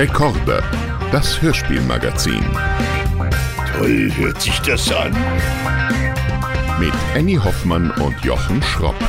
Rekorde, 0.00 0.62
das 1.12 1.42
Hörspielmagazin. 1.42 2.42
Toll 3.70 4.10
hört 4.16 4.40
sich 4.40 4.58
das 4.60 4.90
an. 4.90 5.14
Mit 6.78 6.94
Annie 7.14 7.38
Hoffmann 7.38 7.90
und 7.90 8.18
Jochen 8.24 8.62
Schropp. 8.62 8.94
Oh, 8.98 9.04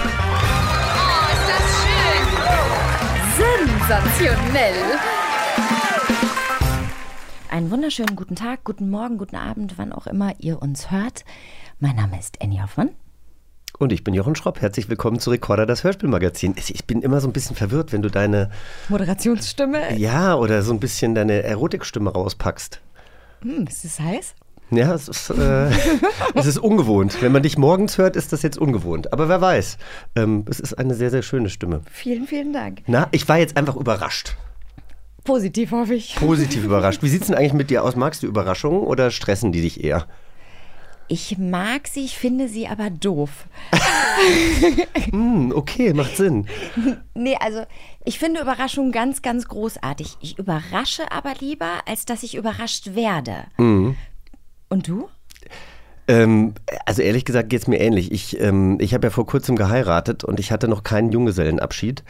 ist 1.32 1.48
das 1.48 1.64
schön! 1.86 2.28
Sensationell! 3.80 5.00
Einen 7.50 7.72
wunderschönen 7.72 8.18
guten 8.18 8.36
Tag, 8.36 8.66
guten 8.66 8.90
Morgen, 8.90 9.18
guten 9.18 9.38
Abend, 9.38 9.78
wann 9.78 9.94
auch 9.94 10.08
immer 10.08 10.34
ihr 10.40 10.62
uns 10.62 10.92
hört. 10.92 11.24
Mein 11.80 11.96
Name 11.96 12.20
ist 12.20 12.42
Annie 12.42 12.62
Hoffmann. 12.62 12.90
Und 13.82 13.92
ich 13.92 14.04
bin 14.04 14.14
Jochen 14.14 14.36
Schropp. 14.36 14.62
Herzlich 14.62 14.90
willkommen 14.90 15.20
zu 15.20 15.32
Recorder, 15.32 15.66
das 15.66 15.84
Hörspielmagazin. 15.84 16.54
Ich 16.56 16.86
bin 16.86 17.02
immer 17.02 17.20
so 17.20 17.28
ein 17.28 17.34
bisschen 17.34 17.56
verwirrt, 17.56 17.92
wenn 17.92 18.04
du 18.04 18.12
deine. 18.12 18.52
Moderationsstimme. 18.90 19.98
Ja, 19.98 20.36
oder 20.36 20.62
so 20.62 20.72
ein 20.72 20.80
bisschen 20.80 21.16
deine 21.16 21.42
Erotikstimme 21.42 22.12
rauspackst. 22.12 22.80
Hm, 23.42 23.66
ist 23.66 23.84
das 23.84 24.00
heiß? 24.00 24.36
Ja, 24.70 24.94
es 24.94 25.08
ist, 25.08 25.32
äh, 25.32 25.72
es 26.36 26.46
ist 26.46 26.60
ungewohnt. 26.60 27.24
Wenn 27.24 27.32
man 27.32 27.42
dich 27.42 27.58
morgens 27.58 27.98
hört, 27.98 28.16
ist 28.16 28.32
das 28.32 28.44
jetzt 28.44 28.60
ungewohnt. 28.60 29.14
Aber 29.14 29.30
wer 29.30 29.42
weiß. 29.42 29.80
Ähm, 30.16 30.46
es 30.48 30.60
ist 30.60 30.76
eine 30.76 30.94
sehr, 30.94 31.10
sehr 31.10 31.24
schöne 31.24 31.50
Stimme. 31.50 31.82
Vielen, 31.92 32.28
vielen 32.28 32.54
Dank. 32.54 32.84
Na, 32.86 33.08
ich 33.10 33.28
war 33.28 33.40
jetzt 33.40 33.58
einfach 33.58 33.78
überrascht. 33.78 34.38
Positiv 35.24 35.72
hoffe 35.72 35.96
ich. 35.96 36.18
Positiv 36.18 36.64
überrascht. 36.66 37.02
Wie 37.02 37.10
sieht 37.10 37.22
es 37.22 37.28
denn 37.30 37.36
eigentlich 37.36 37.54
mit 37.54 37.72
dir 37.72 37.84
aus? 37.84 37.96
Magst 37.96 38.22
du 38.22 38.28
Überraschungen 38.28 38.82
oder 38.82 39.10
stressen 39.10 39.52
die 39.52 39.62
dich 39.62 39.84
eher? 39.84 40.06
Ich 41.12 41.38
mag 41.38 41.90
sie, 41.90 42.06
ich 42.06 42.18
finde 42.18 42.48
sie 42.48 42.70
aber 42.70 42.90
doof. 42.90 43.46
Hm, 45.10 45.52
okay, 45.56 45.94
macht 45.94 46.16
Sinn. 46.16 46.48
Nee, 47.14 47.36
also 47.38 47.66
ich 48.06 48.18
finde 48.18 48.40
Überraschungen 48.40 48.94
ganz, 48.94 49.22
ganz 49.22 49.50
großartig. 49.50 50.16
Ich 50.22 50.40
überrasche 50.40 51.12
aber 51.12 51.34
lieber, 51.38 51.82
als 51.86 52.06
dass 52.06 52.24
ich 52.24 52.36
überrascht 52.36 52.96
werde. 52.96 53.44
Mhm. 53.58 53.98
Und 54.70 54.88
du? 54.88 55.10
Ähm, 56.08 56.54
also 56.86 57.02
ehrlich 57.02 57.26
gesagt 57.26 57.50
geht 57.50 57.64
es 57.64 57.68
mir 57.68 57.82
ähnlich. 57.82 58.14
Ich, 58.14 58.40
ähm, 58.40 58.78
ich 58.80 58.94
habe 58.94 59.08
ja 59.08 59.12
vor 59.12 59.26
kurzem 59.26 59.58
geheiratet 59.58 60.24
und 60.24 60.40
ich 60.40 60.54
hatte 60.54 60.70
noch 60.70 60.84
keinen 60.84 61.12
Junggesellenabschied. 61.12 62.06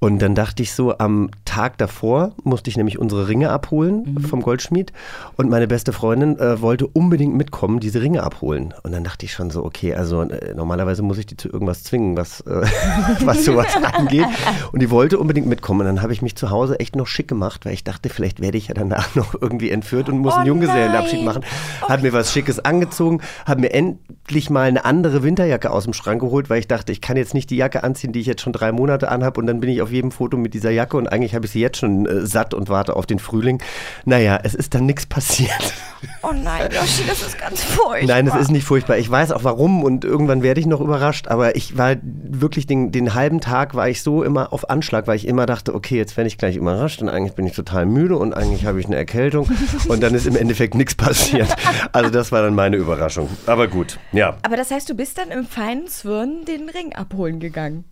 Und 0.00 0.20
dann 0.22 0.34
dachte 0.34 0.62
ich 0.62 0.72
so, 0.72 0.96
am 0.96 1.30
Tag 1.44 1.76
davor 1.76 2.32
musste 2.42 2.70
ich 2.70 2.78
nämlich 2.78 2.98
unsere 2.98 3.28
Ringe 3.28 3.50
abholen 3.50 4.18
vom 4.26 4.40
Goldschmied. 4.40 4.94
Und 5.36 5.50
meine 5.50 5.68
beste 5.68 5.92
Freundin 5.92 6.38
äh, 6.38 6.62
wollte 6.62 6.86
unbedingt 6.86 7.34
mitkommen, 7.34 7.80
diese 7.80 8.00
Ringe 8.00 8.22
abholen. 8.22 8.72
Und 8.82 8.92
dann 8.92 9.04
dachte 9.04 9.26
ich 9.26 9.32
schon 9.32 9.50
so, 9.50 9.62
okay, 9.62 9.94
also 9.94 10.22
äh, 10.22 10.54
normalerweise 10.54 11.02
muss 11.02 11.18
ich 11.18 11.26
die 11.26 11.36
zu 11.36 11.50
irgendwas 11.50 11.84
zwingen, 11.84 12.16
was, 12.16 12.40
äh, 12.40 12.62
was 13.24 13.44
sowas 13.44 13.76
angeht. 13.92 14.24
Und 14.72 14.80
die 14.80 14.90
wollte 14.90 15.18
unbedingt 15.18 15.46
mitkommen. 15.46 15.80
Und 15.80 15.86
dann 15.86 16.02
habe 16.02 16.14
ich 16.14 16.22
mich 16.22 16.34
zu 16.34 16.48
Hause 16.48 16.80
echt 16.80 16.96
noch 16.96 17.06
schick 17.06 17.28
gemacht, 17.28 17.66
weil 17.66 17.74
ich 17.74 17.84
dachte, 17.84 18.08
vielleicht 18.08 18.40
werde 18.40 18.56
ich 18.56 18.68
ja 18.68 18.74
danach 18.74 19.14
noch 19.14 19.34
irgendwie 19.38 19.70
entführt 19.70 20.08
und 20.08 20.18
muss 20.18 20.32
Oh 20.32 20.38
einen 20.38 20.46
Junggesellenabschied 20.46 21.24
machen. 21.24 21.44
Hat 21.82 22.02
mir 22.02 22.14
was 22.14 22.32
Schickes 22.32 22.58
angezogen, 22.58 23.20
habe 23.44 23.60
mir 23.60 23.72
endlich 23.74 24.48
mal 24.48 24.66
eine 24.66 24.86
andere 24.86 25.22
Winterjacke 25.22 25.70
aus 25.70 25.84
dem 25.84 25.92
Schrank 25.92 26.22
geholt, 26.22 26.48
weil 26.48 26.60
ich 26.60 26.68
dachte, 26.68 26.90
ich 26.90 27.02
kann 27.02 27.18
jetzt 27.18 27.34
nicht 27.34 27.50
die 27.50 27.56
Jacke 27.56 27.84
anziehen, 27.84 28.12
die 28.12 28.20
ich 28.20 28.26
jetzt 28.26 28.40
schon 28.40 28.54
drei 28.54 28.72
Monate 28.72 29.10
anhabe 29.10 29.38
und 29.38 29.46
dann 29.46 29.60
bin 29.60 29.68
ich 29.68 29.82
auf 29.82 29.89
jedem 29.92 30.10
Foto 30.10 30.36
mit 30.36 30.54
dieser 30.54 30.70
Jacke 30.70 30.96
und 30.96 31.08
eigentlich 31.08 31.34
habe 31.34 31.46
ich 31.46 31.52
sie 31.52 31.60
jetzt 31.60 31.78
schon 31.78 32.06
äh, 32.06 32.26
satt 32.26 32.54
und 32.54 32.68
warte 32.68 32.96
auf 32.96 33.06
den 33.06 33.18
Frühling. 33.18 33.62
Naja, 34.04 34.38
es 34.42 34.54
ist 34.54 34.74
dann 34.74 34.86
nichts 34.86 35.06
passiert. 35.06 35.74
Oh 36.22 36.32
nein, 36.32 36.70
Yoshi, 36.72 37.02
das 37.06 37.20
ist 37.20 37.38
ganz 37.38 37.62
furchtbar. 37.62 38.06
Nein, 38.06 38.26
es 38.26 38.34
ist 38.34 38.50
nicht 38.50 38.64
furchtbar. 38.64 38.96
Ich 38.96 39.10
weiß 39.10 39.32
auch 39.32 39.44
warum 39.44 39.84
und 39.84 40.02
irgendwann 40.02 40.42
werde 40.42 40.58
ich 40.58 40.66
noch 40.66 40.80
überrascht, 40.80 41.28
aber 41.28 41.56
ich 41.56 41.76
war 41.76 41.96
wirklich 42.02 42.66
den, 42.66 42.90
den 42.90 43.14
halben 43.14 43.42
Tag 43.42 43.74
war 43.74 43.88
ich 43.88 44.02
so 44.02 44.22
immer 44.22 44.52
auf 44.52 44.70
Anschlag, 44.70 45.06
weil 45.06 45.16
ich 45.16 45.28
immer 45.28 45.44
dachte, 45.44 45.74
okay, 45.74 45.96
jetzt 45.96 46.16
werde 46.16 46.28
ich 46.28 46.38
gleich 46.38 46.56
überrascht 46.56 47.02
und 47.02 47.10
eigentlich 47.10 47.34
bin 47.34 47.46
ich 47.46 47.54
total 47.54 47.84
müde 47.84 48.16
und 48.16 48.32
eigentlich 48.32 48.64
habe 48.64 48.80
ich 48.80 48.86
eine 48.86 48.96
Erkältung 48.96 49.50
und 49.88 50.02
dann 50.02 50.14
ist 50.14 50.26
im 50.26 50.36
Endeffekt 50.36 50.74
nichts 50.74 50.94
passiert. 50.94 51.54
Also 51.92 52.10
das 52.10 52.32
war 52.32 52.42
dann 52.42 52.54
meine 52.54 52.76
Überraschung. 52.76 53.28
Aber 53.46 53.68
gut, 53.68 53.98
ja. 54.12 54.36
Aber 54.42 54.56
das 54.56 54.70
heißt, 54.70 54.88
du 54.88 54.94
bist 54.94 55.18
dann 55.18 55.30
im 55.30 55.44
feinen 55.44 55.86
Zwirn 55.86 56.44
den 56.46 56.68
Ring 56.68 56.94
abholen 56.94 57.40
gegangen. 57.40 57.84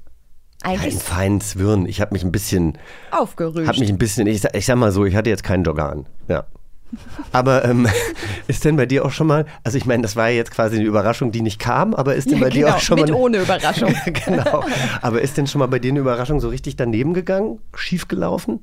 Kein 0.63 0.73
Eigentlich 0.81 0.95
feinen 0.97 1.41
Zwirn. 1.41 1.87
Ich 1.87 2.01
habe 2.01 2.13
mich 2.15 2.25
ein 2.25 2.33
bisschen, 2.33 2.77
aufgerüscht. 3.11 3.69
habe 3.69 3.79
mich 3.79 3.91
ein 3.91 3.99
bisschen, 3.99 4.27
ich, 4.27 4.41
sag- 4.41 4.57
ich 4.57 4.67
sag 4.67 4.77
mal 4.77 4.91
so, 4.93 5.05
ich 5.05 5.15
hatte 5.15 5.31
jetzt 5.31 5.45
keinen 5.45 5.63
Jogger 5.65 5.91
an. 5.91 6.07
Ja. 6.27 6.47
Aber 7.33 7.65
ähm, 7.65 7.87
ist 8.49 8.65
denn 8.65 8.77
bei 8.77 8.87
dir 8.87 9.05
auch 9.05 9.11
schon 9.11 9.27
mal, 9.29 9.47
also 9.63 9.77
ich 9.79 9.85
meine, 9.87 10.03
das 10.03 10.17
war 10.17 10.29
ja 10.31 10.37
jetzt 10.37 10.51
quasi 10.51 10.77
eine 10.77 10.85
Überraschung, 10.87 11.31
die 11.33 11.43
nicht 11.43 11.59
kam, 11.59 11.95
aber 11.95 12.15
ist 12.15 12.31
denn 12.31 12.39
Ja, 12.39 12.45
bei 12.45 12.51
dir 12.51 12.65
genau, 12.65 12.77
auch 12.77 12.81
schon 12.81 12.99
mit 13.01 13.11
mal. 13.11 13.15
ohne 13.17 13.39
Überraschung. 13.43 13.95
genau. 14.27 14.65
Aber 15.03 15.21
ist 15.21 15.37
denn 15.37 15.47
schon 15.47 15.59
mal 15.61 15.67
bei 15.69 15.79
dir 15.79 15.91
eine 15.93 16.01
Überraschung 16.01 16.41
so 16.41 16.49
richtig 16.49 16.77
daneben 16.77 17.13
gegangen? 17.15 17.59
Schief 17.75 18.09
gelaufen? 18.09 18.61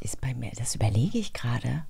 Ist 0.00 0.20
bei 0.20 0.34
mir, 0.34 0.50
das 0.58 0.74
überlege 0.74 1.16
ich 1.18 1.32
gerade. 1.32 1.84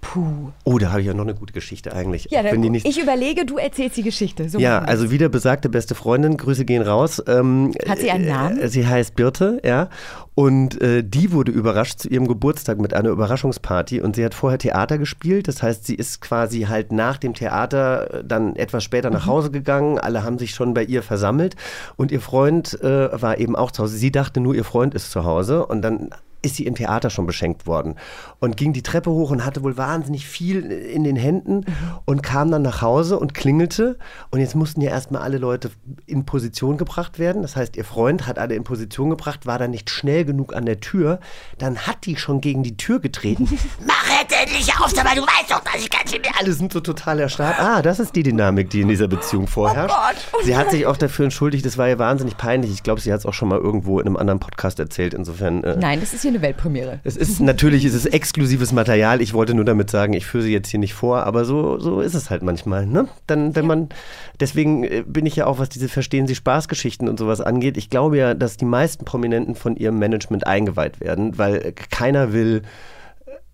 Puh. 0.00 0.50
Oh, 0.64 0.78
da 0.78 0.90
habe 0.90 1.02
ich 1.02 1.06
ja 1.06 1.14
noch 1.14 1.24
eine 1.24 1.34
gute 1.34 1.52
Geschichte 1.52 1.92
eigentlich. 1.92 2.28
Ja, 2.30 2.42
dann, 2.42 2.60
nicht 2.60 2.86
ich 2.86 3.00
überlege, 3.00 3.44
du 3.44 3.58
erzählst 3.58 3.96
die 3.96 4.02
Geschichte. 4.02 4.48
So 4.48 4.58
Ja, 4.58 4.78
also 4.80 5.10
wieder 5.10 5.28
besagte 5.28 5.68
beste 5.68 5.94
Freundin, 5.94 6.36
Grüße 6.36 6.64
gehen 6.64 6.82
raus. 6.82 7.22
Ähm, 7.26 7.72
Hat 7.86 7.98
sie 7.98 8.10
einen 8.10 8.24
äh, 8.24 8.30
Namen? 8.30 8.68
Sie 8.68 8.86
heißt 8.86 9.14
Birte, 9.14 9.60
ja. 9.64 9.90
Und 10.34 10.80
äh, 10.80 11.04
die 11.04 11.32
wurde 11.32 11.52
überrascht 11.52 11.98
zu 12.00 12.08
ihrem 12.08 12.26
Geburtstag 12.26 12.78
mit 12.80 12.94
einer 12.94 13.10
Überraschungsparty. 13.10 14.00
Und 14.00 14.16
sie 14.16 14.24
hat 14.24 14.32
vorher 14.32 14.58
Theater 14.58 14.96
gespielt. 14.96 15.48
Das 15.48 15.62
heißt, 15.62 15.86
sie 15.86 15.94
ist 15.96 16.20
quasi 16.22 16.62
halt 16.62 16.92
nach 16.92 17.18
dem 17.18 17.34
Theater 17.34 18.14
äh, 18.20 18.24
dann 18.24 18.56
etwas 18.56 18.82
später 18.84 19.10
Mhm. 19.10 19.14
nach 19.16 19.26
Hause 19.26 19.50
gegangen. 19.50 19.98
Alle 19.98 20.24
haben 20.24 20.38
sich 20.38 20.52
schon 20.52 20.72
bei 20.72 20.82
ihr 20.82 21.02
versammelt. 21.02 21.56
Und 21.96 22.10
ihr 22.10 22.20
Freund 22.22 22.80
äh, 22.82 23.20
war 23.20 23.38
eben 23.38 23.54
auch 23.54 23.70
zu 23.70 23.82
Hause. 23.82 23.96
Sie 23.96 24.10
dachte 24.10 24.40
nur, 24.40 24.54
ihr 24.54 24.64
Freund 24.64 24.94
ist 24.94 25.10
zu 25.10 25.24
Hause. 25.24 25.66
Und 25.66 25.82
dann 25.82 26.08
ist 26.42 26.56
sie 26.56 26.64
im 26.64 26.74
Theater 26.74 27.10
schon 27.10 27.26
beschenkt 27.26 27.66
worden 27.66 27.96
und 28.40 28.56
ging 28.56 28.72
die 28.72 28.82
Treppe 28.82 29.10
hoch 29.10 29.30
und 29.30 29.44
hatte 29.44 29.62
wohl 29.62 29.76
wahnsinnig 29.76 30.26
viel 30.26 30.70
in 30.70 31.04
den 31.04 31.16
Händen 31.16 31.66
und 32.06 32.22
kam 32.22 32.50
dann 32.50 32.62
nach 32.62 32.80
Hause 32.80 33.18
und 33.18 33.34
klingelte. 33.34 33.98
Und 34.30 34.40
jetzt 34.40 34.56
mussten 34.56 34.80
ja 34.80 34.90
erstmal 34.90 35.22
alle 35.22 35.36
Leute 35.38 35.70
in 36.06 36.24
Position 36.24 36.78
gebracht 36.78 37.18
werden. 37.18 37.42
Das 37.42 37.56
heißt, 37.56 37.76
ihr 37.76 37.84
Freund 37.84 38.26
hat 38.26 38.38
alle 38.38 38.54
in 38.54 38.64
Position 38.64 39.10
gebracht, 39.10 39.46
war 39.46 39.58
dann 39.58 39.70
nicht 39.70 39.90
schnell 39.90 40.24
genug 40.24 40.54
an 40.54 40.64
der 40.64 40.80
Tür. 40.80 41.20
Dann 41.58 41.86
hat 41.86 42.06
die 42.06 42.16
schon 42.16 42.40
gegen 42.40 42.62
die 42.62 42.78
Tür 42.78 42.98
getreten. 42.98 43.44
Mach 43.86 44.08
jetzt 44.20 44.34
endlich 44.34 44.68
auf, 44.80 44.92
aber 44.98 45.14
du 45.14 45.22
weißt 45.22 45.50
doch, 45.50 45.60
dass 45.60 45.82
ich 45.82 45.90
ganz 45.90 46.10
schön... 46.10 46.20
Alle 46.38 46.52
sind 46.52 46.72
so 46.72 46.80
total 46.80 47.20
erstarrt. 47.20 47.58
Ah, 47.58 47.82
das 47.82 48.00
ist 48.00 48.16
die 48.16 48.22
Dynamik, 48.22 48.70
die 48.70 48.80
in 48.80 48.88
dieser 48.88 49.08
Beziehung 49.08 49.48
vorherrscht. 49.48 49.94
Gott. 49.94 50.44
Sie 50.44 50.56
hat 50.56 50.70
sich 50.70 50.86
auch 50.86 50.96
dafür 50.96 51.24
entschuldigt, 51.24 51.66
das 51.66 51.76
war 51.76 51.88
ihr 51.88 51.98
wahnsinnig 51.98 52.38
peinlich. 52.38 52.70
Ich 52.70 52.82
glaube, 52.82 53.02
sie 53.02 53.12
hat 53.12 53.20
es 53.20 53.26
auch 53.26 53.34
schon 53.34 53.48
mal 53.48 53.58
irgendwo 53.58 54.00
in 54.00 54.06
einem 54.06 54.16
anderen 54.16 54.40
Podcast 54.40 54.78
erzählt. 54.78 55.12
Insofern... 55.12 55.62
Äh, 55.62 55.76
Nein, 55.76 56.00
das 56.00 56.14
ist 56.14 56.22
hier 56.22 56.30
eine 56.30 56.40
Weltpremiere. 56.40 57.00
es 57.04 57.18
ist 57.18 57.40
natürlich 57.40 57.84
es 57.84 57.94
ist 57.94 58.06
exklusives 58.30 58.70
Material. 58.70 59.20
Ich 59.20 59.34
wollte 59.34 59.54
nur 59.54 59.64
damit 59.64 59.90
sagen, 59.90 60.12
ich 60.12 60.24
führe 60.24 60.44
sie 60.44 60.52
jetzt 60.52 60.68
hier 60.68 60.78
nicht 60.78 60.94
vor, 60.94 61.24
aber 61.24 61.44
so, 61.44 61.80
so 61.80 62.00
ist 62.00 62.14
es 62.14 62.30
halt 62.30 62.44
manchmal. 62.44 62.86
Ne? 62.86 63.08
Dann, 63.26 63.56
wenn 63.56 63.66
man, 63.66 63.88
deswegen 64.38 64.84
äh, 64.84 65.02
bin 65.04 65.26
ich 65.26 65.34
ja 65.34 65.46
auch, 65.46 65.58
was 65.58 65.68
diese 65.68 65.88
Verstehen 65.88 66.28
Sie 66.28 66.36
Spaßgeschichten 66.36 67.08
und 67.08 67.18
sowas 67.18 67.40
angeht. 67.40 67.76
Ich 67.76 67.90
glaube 67.90 68.18
ja, 68.18 68.34
dass 68.34 68.56
die 68.56 68.66
meisten 68.66 69.04
Prominenten 69.04 69.56
von 69.56 69.74
ihrem 69.74 69.98
Management 69.98 70.46
eingeweiht 70.46 71.00
werden, 71.00 71.38
weil 71.38 71.74
keiner 71.90 72.32
will. 72.32 72.62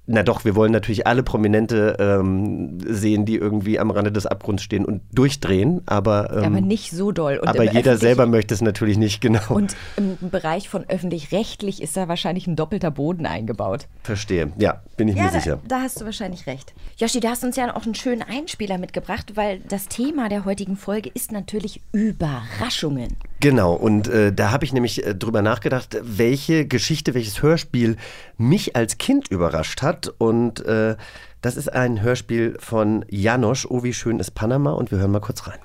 Na 0.09 0.23
doch, 0.23 0.45
wir 0.45 0.55
wollen 0.55 0.71
natürlich 0.71 1.07
alle 1.07 1.25
Prominente 1.25 1.97
ähm, 1.99 2.79
sehen, 2.87 3.25
die 3.25 3.37
irgendwie 3.37 3.81
am 3.81 3.91
Rande 3.91 4.13
des 4.13 4.25
Abgrunds 4.25 4.63
stehen 4.63 4.85
und 4.85 5.03
durchdrehen, 5.13 5.83
aber, 5.87 6.31
ähm, 6.31 6.45
aber 6.45 6.61
nicht 6.61 6.93
so 6.93 7.11
doll. 7.11 7.39
Und 7.39 7.49
aber 7.49 7.65
jeder 7.65 7.99
selber 7.99 8.27
möchte 8.27 8.55
es 8.55 8.61
natürlich 8.61 8.99
nicht 8.99 9.21
genau. 9.21 9.43
Und 9.49 9.75
im 9.97 10.17
Bereich 10.31 10.69
von 10.69 10.85
öffentlich-rechtlich 10.89 11.83
ist 11.83 11.97
da 11.97 12.07
wahrscheinlich 12.07 12.47
ein 12.47 12.55
doppelter 12.55 12.93
Boden 12.93 13.27
eingebaut. 13.27 13.89
Verstehe. 14.05 14.53
Ja, 14.59 14.83
bin 14.97 15.09
ich 15.09 15.17
mir 15.17 15.25
da, 15.25 15.31
sicher. 15.31 15.59
da 15.67 15.81
hast 15.81 16.01
du 16.01 16.05
wahrscheinlich 16.05 16.47
recht. 16.47 16.73
Joshi, 16.99 17.19
du 17.19 17.29
hast 17.29 17.43
uns 17.43 17.57
ja 17.57 17.75
auch 17.75 17.85
einen 17.85 17.97
schönen 17.97 18.23
Einspieler 18.23 18.79
mitgebracht, 18.79 19.33
weil 19.35 19.59
das 19.69 19.89
Thema 19.89 20.29
der 20.29 20.45
heutigen 20.45 20.77
Folge 20.77 21.11
ist 21.13 21.33
natürlich 21.33 21.81
Überraschungen. 21.91 23.17
Genau, 23.41 23.75
und 23.75 24.09
äh, 24.09 24.33
da 24.33 24.51
habe 24.51 24.65
ich 24.65 24.73
nämlich 24.73 25.05
äh, 25.05 25.15
drüber 25.15 25.43
nachgedacht, 25.43 25.99
welche 26.03 26.67
Geschichte, 26.67 27.15
welches 27.15 27.43
Hörspiel 27.43 27.97
mich 28.39 28.77
als 28.77 28.97
Kind 28.99 29.29
überrascht 29.29 29.83
hat. 29.83 30.13
Und 30.19 30.65
äh, 30.65 30.97
das 31.43 31.57
ist 31.57 31.73
ein 31.73 32.01
Hörspiel 32.01 32.57
von 32.59 33.05
Janosch, 33.11 33.67
Oh, 33.67 33.83
wie 33.83 33.93
schön 33.93 34.21
ist 34.21 34.35
Panama. 34.35 34.73
Und 34.73 34.91
wir 34.91 34.99
hören 34.99 35.11
mal 35.11 35.21
kurz 35.21 35.47
rein. 35.47 35.59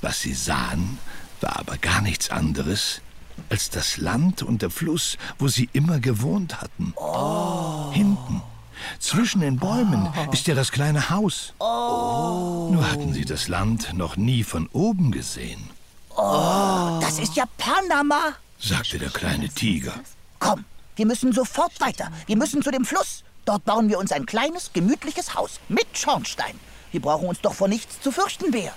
Was 0.00 0.20
sie 0.20 0.32
sahen, 0.32 0.98
war 1.40 1.58
aber 1.58 1.76
gar 1.76 2.00
nichts 2.00 2.30
anderes 2.30 3.02
als 3.50 3.70
das 3.70 3.98
Land 3.98 4.42
und 4.42 4.62
der 4.62 4.70
Fluss, 4.70 5.16
wo 5.38 5.48
sie 5.48 5.68
immer 5.72 6.00
gewohnt 6.00 6.60
hatten. 6.60 6.94
Hinten, 7.92 8.42
zwischen 8.98 9.40
den 9.40 9.58
Bäumen, 9.58 10.08
ist 10.32 10.46
ja 10.46 10.54
das 10.54 10.72
kleine 10.72 11.10
Haus. 11.10 11.54
Nur 11.60 12.90
hatten 12.90 13.12
sie 13.12 13.24
das 13.24 13.48
Land 13.48 13.94
noch 13.94 14.16
nie 14.16 14.42
von 14.42 14.68
oben 14.72 15.12
gesehen, 15.12 15.70
Das 16.18 17.20
ist 17.20 17.36
ja 17.36 17.44
Panama. 17.58 18.34
sagte 18.58 18.98
der 18.98 19.10
kleine 19.10 19.48
Tiger. 19.48 19.94
Komm, 20.40 20.64
wir 20.96 21.06
müssen 21.06 21.32
sofort 21.32 21.80
weiter. 21.80 22.10
Wir 22.26 22.36
müssen 22.36 22.60
zu 22.60 22.72
dem 22.72 22.84
Fluss. 22.84 23.22
Dort 23.44 23.64
bauen 23.64 23.88
wir 23.88 23.98
uns 23.98 24.10
ein 24.10 24.26
kleines, 24.26 24.72
gemütliches 24.72 25.36
Haus 25.36 25.60
mit 25.68 25.86
Schornstein. 25.92 26.58
Wir 26.90 27.00
brauchen 27.00 27.28
uns 27.28 27.40
doch 27.40 27.54
vor 27.54 27.68
nichts 27.68 28.00
zu 28.00 28.10
fürchten, 28.10 28.50
Bär. 28.50 28.72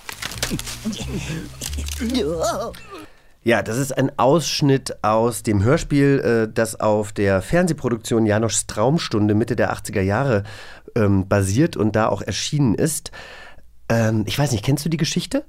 Ja, 3.44 3.64
das 3.64 3.78
ist 3.78 3.98
ein 3.98 4.12
Ausschnitt 4.20 5.04
aus 5.04 5.42
dem 5.42 5.64
Hörspiel, 5.64 6.20
äh, 6.20 6.54
das 6.54 6.80
auf 6.80 7.12
der 7.12 7.42
Fernsehproduktion 7.42 8.28
Janoschs 8.28 8.68
Traumstunde 8.68 9.34
Mitte 9.34 9.56
der 9.56 9.74
80er 9.74 10.02
Jahre 10.02 10.44
ähm, 10.96 11.28
basiert 11.28 11.76
und 11.76 11.96
da 11.96 12.08
auch 12.08 12.22
erschienen 12.22 12.76
ist. 12.76 13.10
Ähm, 13.90 14.26
ich 14.28 14.38
weiß 14.38 14.52
nicht, 14.52 14.64
kennst 14.64 14.86
du 14.86 14.90
die 14.90 14.98
Geschichte? 14.98 15.44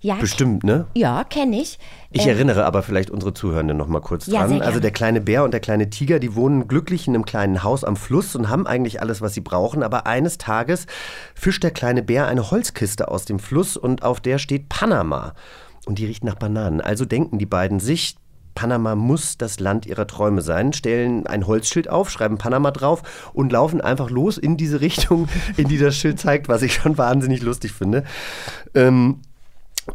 Ja, 0.00 0.16
Bestimmt, 0.16 0.62
ne? 0.62 0.86
Ja, 0.94 1.24
kenne 1.24 1.60
ich. 1.60 1.78
Ich 2.10 2.26
Äh, 2.26 2.30
erinnere 2.30 2.64
aber 2.64 2.82
vielleicht 2.82 3.10
unsere 3.10 3.32
Zuhörenden 3.34 3.76
noch 3.76 3.88
mal 3.88 4.00
kurz 4.00 4.26
Ja, 4.26 4.46
dran. 4.46 4.60
also 4.62 4.78
der 4.78 4.90
kleine 4.90 5.20
Bär 5.20 5.42
und 5.44 5.52
der 5.52 5.60
kleine 5.60 5.88
Tiger, 5.90 6.18
die 6.18 6.34
wohnen 6.34 6.68
glücklich 6.68 7.08
in 7.08 7.14
einem 7.14 7.24
kleinen 7.24 7.62
Haus 7.62 7.82
am 7.82 7.96
Fluss 7.96 8.36
und 8.36 8.48
haben 8.48 8.66
eigentlich 8.66 9.00
alles, 9.00 9.20
was 9.22 9.34
sie 9.34 9.40
brauchen. 9.40 9.82
Aber 9.82 10.06
eines 10.06 10.38
Tages 10.38 10.86
fischt 11.34 11.62
der 11.62 11.70
kleine 11.70 12.02
Bär 12.02 12.26
eine 12.26 12.50
Holzkiste 12.50 13.08
aus 13.08 13.24
dem 13.24 13.38
Fluss 13.38 13.76
und 13.76 14.02
auf 14.02 14.20
der 14.20 14.38
steht 14.38 14.68
Panama. 14.68 15.34
Und 15.86 15.98
die 15.98 16.06
riecht 16.06 16.24
nach 16.24 16.34
Bananen. 16.36 16.80
Also 16.80 17.04
denken 17.04 17.38
die 17.38 17.46
beiden 17.46 17.80
sich, 17.80 18.16
Panama 18.54 18.94
muss 18.94 19.36
das 19.38 19.60
Land 19.60 19.86
ihrer 19.86 20.06
Träume 20.06 20.40
sein, 20.40 20.72
stellen 20.72 21.26
ein 21.26 21.46
Holzschild 21.46 21.88
auf, 21.90 22.10
schreiben 22.10 22.38
Panama 22.38 22.70
drauf 22.70 23.30
und 23.34 23.52
laufen 23.52 23.80
einfach 23.80 24.10
los 24.10 24.38
in 24.38 24.56
diese 24.56 24.80
Richtung, 24.80 25.28
in 25.56 25.68
die 25.68 25.78
das 25.78 25.94
Schild 25.96 26.18
zeigt, 26.18 26.48
was 26.48 26.62
ich 26.62 26.74
schon 26.74 26.96
wahnsinnig 26.98 27.42
lustig 27.42 27.72
finde. 27.72 28.04
Ähm, 28.74 29.20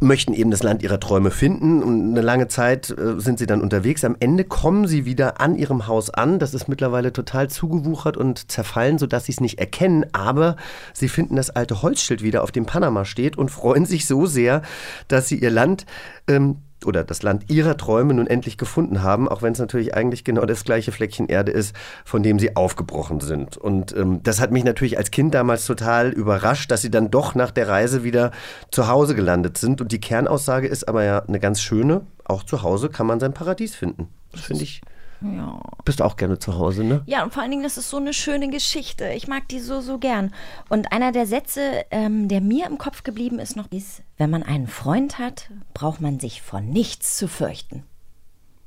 möchten 0.00 0.32
eben 0.32 0.50
das 0.50 0.62
Land 0.62 0.82
ihrer 0.82 0.98
Träume 0.98 1.30
finden 1.30 1.82
und 1.82 2.10
eine 2.10 2.22
lange 2.22 2.48
Zeit 2.48 2.90
äh, 2.90 3.20
sind 3.20 3.38
sie 3.38 3.46
dann 3.46 3.60
unterwegs. 3.60 4.04
Am 4.04 4.16
Ende 4.20 4.44
kommen 4.44 4.86
sie 4.86 5.04
wieder 5.04 5.40
an 5.40 5.54
ihrem 5.54 5.86
Haus 5.86 6.10
an. 6.10 6.38
Das 6.38 6.54
ist 6.54 6.68
mittlerweile 6.68 7.12
total 7.12 7.48
zugewuchert 7.48 8.16
und 8.16 8.50
zerfallen, 8.50 8.98
sodass 8.98 9.26
sie 9.26 9.32
es 9.32 9.40
nicht 9.40 9.58
erkennen. 9.58 10.06
Aber 10.12 10.56
sie 10.92 11.08
finden 11.08 11.36
das 11.36 11.50
alte 11.50 11.82
Holzschild 11.82 12.22
wieder, 12.22 12.42
auf 12.42 12.52
dem 12.52 12.66
Panama 12.66 13.04
steht 13.04 13.36
und 13.36 13.50
freuen 13.50 13.86
sich 13.86 14.06
so 14.06 14.26
sehr, 14.26 14.62
dass 15.08 15.28
sie 15.28 15.38
ihr 15.38 15.50
Land 15.50 15.86
ähm, 16.26 16.56
oder 16.86 17.04
das 17.04 17.22
Land 17.22 17.50
ihrer 17.50 17.76
Träume 17.76 18.14
nun 18.14 18.26
endlich 18.26 18.58
gefunden 18.58 19.02
haben, 19.02 19.28
auch 19.28 19.42
wenn 19.42 19.52
es 19.52 19.58
natürlich 19.58 19.94
eigentlich 19.94 20.24
genau 20.24 20.44
das 20.44 20.64
gleiche 20.64 20.92
Fleckchen 20.92 21.28
Erde 21.28 21.52
ist, 21.52 21.74
von 22.04 22.22
dem 22.22 22.38
sie 22.38 22.56
aufgebrochen 22.56 23.20
sind. 23.20 23.56
Und 23.56 23.96
ähm, 23.96 24.22
das 24.22 24.40
hat 24.40 24.50
mich 24.50 24.64
natürlich 24.64 24.98
als 24.98 25.10
Kind 25.10 25.34
damals 25.34 25.66
total 25.66 26.10
überrascht, 26.10 26.70
dass 26.70 26.82
sie 26.82 26.90
dann 26.90 27.10
doch 27.10 27.34
nach 27.34 27.50
der 27.50 27.68
Reise 27.68 28.04
wieder 28.04 28.32
zu 28.70 28.88
Hause 28.88 29.14
gelandet 29.14 29.58
sind. 29.58 29.80
Und 29.80 29.92
die 29.92 30.00
Kernaussage 30.00 30.68
ist 30.68 30.88
aber 30.88 31.04
ja 31.04 31.20
eine 31.20 31.40
ganz 31.40 31.60
schöne, 31.60 32.02
auch 32.24 32.42
zu 32.42 32.62
Hause 32.62 32.88
kann 32.88 33.06
man 33.06 33.20
sein 33.20 33.34
Paradies 33.34 33.74
finden. 33.74 34.08
Das 34.32 34.42
finde 34.42 34.62
ich. 34.62 34.80
Ja. 35.24 35.60
Bist 35.84 36.00
du 36.00 36.04
auch 36.04 36.16
gerne 36.16 36.38
zu 36.38 36.56
Hause, 36.58 36.84
ne? 36.84 37.02
Ja, 37.06 37.22
und 37.22 37.32
vor 37.32 37.42
allen 37.42 37.50
Dingen, 37.50 37.62
das 37.62 37.76
ist 37.78 37.90
so 37.90 37.96
eine 37.96 38.12
schöne 38.12 38.48
Geschichte. 38.50 39.08
Ich 39.10 39.28
mag 39.28 39.48
die 39.48 39.60
so, 39.60 39.80
so 39.80 39.98
gern. 39.98 40.32
Und 40.68 40.92
einer 40.92 41.12
der 41.12 41.26
Sätze, 41.26 41.84
ähm, 41.90 42.28
der 42.28 42.40
mir 42.40 42.66
im 42.66 42.78
Kopf 42.78 43.02
geblieben 43.02 43.38
ist, 43.38 43.56
noch 43.56 43.70
ist, 43.70 44.02
wenn 44.18 44.30
man 44.30 44.42
einen 44.42 44.66
Freund 44.66 45.18
hat, 45.18 45.50
braucht 45.74 46.00
man 46.00 46.20
sich 46.20 46.42
vor 46.42 46.60
nichts 46.60 47.16
zu 47.16 47.28
fürchten. 47.28 47.84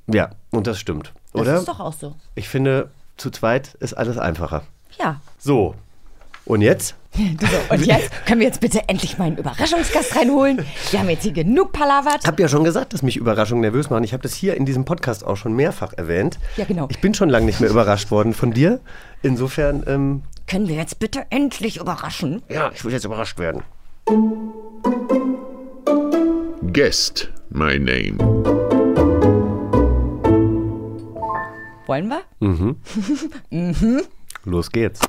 Ja, 0.07 0.31
und 0.51 0.67
das 0.67 0.79
stimmt, 0.79 1.13
Das 1.33 1.41
oder? 1.41 1.57
ist 1.59 1.67
doch 1.67 1.79
auch 1.79 1.93
so. 1.93 2.15
Ich 2.35 2.47
finde, 2.47 2.91
zu 3.17 3.31
zweit 3.31 3.73
ist 3.75 3.93
alles 3.93 4.17
einfacher. 4.17 4.63
Ja. 4.99 5.19
So. 5.39 5.75
Und 6.45 6.61
jetzt? 6.61 6.95
Und 7.69 7.85
jetzt 7.85 8.11
können 8.25 8.39
wir 8.41 8.47
jetzt 8.47 8.59
bitte 8.59 8.81
endlich 8.87 9.17
mal 9.17 9.25
einen 9.25 9.37
Überraschungsgast 9.37 10.15
reinholen. 10.15 10.65
Wir 10.91 10.99
haben 10.99 11.09
jetzt 11.09 11.23
hier 11.23 11.31
genug 11.31 11.71
palavert. 11.71 12.19
Ich 12.21 12.27
habe 12.27 12.41
ja 12.41 12.47
schon 12.47 12.63
gesagt, 12.63 12.93
dass 12.93 13.03
mich 13.03 13.17
Überraschungen 13.17 13.61
nervös 13.61 13.89
machen. 13.89 14.03
Ich 14.03 14.13
habe 14.13 14.23
das 14.23 14.33
hier 14.33 14.55
in 14.55 14.65
diesem 14.65 14.85
Podcast 14.85 15.25
auch 15.25 15.37
schon 15.37 15.53
mehrfach 15.53 15.93
erwähnt. 15.93 16.39
Ja, 16.57 16.65
genau. 16.65 16.87
Ich 16.89 16.99
bin 16.99 17.13
schon 17.13 17.29
lange 17.29 17.45
nicht 17.45 17.59
mehr 17.61 17.69
überrascht 17.69 18.11
worden 18.11 18.33
von 18.33 18.51
dir. 18.51 18.79
Insofern, 19.21 19.83
ähm, 19.87 20.23
Können 20.47 20.67
wir 20.67 20.75
jetzt 20.75 20.99
bitte 20.99 21.25
endlich 21.29 21.77
überraschen? 21.77 22.41
ja, 22.49 22.71
ich 22.73 22.83
will 22.83 22.91
jetzt 22.91 23.05
überrascht 23.05 23.39
werden. 23.39 23.63
Guest 26.73 27.29
my 27.49 27.79
name. 27.79 28.17
Wollen 31.87 32.09
wir? 32.09 32.75
Los 34.45 34.71
geht's. 34.71 34.99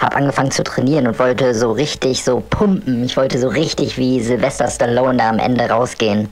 Hab 0.00 0.16
angefangen 0.16 0.50
zu 0.50 0.64
trainieren 0.64 1.06
und 1.06 1.18
wollte 1.18 1.54
so 1.54 1.72
richtig 1.72 2.24
so 2.24 2.40
pumpen. 2.40 3.04
Ich 3.04 3.16
wollte 3.16 3.38
so 3.38 3.48
richtig 3.48 3.98
wie 3.98 4.20
Sylvester 4.20 4.68
Stallone 4.68 5.18
da 5.18 5.28
am 5.28 5.38
Ende 5.38 5.68
rausgehen. 5.68 6.28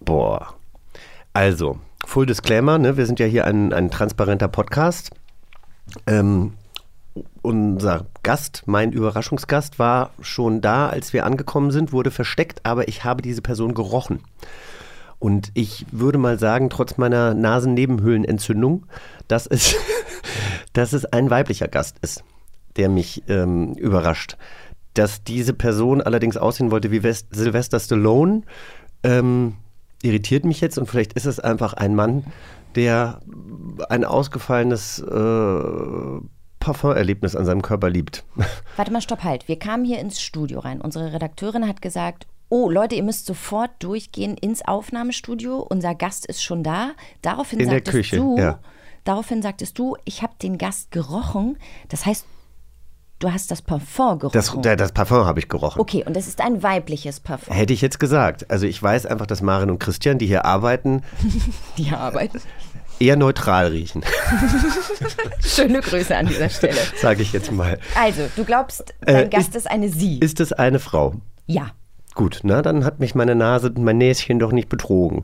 Boah. 0.00 0.54
Also, 1.32 1.78
Full 2.04 2.26
Disclaimer, 2.26 2.78
ne? 2.78 2.96
wir 2.96 3.06
sind 3.06 3.20
ja 3.20 3.26
hier 3.26 3.44
ein, 3.44 3.72
ein 3.72 3.90
transparenter 3.90 4.48
Podcast. 4.48 5.10
Ähm, 6.06 6.54
unser 7.42 8.06
Gast, 8.22 8.62
mein 8.66 8.92
Überraschungsgast, 8.92 9.78
war 9.78 10.10
schon 10.20 10.60
da, 10.60 10.88
als 10.88 11.12
wir 11.12 11.26
angekommen 11.26 11.70
sind, 11.70 11.92
wurde 11.92 12.10
versteckt, 12.10 12.60
aber 12.64 12.88
ich 12.88 13.04
habe 13.04 13.22
diese 13.22 13.42
Person 13.42 13.74
gerochen. 13.74 14.20
Und 15.18 15.50
ich 15.54 15.86
würde 15.90 16.18
mal 16.18 16.38
sagen, 16.38 16.70
trotz 16.70 16.96
meiner 16.96 17.34
Nasennebenhöhlenentzündung, 17.34 18.86
dass 19.26 19.46
es, 19.46 19.74
dass 20.72 20.92
es 20.92 21.04
ein 21.06 21.30
weiblicher 21.30 21.68
Gast 21.68 21.96
ist, 22.02 22.22
der 22.76 22.88
mich 22.88 23.24
ähm, 23.28 23.74
überrascht. 23.74 24.36
Dass 24.94 25.24
diese 25.24 25.54
Person 25.54 26.00
allerdings 26.00 26.36
aussehen 26.36 26.70
wollte 26.70 26.90
wie 26.90 27.02
West 27.02 27.28
Sylvester 27.32 27.80
Stallone, 27.80 28.42
ähm, 29.02 29.54
irritiert 30.02 30.44
mich 30.44 30.60
jetzt 30.60 30.78
und 30.78 30.86
vielleicht 30.86 31.14
ist 31.14 31.26
es 31.26 31.40
einfach 31.40 31.74
ein 31.74 31.94
Mann, 31.94 32.24
der 32.74 33.20
ein 33.88 34.04
ausgefallenes 34.04 35.00
äh, 35.00 36.20
Parfum-Erlebnis 36.60 37.34
an 37.34 37.44
seinem 37.44 37.62
Körper 37.62 37.90
liebt. 37.90 38.24
Warte 38.76 38.92
mal, 38.92 39.00
stopp, 39.00 39.24
halt. 39.24 39.48
Wir 39.48 39.58
kamen 39.58 39.84
hier 39.84 39.98
ins 39.98 40.20
Studio 40.20 40.60
rein. 40.60 40.80
Unsere 40.80 41.12
Redakteurin 41.12 41.66
hat 41.66 41.82
gesagt, 41.82 42.26
oh 42.48 42.70
Leute, 42.70 42.94
ihr 42.94 43.02
müsst 43.02 43.26
sofort 43.26 43.70
durchgehen 43.80 44.36
ins 44.36 44.62
Aufnahmestudio. 44.66 45.58
Unser 45.68 45.94
Gast 45.94 46.26
ist 46.26 46.42
schon 46.42 46.62
da. 46.62 46.92
Daraufhin 47.22 47.60
In 47.60 47.66
der 47.68 47.76
sagtest 47.78 47.92
Küche, 47.96 48.16
du, 48.16 48.38
ja. 48.38 48.58
daraufhin 49.04 49.42
sagtest 49.42 49.78
du, 49.78 49.96
ich 50.04 50.22
habe 50.22 50.32
den 50.42 50.58
Gast 50.58 50.90
gerochen. 50.90 51.58
Das 51.88 52.06
heißt, 52.06 52.24
du 53.18 53.32
hast 53.32 53.50
das 53.50 53.62
Parfum 53.62 54.18
gerochen. 54.18 54.62
Das, 54.62 54.76
das 54.78 54.92
Parfum 54.92 55.24
habe 55.24 55.40
ich 55.40 55.48
gerochen. 55.48 55.80
okay, 55.80 56.04
und 56.06 56.14
das 56.16 56.26
ist 56.28 56.40
ein 56.40 56.62
weibliches 56.62 57.20
Parfum. 57.20 57.54
Hätte 57.54 57.72
ich 57.72 57.80
jetzt 57.82 57.98
gesagt. 58.00 58.50
Also 58.50 58.66
ich 58.66 58.82
weiß 58.82 59.06
einfach, 59.06 59.26
dass 59.26 59.42
Marin 59.42 59.70
und 59.70 59.78
Christian, 59.80 60.18
die 60.18 60.26
hier 60.26 60.44
arbeiten, 60.44 61.02
Die 61.76 61.90
Arbeit. 61.90 62.30
eher 63.00 63.16
neutral 63.16 63.68
riechen, 63.68 64.02
Schöne 65.40 65.80
Grüße 65.80 66.16
an 66.16 66.26
dieser 66.26 66.48
Stelle. 66.48 66.78
sage 67.00 67.22
ich 67.22 67.32
jetzt 67.32 67.52
mal. 67.52 67.78
Also, 67.94 68.22
du 68.36 68.44
glaubst, 68.44 68.92
dein 69.02 69.26
Äh, 69.26 69.28
Gast 69.28 69.50
ist- 69.50 69.56
ist, 69.56 69.70
eine 69.70 69.88
Sie. 69.88 70.18
Ist 70.18 70.40
es 70.40 70.52
eine 70.52 70.78
Frau? 70.78 71.14
ja. 71.46 71.70
Gut, 72.18 72.40
na, 72.42 72.62
dann 72.62 72.84
hat 72.84 72.98
mich 72.98 73.14
meine 73.14 73.36
Nase, 73.36 73.72
mein 73.78 73.98
Näschen 73.98 74.40
doch 74.40 74.50
nicht 74.50 74.68
betrogen. 74.68 75.22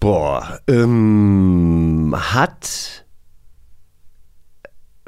Boah, 0.00 0.58
ähm, 0.66 2.14
hat 2.16 3.04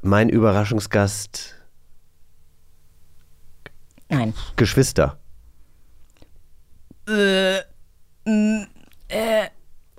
mein 0.03 0.29
Überraschungsgast 0.29 1.55
Nein. 4.11 4.35
Geschwister? 4.57 5.19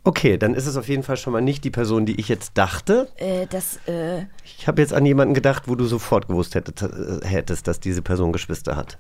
Okay, 0.04 0.38
dann 0.38 0.54
ist 0.54 0.68
es 0.68 0.78
auf 0.78 0.88
jeden 0.88 1.02
Fall 1.02 1.18
schon 1.18 1.34
mal 1.34 1.42
nicht 1.42 1.64
die 1.64 1.72
Person, 1.72 2.06
die 2.06 2.20
ich 2.20 2.30
jetzt 2.30 2.60
dachte. 2.60 3.10
Äh, 3.16 3.48
das, 3.48 3.80
äh, 3.88 4.28
Ich 4.44 4.68
habe 4.68 4.84
jetzt 4.84 4.94
an 4.94 5.04
jemanden 5.08 5.34
gedacht, 5.34 5.64
wo 5.68 5.74
du 5.74 5.86
sofort 5.86 6.28
gewusst 6.28 6.54
hättest, 6.54 6.84
äh, 6.84 7.28
hättest 7.28 7.68
dass 7.68 7.80
diese 7.80 8.04
Person 8.04 8.32
Geschwister 8.32 8.76
hat. 8.76 9.00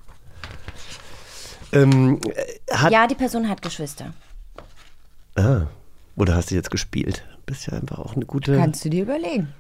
Ähm, 1.75 2.19
äh, 2.33 2.73
hat 2.73 2.91
ja, 2.91 3.05
die 3.05 3.15
Person 3.15 3.47
hat 3.49 3.61
Geschwister. 3.61 4.13
Ah, 5.35 5.63
oder 6.15 6.35
hast 6.35 6.49
du 6.49 6.55
jetzt 6.55 6.71
gespielt? 6.71 7.23
Bist 7.45 7.67
ja 7.67 7.73
einfach 7.73 7.99
auch 7.99 8.15
eine 8.15 8.25
gute. 8.25 8.55
Kannst 8.57 8.83
du 8.85 8.89
dir 8.89 9.03
überlegen. 9.03 9.53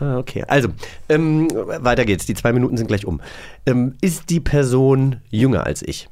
Ah, 0.00 0.16
okay. 0.16 0.44
Also, 0.48 0.70
ähm, 1.10 1.48
weiter 1.52 2.06
geht's. 2.06 2.24
Die 2.24 2.34
zwei 2.34 2.52
Minuten 2.52 2.78
sind 2.78 2.86
gleich 2.86 3.04
um. 3.04 3.20
Ähm, 3.66 3.94
ist 4.00 4.30
die 4.30 4.40
Person 4.40 5.20
jünger 5.28 5.66
als 5.66 5.82
ich? 5.82 6.08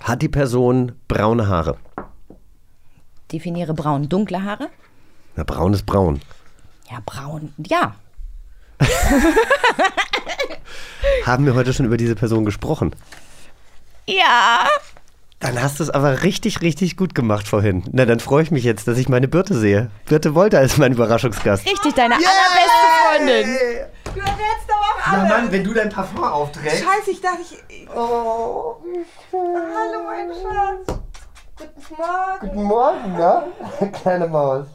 Hat 0.00 0.22
die 0.22 0.28
Person 0.28 0.92
braune 1.06 1.48
Haare? 1.48 1.76
Definiere 3.30 3.74
braun. 3.74 4.08
Dunkle 4.08 4.42
Haare? 4.42 4.70
Na, 5.36 5.44
braun 5.44 5.74
ist 5.74 5.84
braun. 5.84 6.20
Ja, 6.90 7.00
braun. 7.04 7.52
Ja. 7.66 7.94
Haben 11.26 11.44
wir 11.44 11.54
heute 11.54 11.74
schon 11.74 11.84
über 11.84 11.98
diese 11.98 12.14
Person 12.14 12.46
gesprochen? 12.46 12.94
Ja. 14.08 14.66
Dann 15.40 15.62
hast 15.62 15.78
du 15.78 15.84
es 15.84 15.90
aber 15.90 16.22
richtig, 16.22 16.62
richtig 16.62 16.96
gut 16.96 17.14
gemacht 17.14 17.46
vorhin. 17.46 17.84
Na, 17.92 18.06
dann 18.06 18.20
freue 18.20 18.42
ich 18.42 18.50
mich 18.50 18.64
jetzt, 18.64 18.88
dass 18.88 18.96
ich 18.98 19.08
meine 19.08 19.28
Birte 19.28 19.54
sehe. 19.54 19.90
Birte 20.06 20.34
Wolter 20.34 20.62
ist 20.62 20.78
mein 20.78 20.92
Überraschungsgast. 20.92 21.64
Richtig, 21.66 21.94
deine 21.94 22.14
allerbeste 22.14 22.88
Freundin. 23.04 23.56
Du 24.14 24.20
errätst 24.20 24.68
aber 24.70 24.80
auch 24.80 25.12
Ja, 25.12 25.18
alle. 25.20 25.28
Mann, 25.28 25.52
wenn 25.52 25.62
du 25.62 25.74
dein 25.74 25.90
Parfum 25.90 26.24
aufträgst. 26.24 26.82
Scheiße, 26.82 27.10
ich 27.10 27.20
dachte, 27.20 27.42
ich. 27.68 27.88
Oh. 27.94 28.76
Hallo, 29.30 30.04
mein 30.06 30.30
Schatz. 30.32 30.98
Guten 31.58 31.96
Morgen. 31.96 32.40
Guten 32.40 32.62
Morgen, 32.62 33.12
ne? 33.16 33.92
Kleine 34.02 34.26
Maus. 34.26 34.66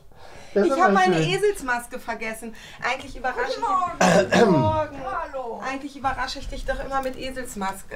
Das 0.54 0.68
Ich 0.68 0.80
habe 0.80 0.94
meine. 0.94 1.18
Eselsmaske 1.20 1.98
vergessen. 1.98 2.54
Eigentlich 2.88 3.18
überrasche 3.18 3.50
ich 3.50 3.56
Guten 3.56 3.72
Morgen. 3.72 4.30
Guten 4.32 4.52
Morgen. 4.62 4.98
Hallo. 5.24 5.62
Eigentlich 5.68 5.98
überrasche 5.98 6.38
ich 6.40 6.48
dich 6.48 6.63
doch 6.66 6.80
immer 6.86 7.02
mit 7.02 7.18
Eselsmaske. 7.18 7.96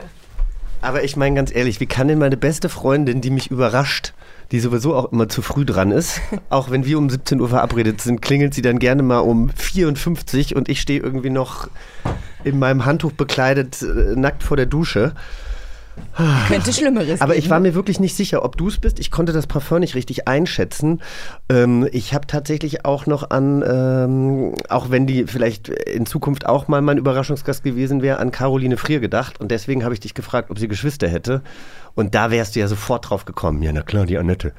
Aber 0.82 1.04
ich 1.04 1.18
meine 1.18 1.36
ganz 1.36 1.54
ehrlich, 1.54 1.80
wie 1.80 1.86
kann 1.86 2.08
denn 2.08 2.20
meine 2.20 2.38
beste 2.38 2.70
Freundin, 2.70 3.22
die 3.22 3.32
mich 3.32 3.50
überrascht, 3.52 4.14
die 4.52 4.60
sowieso 4.60 4.96
auch 4.96 5.12
immer 5.12 5.28
zu 5.28 5.42
früh 5.42 5.66
dran 5.66 5.92
ist, 5.92 6.22
auch 6.50 6.70
wenn 6.70 6.86
wir 6.86 6.98
um 6.98 7.10
17 7.10 7.42
Uhr 7.42 7.50
verabredet 7.50 8.02
sind, 8.02 8.22
klingelt 8.22 8.54
sie 8.54 8.62
dann 8.62 8.80
gerne 8.80 9.04
mal 9.04 9.20
um 9.20 9.50
54 9.50 10.56
und 10.56 10.70
ich 10.70 10.82
stehe 10.82 11.00
irgendwie 11.00 11.30
noch 11.30 11.70
in 12.44 12.60
meinem 12.60 12.86
Handtuch 12.86 13.12
bekleidet, 13.12 13.82
äh, 13.82 14.16
nackt 14.16 14.44
vor 14.44 14.58
der 14.58 14.68
Dusche. 14.68 15.14
Könnte 16.48 16.74
Schlimmeres 16.74 17.22
Aber 17.22 17.36
ich 17.36 17.42
geben. 17.44 17.52
war 17.52 17.60
mir 17.60 17.76
wirklich 17.76 18.00
nicht 18.00 18.16
sicher, 18.16 18.44
ob 18.44 18.58
du 18.58 18.68
es 18.68 18.80
bist. 18.80 19.00
Ich 19.00 19.12
konnte 19.12 19.34
das 19.34 19.46
Parfum 19.48 19.80
nicht 19.80 19.96
richtig 19.96 20.28
einschätzen. 20.28 21.02
Ähm, 21.50 21.88
ich 21.92 22.14
habe 22.14 22.26
tatsächlich 22.26 22.86
auch 22.86 23.06
noch 23.06 23.30
an, 23.30 23.64
ähm, 23.68 24.56
auch 24.70 24.90
wenn 24.90 25.06
die 25.06 25.26
vielleicht 25.26 25.70
in 25.70 26.06
Zukunft 26.06 26.46
auch 26.48 26.68
mal 26.68 26.82
mein 26.82 26.98
Überraschungsgast 26.98 27.64
gewesen 27.64 28.02
wäre, 28.02 28.20
an 28.20 28.32
Caroline 28.32 28.78
Frier 28.78 29.00
gedacht. 29.00 29.40
Und 29.40 29.52
deswegen 29.52 29.84
habe 29.84 29.94
ich 29.94 30.00
dich 30.00 30.14
gefragt, 30.14 30.50
ob 30.50 30.58
sie 30.58 30.68
Geschwister 30.68 31.08
hätte. 31.08 31.42
Und 31.94 32.16
da 32.16 32.32
wärst 32.32 32.56
du 32.56 32.60
ja 32.60 32.68
sofort 32.68 33.10
drauf 33.10 33.26
gekommen. 33.26 33.62
Ja, 33.62 33.72
na 33.72 33.82
klar, 33.82 34.06
die 34.06 34.18
Annette. 34.18 34.54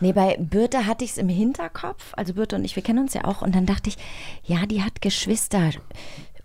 Nee, 0.00 0.12
bei 0.12 0.36
Birte 0.38 0.86
hatte 0.86 1.04
ich 1.04 1.12
es 1.12 1.18
im 1.18 1.28
Hinterkopf. 1.28 2.12
Also 2.12 2.34
Birte 2.34 2.56
und 2.56 2.64
ich, 2.64 2.76
wir 2.76 2.82
kennen 2.82 2.98
uns 2.98 3.14
ja 3.14 3.24
auch. 3.24 3.40
Und 3.42 3.54
dann 3.54 3.66
dachte 3.66 3.88
ich, 3.88 3.96
ja, 4.44 4.66
die 4.66 4.82
hat 4.82 5.00
Geschwister. 5.00 5.70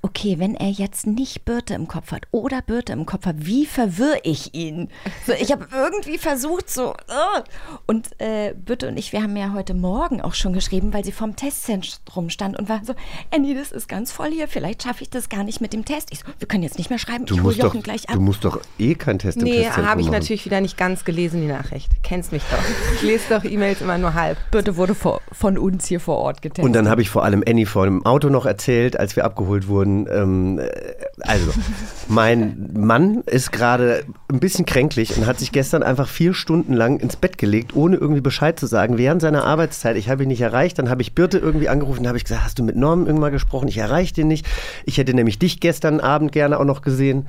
Okay, 0.03 0.39
wenn 0.39 0.55
er 0.55 0.69
jetzt 0.69 1.05
nicht 1.05 1.45
Birte 1.45 1.75
im 1.75 1.87
Kopf 1.87 2.11
hat 2.11 2.23
oder 2.31 2.63
Birte 2.63 2.91
im 2.91 3.05
Kopf 3.05 3.27
hat, 3.27 3.35
wie 3.45 3.67
verwirre 3.67 4.19
ich 4.23 4.55
ihn? 4.55 4.89
So, 5.27 5.33
ich 5.33 5.51
habe 5.51 5.67
irgendwie 5.71 6.17
versucht, 6.17 6.71
so. 6.71 6.93
äh. 6.93 7.41
Und 7.85 8.09
äh, 8.19 8.55
Birte 8.55 8.87
und 8.87 8.97
ich, 8.97 9.13
wir 9.13 9.21
haben 9.21 9.37
ja 9.37 9.53
heute 9.53 9.75
Morgen 9.75 10.19
auch 10.19 10.33
schon 10.33 10.53
geschrieben, 10.53 10.91
weil 10.91 11.05
sie 11.05 11.11
vorm 11.11 11.35
Testzentrum 11.35 12.31
stand 12.31 12.57
und 12.57 12.67
war 12.67 12.81
so, 12.83 12.95
Annie, 13.29 13.53
das 13.53 13.71
ist 13.71 13.87
ganz 13.87 14.11
voll 14.11 14.31
hier, 14.31 14.47
vielleicht 14.47 14.81
schaffe 14.81 15.03
ich 15.03 15.11
das 15.11 15.29
gar 15.29 15.43
nicht 15.43 15.61
mit 15.61 15.71
dem 15.71 15.85
Test. 15.85 16.07
Ich 16.11 16.19
so, 16.19 16.25
wir 16.39 16.47
können 16.47 16.63
jetzt 16.63 16.79
nicht 16.79 16.89
mehr 16.89 16.97
schreiben, 16.99 17.25
Du 17.27 17.35
ich 17.35 17.39
hole 17.41 17.49
musst, 17.49 17.59
doch, 17.59 17.65
Jochen 17.65 17.83
gleich 17.83 18.09
ab. 18.09 18.15
du 18.15 18.21
musst 18.21 18.43
doch 18.43 18.59
eh 18.79 18.95
keinen 18.95 19.19
Test 19.19 19.37
im 19.37 19.43
Nee, 19.43 19.57
Testzentrum 19.57 19.85
habe 19.85 20.01
ich 20.01 20.07
machen. 20.07 20.19
natürlich 20.19 20.45
wieder 20.45 20.61
nicht 20.61 20.77
ganz 20.77 21.05
gelesen, 21.05 21.41
die 21.41 21.47
Nachricht. 21.47 21.91
Kennst 22.01 22.31
mich 22.31 22.41
doch. 22.49 22.57
Ich 22.95 23.03
lese 23.03 23.25
doch 23.29 23.43
E-Mails 23.43 23.81
immer 23.81 23.99
nur 23.99 24.15
halb. 24.15 24.37
Birte 24.49 24.77
wurde 24.77 24.95
vor, 24.95 25.21
von 25.31 25.59
uns 25.59 25.85
hier 25.85 25.99
vor 25.99 26.17
Ort 26.17 26.41
getestet. 26.41 26.65
Und 26.65 26.73
dann 26.73 26.89
habe 26.89 27.03
ich 27.03 27.09
vor 27.11 27.23
allem 27.23 27.43
Annie 27.47 27.67
vor 27.67 27.85
dem 27.85 28.03
Auto 28.03 28.29
noch 28.29 28.47
erzählt, 28.47 28.99
als 28.99 29.15
wir 29.15 29.25
abgeholt 29.25 29.67
wurden. 29.67 29.90
Ähm, 30.09 30.59
äh, 30.59 30.69
also, 31.21 31.51
mein 32.07 32.69
Mann 32.73 33.21
ist 33.25 33.51
gerade 33.51 34.03
ein 34.31 34.39
bisschen 34.39 34.65
kränklich 34.65 35.17
und 35.17 35.25
hat 35.25 35.39
sich 35.39 35.51
gestern 35.51 35.83
einfach 35.83 36.07
vier 36.07 36.33
Stunden 36.33 36.73
lang 36.73 36.99
ins 36.99 37.15
Bett 37.15 37.37
gelegt, 37.37 37.75
ohne 37.75 37.97
irgendwie 37.97 38.21
Bescheid 38.21 38.59
zu 38.59 38.67
sagen, 38.67 38.97
während 38.97 39.21
seiner 39.21 39.43
Arbeitszeit. 39.43 39.97
Ich 39.97 40.09
habe 40.09 40.23
ihn 40.23 40.29
nicht 40.29 40.41
erreicht. 40.41 40.79
Dann 40.79 40.89
habe 40.89 41.01
ich 41.01 41.15
Birte 41.15 41.37
irgendwie 41.37 41.69
angerufen, 41.69 42.07
habe 42.07 42.17
ich 42.17 42.23
gesagt, 42.23 42.43
hast 42.43 42.59
du 42.59 42.63
mit 42.63 42.75
Norm 42.75 43.05
irgendwann 43.05 43.31
gesprochen? 43.31 43.67
Ich 43.67 43.77
erreiche 43.77 44.13
den 44.13 44.27
nicht. 44.27 44.45
Ich 44.85 44.97
hätte 44.97 45.13
nämlich 45.13 45.39
dich 45.39 45.59
gestern 45.59 45.99
Abend 45.99 46.31
gerne 46.31 46.59
auch 46.59 46.65
noch 46.65 46.81
gesehen. 46.81 47.27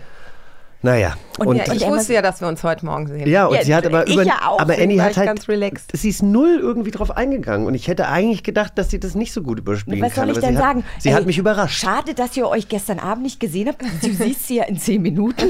Naja, 0.84 1.14
und, 1.38 1.56
Ja, 1.56 1.72
ich 1.72 1.86
wusste 1.86 2.12
ja, 2.12 2.22
dass 2.22 2.40
wir 2.40 2.48
uns 2.48 2.62
heute 2.64 2.84
Morgen 2.84 3.06
sehen. 3.06 3.26
ja, 3.28 3.46
und 3.46 3.54
Ja, 3.54 3.62
sie 3.64 3.74
hat 3.74 3.86
aber 3.86 4.06
ich 4.06 4.14
über, 4.14 4.24
ja 4.24 4.34
auch. 4.48 4.58
aber 4.58 4.74
Annie 4.74 5.00
hat 5.00 5.12
ich 5.12 5.16
halt, 5.16 5.28
ganz 5.28 5.48
relaxed. 5.48 5.90
sie 5.94 6.08
ist 6.08 6.22
null 6.22 6.58
irgendwie 6.60 6.90
drauf 6.90 7.16
eingegangen 7.16 7.66
und 7.68 7.74
ich 7.74 7.86
hätte 7.88 8.08
eigentlich 8.08 8.42
gedacht, 8.42 8.72
dass 8.76 8.90
sie 8.90 8.98
das 8.98 9.14
nicht 9.14 9.32
so 9.32 9.42
gut 9.42 9.58
überspielen 9.60 10.02
Was 10.02 10.14
kann. 10.14 10.26
soll 10.26 10.32
ich 10.32 10.38
aber 10.38 10.46
denn 10.48 10.56
sie 10.56 10.60
sagen? 10.60 10.78
Hat, 10.84 11.02
sie 11.02 11.08
Ey, 11.10 11.14
hat 11.14 11.26
mich 11.26 11.38
überrascht. 11.38 11.80
Schade, 11.80 12.14
dass 12.14 12.36
ihr 12.36 12.48
euch 12.48 12.68
gestern 12.68 12.98
Abend 12.98 13.22
nicht 13.22 13.38
gesehen 13.38 13.68
habt. 13.68 13.80
Du 14.02 14.12
siehst 14.12 14.48
sie 14.48 14.56
ja 14.56 14.64
in 14.64 14.76
zehn 14.78 15.00
Minuten. 15.00 15.46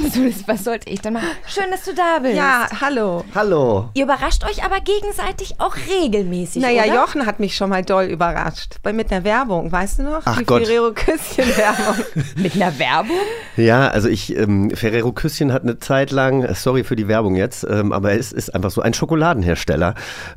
Was 0.46 0.64
sollte 0.64 0.90
ich 0.90 1.00
denn 1.00 1.14
machen? 1.14 1.28
Schön, 1.46 1.64
dass 1.70 1.84
du 1.84 1.94
da 1.94 2.18
bist. 2.20 2.36
Ja, 2.36 2.68
hallo. 2.80 3.24
Hallo. 3.34 3.88
Ihr 3.94 4.04
überrascht 4.04 4.44
euch 4.44 4.62
aber 4.64 4.80
gegenseitig 4.80 5.54
auch 5.58 5.74
regelmäßig, 6.02 6.60
Naja, 6.62 6.84
oder? 6.84 6.94
Jochen 6.94 7.24
hat 7.26 7.40
mich 7.40 7.56
schon 7.56 7.70
mal 7.70 7.82
doll 7.82 8.04
überrascht. 8.04 8.76
Bei, 8.82 8.92
mit 8.92 9.10
einer 9.10 9.24
Werbung, 9.24 9.72
weißt 9.72 10.00
du 10.00 10.02
noch? 10.04 10.22
Ach 10.26 10.38
Die 10.38 10.44
Gott. 10.44 10.66
Ferrero-Küsschen-Werbung. 10.66 12.04
Mit 12.36 12.54
einer 12.54 12.78
Werbung? 12.78 13.16
Ja, 13.56 13.88
also 13.88 14.08
ich, 14.08 14.36
ähm, 14.36 14.70
Ferrero 14.70 15.12
Küsschen 15.12 15.21
hat 15.22 15.62
eine 15.62 15.78
Zeit 15.78 16.10
lang, 16.10 16.42
äh, 16.42 16.54
sorry 16.54 16.84
für 16.84 16.96
die 16.96 17.08
Werbung 17.08 17.36
jetzt, 17.36 17.66
ähm, 17.68 17.92
aber 17.92 18.12
es 18.12 18.32
ist 18.32 18.54
einfach 18.54 18.70
so 18.70 18.82
ein 18.82 18.94
Schokoladenhersteller, 18.94 19.94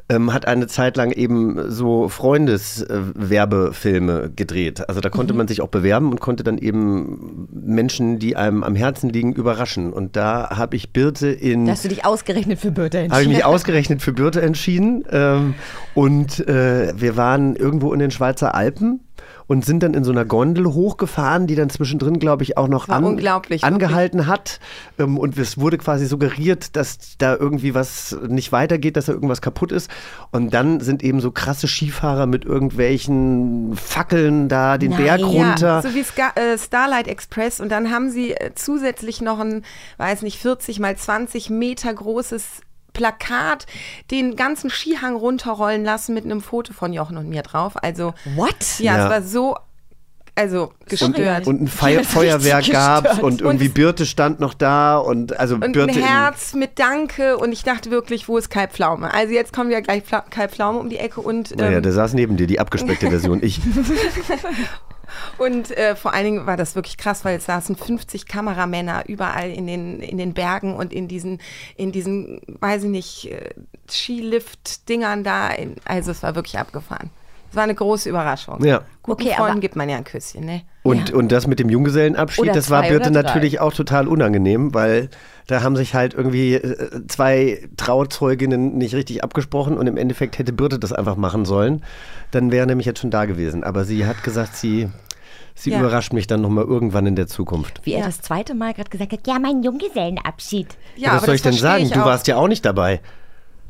ähm, 0.09 0.33
hat 0.33 0.47
eine 0.47 0.67
Zeit 0.67 0.97
lang 0.97 1.11
eben 1.11 1.71
so 1.71 2.09
Freundeswerbefilme 2.09 4.31
gedreht. 4.35 4.87
Also 4.87 5.01
da 5.01 5.09
konnte 5.09 5.33
man 5.33 5.47
sich 5.47 5.61
auch 5.61 5.69
bewerben 5.69 6.11
und 6.11 6.19
konnte 6.19 6.43
dann 6.43 6.57
eben 6.57 7.47
Menschen, 7.51 8.19
die 8.19 8.35
einem 8.35 8.63
am 8.63 8.75
Herzen 8.75 9.09
liegen, 9.09 9.33
überraschen. 9.33 9.93
Und 9.93 10.15
da 10.15 10.49
habe 10.51 10.75
ich 10.75 10.93
Birte 10.93 11.27
in... 11.27 11.65
Da 11.65 11.73
hast 11.73 11.85
du 11.85 11.89
dich 11.89 12.05
ausgerechnet 12.05 12.59
für 12.59 12.71
Birte 12.71 12.97
Habe 12.97 13.07
ich 13.07 13.13
entschieden. 13.13 13.33
mich 13.33 13.45
ausgerechnet 13.45 14.01
für 14.01 14.13
Birte 14.13 14.41
entschieden. 14.41 15.03
Ähm, 15.11 15.55
und 15.93 16.47
äh, 16.47 16.93
wir 16.95 17.17
waren 17.17 17.55
irgendwo 17.55 17.93
in 17.93 17.99
den 17.99 18.11
Schweizer 18.11 18.55
Alpen 18.55 19.01
und 19.47 19.65
sind 19.65 19.83
dann 19.83 19.93
in 19.93 20.03
so 20.03 20.11
einer 20.11 20.25
Gondel 20.25 20.65
hochgefahren, 20.65 21.47
die 21.47 21.55
dann 21.55 21.69
zwischendrin, 21.69 22.19
glaube 22.19 22.43
ich, 22.43 22.57
auch 22.57 22.67
noch 22.67 22.89
an, 22.89 23.03
unglaublich, 23.03 23.63
angehalten 23.63 24.27
hat. 24.27 24.59
Ähm, 24.97 25.17
und 25.17 25.37
es 25.37 25.57
wurde 25.57 25.77
quasi 25.77 26.05
suggeriert, 26.05 26.75
dass 26.75 27.17
da 27.17 27.35
irgendwie 27.35 27.75
was 27.75 28.17
nicht 28.27 28.51
weitergeht, 28.51 28.97
dass 28.97 29.05
da 29.05 29.13
irgendwas 29.13 29.41
kaputt 29.41 29.71
ist. 29.71 29.89
Und 30.31 30.53
dann 30.53 30.79
sind 30.79 31.03
eben 31.03 31.19
so 31.19 31.31
krasse 31.31 31.67
Skifahrer 31.67 32.25
mit 32.25 32.45
irgendwelchen 32.45 33.75
Fackeln 33.75 34.49
da 34.49 34.77
den 34.77 34.95
Berg 34.95 35.21
Nein. 35.21 35.29
runter. 35.29 35.67
Ja, 35.67 35.81
so 35.81 35.93
wie 35.93 36.03
Ska 36.03 36.31
äh, 36.35 36.57
Starlight 36.57 37.07
Express. 37.07 37.59
Und 37.59 37.69
dann 37.69 37.91
haben 37.91 38.09
sie 38.09 38.31
äh, 38.31 38.51
zusätzlich 38.55 39.21
noch 39.21 39.39
ein, 39.39 39.63
weiß 39.97 40.23
nicht, 40.23 40.39
40 40.39 40.79
mal 40.79 40.95
20 40.95 41.49
Meter 41.49 41.93
großes 41.93 42.61
Plakat 42.95 43.67
den 44.09 44.35
ganzen 44.35 44.71
Skihang 44.71 45.15
runterrollen 45.15 45.83
lassen 45.83 46.15
mit 46.15 46.25
einem 46.25 46.41
Foto 46.41 46.73
von 46.73 46.91
Jochen 46.93 47.17
und 47.17 47.29
mir 47.29 47.43
drauf. 47.43 47.73
Also, 47.83 48.15
What? 48.35 48.79
ja, 48.79 48.97
Ja. 48.97 49.03
es 49.05 49.09
war 49.11 49.21
so, 49.21 49.55
also 50.37 50.73
gestört. 50.89 51.47
und 51.47 51.61
ein 51.61 51.67
Feuer, 51.69 51.99
Das 51.99 52.07
ist 52.07 52.13
Feuerwerk 52.13 52.69
gab's 52.69 53.19
und 53.19 53.39
irgendwie 53.41 53.67
Und- 53.67 53.73
Birte 53.73 54.05
stand 54.05 54.39
noch 54.41 54.53
da 54.53 54.97
und 54.97 55.39
also 55.39 55.55
Und 55.55 55.71
Birte 55.71 55.93
ein 55.93 55.97
in- 55.99 56.03
Herz 56.03 56.53
mit 56.55 56.77
Danke 56.77 57.37
und 57.37 57.53
ich 57.53 57.63
dachte 57.63 57.89
wirklich, 57.91 58.27
wo 58.27 58.37
ist 58.37 58.49
Kai 58.49 58.67
Pflaume? 58.67 59.13
Also 59.13 59.33
jetzt 59.33 59.53
kommen 59.53 59.71
ja 59.71 59.79
gleich 59.79 60.03
Pfla 60.03 60.21
Kai 60.29 60.47
Pflaume 60.49 60.79
um 60.79 60.89
die 60.89 60.97
Ecke 60.97 61.21
und, 61.21 61.55
Naja, 61.55 61.77
ähm, 61.77 61.83
der 61.83 61.93
saß 61.93 62.13
neben 62.15 62.35
dir, 62.35 62.47
die 62.47 62.59
abgespeckte 62.59 63.09
Version. 63.11 63.41
Ich. 63.43 63.61
und 65.37 65.71
äh, 65.71 65.95
vor 65.95 66.13
allen 66.13 66.25
Dingen 66.25 66.45
war 66.45 66.57
das 66.57 66.75
wirklich 66.75 66.97
krass, 66.97 67.25
weil 67.25 67.37
es 67.37 67.45
saßen 67.45 67.75
50 67.75 68.25
Kameramänner 68.27 69.03
überall 69.07 69.49
in 69.51 69.67
den, 69.67 69.99
in 70.01 70.17
den 70.17 70.33
Bergen 70.33 70.75
und 70.75 70.93
in 70.93 71.07
diesen, 71.07 71.39
in 71.75 71.91
diesen, 71.91 72.41
weiß 72.59 72.83
ich 72.83 72.89
nicht, 72.89 73.31
äh, 73.31 73.49
Skilift-Dingern 73.89 75.23
da. 75.23 75.49
In, 75.49 75.75
also 75.85 76.11
es 76.11 76.23
war 76.23 76.35
wirklich 76.35 76.57
abgefahren. 76.57 77.09
Es 77.49 77.55
war 77.55 77.63
eine 77.63 77.75
große 77.75 78.09
Überraschung. 78.09 78.63
Ja. 78.63 78.81
Guten 79.03 79.21
Okay, 79.23 79.33
Freunden 79.35 79.51
aber- 79.53 79.59
gibt 79.61 79.75
man 79.75 79.89
ja 79.89 79.97
ein 79.97 80.03
Küsschen, 80.03 80.45
ne? 80.45 80.63
Und, 80.85 81.11
und 81.11 81.31
das 81.31 81.47
mit 81.47 81.59
dem 81.59 81.69
Junggesellenabschied, 81.69 82.43
Oder 82.43 82.53
das 82.53 82.69
war 82.69 82.83
Birte 82.83 83.09
natürlich 83.11 83.59
auch 83.59 83.73
total 83.73 84.07
unangenehm, 84.07 84.73
weil 84.73 85.09
da 85.47 85.63
haben 85.63 85.75
sich 85.75 85.95
halt 85.95 86.13
irgendwie 86.13 86.53
äh, 86.55 87.07
zwei 87.07 87.67
Trauzeuginnen 87.77 88.77
nicht 88.77 88.93
richtig 88.93 89.23
abgesprochen 89.23 89.77
und 89.77 89.87
im 89.87 89.97
Endeffekt 89.97 90.37
hätte 90.37 90.53
Birte 90.53 90.77
das 90.79 90.93
einfach 90.93 91.15
machen 91.15 91.45
sollen. 91.45 91.83
Dann 92.31 92.51
wäre 92.51 92.63
er 92.63 92.67
nämlich 92.67 92.85
jetzt 92.85 92.99
schon 92.99 93.11
da 93.11 93.25
gewesen. 93.25 93.63
Aber 93.63 93.83
sie 93.83 94.05
hat 94.05 94.23
gesagt, 94.23 94.55
sie, 94.55 94.89
sie 95.55 95.71
Ja. 95.71 95.79
überrascht 95.79 96.13
mich 96.13 96.27
dann 96.27 96.41
nochmal 96.41 96.65
irgendwann 96.65 97.05
in 97.07 97.15
der 97.15 97.27
Zukunft. 97.27 97.81
Wie 97.83 97.93
er 97.93 98.05
das 98.05 98.21
zweite 98.21 98.53
Mal 98.53 98.73
gerade 98.73 98.89
gesagt 98.89 99.11
hat, 99.11 99.25
ja, 99.27 99.39
mein 99.39 99.63
Junggesellenabschied. 99.63 100.67
Ja, 100.95 101.09
Was 101.09 101.17
aber 101.17 101.25
soll 101.25 101.33
das 101.33 101.35
ich 101.35 101.41
denn 101.41 101.53
sagen? 101.53 101.83
ich 101.85 101.91
Du 101.91 101.99
warst 101.99 102.27
ja 102.27 102.35
auch 102.37 102.47
nicht 102.47 102.63
dabei. 102.65 103.01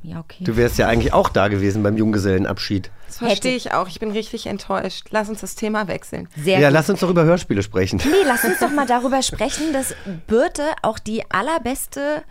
Ja, 0.06 0.20
okay. 0.20 0.44
Du 0.44 0.56
wärst 0.56 0.78
ja 0.78 0.88
eigentlich 0.88 1.14
auch 1.14 1.30
da 1.30 1.48
gewesen 1.48 1.82
beim 1.82 1.98
Junggesellenabschied. 1.98 2.92
Das 3.08 3.18
verstehe 3.18 3.56
ich 3.56 3.72
auch. 3.74 3.88
Ich 3.88 4.00
bin 4.00 4.12
richtig 4.12 4.46
enttäuscht. 4.46 5.08
Lass 5.10 5.30
uns 5.30 5.42
das 5.42 5.56
Thema 5.56 5.88
wechseln. 5.88 6.30
Sehr 6.36 6.60
ja, 6.60 6.68
gut. 6.68 6.74
lass 6.74 6.90
uns 6.90 7.00
doch 7.00 7.10
über 7.10 7.24
Hörspiele 7.24 7.64
sprechen. 7.64 8.00
Nee, 8.06 8.12
lass 8.26 8.44
uns 8.44 8.60
doch 8.60 8.70
mal 8.70 8.86
darüber 8.86 9.24
sprechen, 9.24 9.74
dass 9.74 9.96
Birte 10.28 10.64
auch 10.84 11.00
die 11.00 11.24
allerbeste 11.32 12.24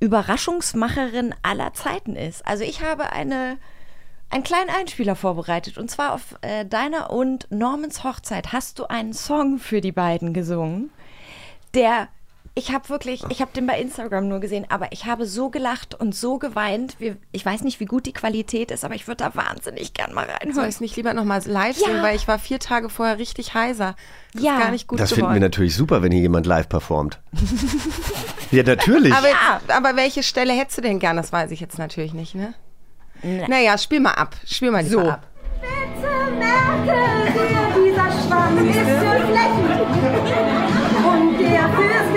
Überraschungsmacherin 0.00 1.34
aller 1.42 1.72
Zeiten 1.72 2.14
ist. 2.14 2.46
Also 2.46 2.64
ich 2.64 2.82
habe 2.82 3.10
eine, 3.10 3.56
einen 4.28 4.44
kleinen 4.44 4.68
Einspieler 4.68 5.16
vorbereitet. 5.16 5.78
Und 5.78 5.90
zwar 5.90 6.12
auf 6.12 6.36
äh, 6.42 6.66
deiner 6.66 7.10
und 7.10 7.50
Normans 7.50 8.04
Hochzeit 8.04 8.52
hast 8.52 8.78
du 8.78 8.84
einen 8.84 9.14
Song 9.14 9.58
für 9.58 9.80
die 9.80 9.92
beiden 9.92 10.34
gesungen, 10.34 10.90
der... 11.74 12.08
Ich 12.58 12.72
habe 12.72 12.88
wirklich, 12.88 13.22
ich 13.28 13.40
habe 13.40 13.52
den 13.54 13.66
bei 13.66 13.78
Instagram 13.80 14.26
nur 14.26 14.40
gesehen, 14.40 14.66
aber 14.68 14.88
ich 14.90 15.06
habe 15.06 15.26
so 15.26 15.48
gelacht 15.48 15.94
und 15.94 16.12
so 16.14 16.38
geweint. 16.38 16.96
Ich 17.30 17.46
weiß 17.46 17.62
nicht, 17.62 17.78
wie 17.78 17.84
gut 17.84 18.04
die 18.06 18.12
Qualität 18.12 18.70
ist, 18.72 18.84
aber 18.84 18.94
ich 18.96 19.06
würde 19.06 19.22
da 19.24 19.34
wahnsinnig 19.36 19.94
gern 19.94 20.12
mal 20.12 20.26
Soll 20.26 20.34
reinhören. 20.42 20.68
ich 20.68 20.74
es 20.74 20.80
nicht 20.80 20.96
lieber 20.96 21.14
nochmal 21.14 21.40
live 21.46 21.78
Ja. 21.78 21.86
singen, 21.86 22.02
weil 22.02 22.16
ich 22.16 22.26
war 22.26 22.38
vier 22.40 22.58
Tage 22.58 22.88
vorher 22.90 23.18
richtig 23.18 23.54
heiser. 23.54 23.94
Das 24.34 24.42
Ja. 24.42 24.54
ist 24.56 24.60
gar 24.62 24.70
nicht 24.72 24.88
gut 24.88 24.98
Das 24.98 25.12
finden 25.12 25.32
wir 25.32 25.40
natürlich 25.40 25.76
super, 25.76 26.02
wenn 26.02 26.10
hier 26.10 26.20
jemand 26.22 26.46
live 26.46 26.68
performt. 26.68 27.20
ja, 28.50 28.62
natürlich. 28.64 29.14
Aber, 29.14 29.28
aber 29.68 29.96
welche 29.96 30.22
Stelle 30.24 30.52
hättest 30.52 30.78
du 30.78 30.82
denn 30.82 30.98
gern? 30.98 31.16
Das 31.16 31.32
weiß 31.32 31.52
ich 31.52 31.60
jetzt 31.60 31.78
natürlich 31.78 32.12
nicht, 32.12 32.34
ne? 32.34 32.54
Naja, 33.22 33.78
spiel 33.78 34.00
mal 34.00 34.12
ab. 34.14 34.34
Spiel 34.44 34.70
mal 34.72 34.84
So. 34.84 35.00
ab. 35.08 35.26
Bitte 35.60 36.32
merke 36.38 36.84
dir, 36.84 37.82
dieser 37.84 38.10
Schwamm 38.26 38.68
ist 38.68 38.78
für 38.78 39.26
Flächen 39.26 39.68
und 41.08 41.38
der 41.40 41.68
fürs 41.70 42.07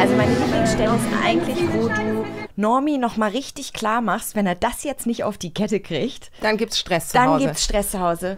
Also 0.00 0.14
meine 0.16 0.32
Lieblingsstelle 0.32 0.94
ist 0.94 1.06
eigentlich, 1.24 1.58
wo 1.72 1.88
du 1.88 2.24
Normi 2.54 2.98
nochmal 2.98 3.30
richtig 3.30 3.72
klar 3.72 4.00
machst, 4.00 4.36
wenn 4.36 4.46
er 4.46 4.54
das 4.54 4.84
jetzt 4.84 5.06
nicht 5.06 5.24
auf 5.24 5.38
die 5.38 5.52
Kette 5.52 5.80
kriegt, 5.80 6.30
Dann 6.40 6.56
gibt's 6.56 6.78
Stress 6.78 7.08
zu 7.08 7.14
dann 7.14 7.30
Hause. 7.30 7.44
gibt's 7.46 7.64
Stress 7.64 7.90
zu 7.90 8.00
Hause. 8.00 8.36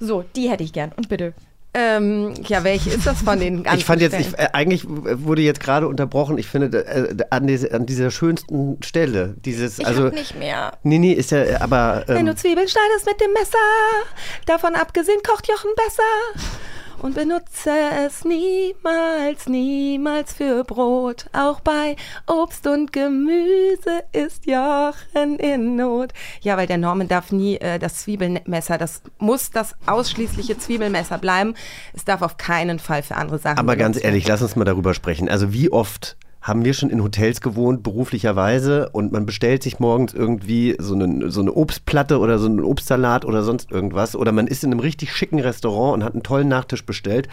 So, 0.00 0.24
die 0.34 0.50
hätte 0.50 0.64
ich 0.64 0.72
gern. 0.72 0.92
Und 0.96 1.08
bitte. 1.08 1.34
Ähm, 1.78 2.32
ja, 2.48 2.64
welche 2.64 2.88
ist 2.88 3.06
das 3.06 3.20
von 3.20 3.38
den 3.38 3.62
ganzen 3.62 3.78
Ich 3.78 3.84
fand 3.84 4.00
jetzt, 4.00 4.18
ich, 4.18 4.32
äh, 4.38 4.48
eigentlich 4.54 4.84
wurde 4.88 5.42
jetzt 5.42 5.60
gerade 5.60 5.86
unterbrochen, 5.86 6.38
ich 6.38 6.46
finde, 6.46 6.86
äh, 6.86 7.14
an, 7.28 7.46
diese, 7.46 7.70
an 7.74 7.84
dieser 7.84 8.10
schönsten 8.10 8.82
Stelle, 8.82 9.34
dieses, 9.44 9.78
Ich 9.78 9.86
also. 9.86 10.08
nicht 10.08 10.38
mehr. 10.38 10.72
Nee, 10.84 10.98
nee, 10.98 11.12
ist 11.12 11.32
ja, 11.32 11.60
aber. 11.60 12.04
Wenn 12.06 12.18
Ähm, 12.18 12.26
du 12.26 12.34
Zwiebeln 12.34 12.66
schneidest 12.66 13.04
mit 13.04 13.20
dem 13.20 13.30
Messer, 13.34 13.58
davon 14.46 14.74
abgesehen 14.74 15.20
kocht 15.22 15.48
Jochen 15.48 15.70
besser. 15.76 16.46
Und 17.02 17.14
benutze 17.14 17.70
es 18.06 18.24
niemals, 18.24 19.46
niemals 19.48 20.32
für 20.32 20.64
Brot. 20.64 21.26
Auch 21.32 21.60
bei 21.60 21.96
Obst 22.26 22.66
und 22.66 22.92
Gemüse 22.92 24.04
ist 24.12 24.46
Jochen 24.46 25.38
in 25.38 25.76
Not. 25.76 26.12
Ja, 26.40 26.56
weil 26.56 26.66
der 26.66 26.78
Norman 26.78 27.08
darf 27.08 27.32
nie 27.32 27.56
äh, 27.56 27.78
das 27.78 27.98
Zwiebelmesser, 27.98 28.78
das 28.78 29.02
muss 29.18 29.50
das 29.50 29.74
ausschließliche 29.86 30.58
Zwiebelmesser 30.58 31.18
bleiben. 31.18 31.54
Es 31.92 32.04
darf 32.04 32.22
auf 32.22 32.38
keinen 32.38 32.78
Fall 32.78 33.02
für 33.02 33.16
andere 33.16 33.38
Sachen 33.38 33.58
aber 33.58 33.76
ganz 33.76 34.02
ehrlich, 34.02 34.26
lass 34.28 34.42
uns 34.42 34.56
mal 34.56 34.64
darüber 34.64 34.94
sprechen. 34.94 35.28
Also, 35.28 35.52
wie 35.52 35.70
oft 35.72 36.16
haben 36.46 36.64
wir 36.64 36.74
schon 36.74 36.90
in 36.90 37.02
Hotels 37.02 37.40
gewohnt, 37.40 37.82
beruflicherweise, 37.82 38.88
und 38.90 39.10
man 39.10 39.26
bestellt 39.26 39.64
sich 39.64 39.80
morgens 39.80 40.14
irgendwie 40.14 40.76
so 40.78 40.94
eine, 40.94 41.28
so 41.28 41.40
eine 41.40 41.52
Obstplatte 41.52 42.20
oder 42.20 42.38
so 42.38 42.46
einen 42.46 42.60
Obstsalat 42.60 43.24
oder 43.24 43.42
sonst 43.42 43.72
irgendwas. 43.72 44.14
Oder 44.14 44.30
man 44.30 44.46
ist 44.46 44.62
in 44.62 44.70
einem 44.70 44.78
richtig 44.78 45.12
schicken 45.12 45.40
Restaurant 45.40 45.94
und 45.94 46.04
hat 46.04 46.12
einen 46.12 46.22
tollen 46.22 46.46
Nachtisch 46.46 46.86
bestellt. 46.86 47.28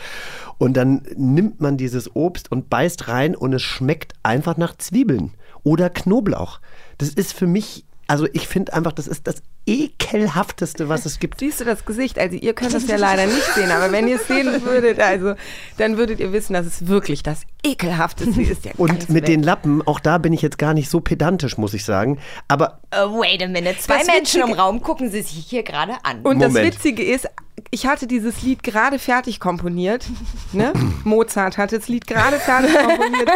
Und 0.57 0.75
dann 0.75 1.03
nimmt 1.15 1.61
man 1.61 1.77
dieses 1.77 2.15
Obst 2.15 2.51
und 2.51 2.71
beißt 2.71 3.07
rein 3.07 3.35
und 3.35 3.53
es 3.53 3.61
schmeckt 3.61 4.13
einfach 4.23 4.57
nach 4.57 4.75
Zwiebeln 4.77 5.33
oder 5.61 5.91
Knoblauch. 5.91 6.59
Das 6.97 7.09
ist 7.09 7.33
für 7.33 7.45
mich, 7.45 7.85
also 8.07 8.27
ich 8.33 8.47
finde 8.47 8.73
einfach, 8.73 8.93
das 8.93 9.07
ist 9.07 9.27
das 9.27 9.43
ekelhafteste, 9.65 10.89
was 10.89 11.05
es 11.05 11.19
gibt. 11.19 11.39
Siehst 11.39 11.61
du 11.61 11.65
das 11.65 11.85
Gesicht? 11.85 12.19
Also 12.19 12.35
ihr 12.35 12.53
könnt 12.53 12.73
es 12.73 12.87
ja 12.87 12.95
leider 12.97 13.25
nicht 13.25 13.45
sehen, 13.55 13.71
aber 13.71 13.91
wenn 13.91 14.07
ihr 14.07 14.17
es 14.17 14.27
sehen 14.27 14.63
würdet, 14.65 14.99
also 14.99 15.35
dann 15.77 15.97
würdet 15.97 16.19
ihr 16.19 16.33
wissen, 16.33 16.53
dass 16.53 16.65
es 16.65 16.87
wirklich 16.87 17.23
das 17.23 17.41
ekelhafteste 17.65 18.41
ist. 18.41 18.67
Und 18.77 19.09
mit 19.09 19.09
Welt. 19.09 19.27
den 19.27 19.43
Lappen, 19.43 19.81
auch 19.87 19.99
da 19.99 20.17
bin 20.17 20.33
ich 20.33 20.41
jetzt 20.41 20.57
gar 20.57 20.73
nicht 20.73 20.89
so 20.89 20.99
pedantisch, 20.99 21.57
muss 21.57 21.73
ich 21.73 21.85
sagen. 21.85 22.19
Aber 22.47 22.79
Uh, 22.93 23.19
wait 23.19 23.41
a 23.41 23.47
minute. 23.47 23.77
Zwei 23.79 23.99
Das 23.99 24.07
Menschen 24.07 24.41
im 24.41 24.51
Raum 24.53 24.81
gucken 24.81 25.09
sie 25.09 25.21
sich 25.23 25.45
hier 25.47 25.63
gerade 25.63 25.93
an. 26.03 26.21
Und 26.21 26.39
das 26.39 26.53
Moment. 26.53 26.75
Witzige 26.75 27.03
ist, 27.03 27.27
ich 27.69 27.85
hatte 27.85 28.07
dieses 28.07 28.41
Lied 28.41 28.63
gerade 28.63 28.99
fertig 28.99 29.39
komponiert. 29.39 30.05
Ne? 30.53 30.73
Mozart 31.03 31.57
hatte 31.57 31.77
das 31.77 31.87
Lied 31.87 32.07
gerade 32.07 32.39
fertig 32.39 32.73
komponiert. 32.73 33.31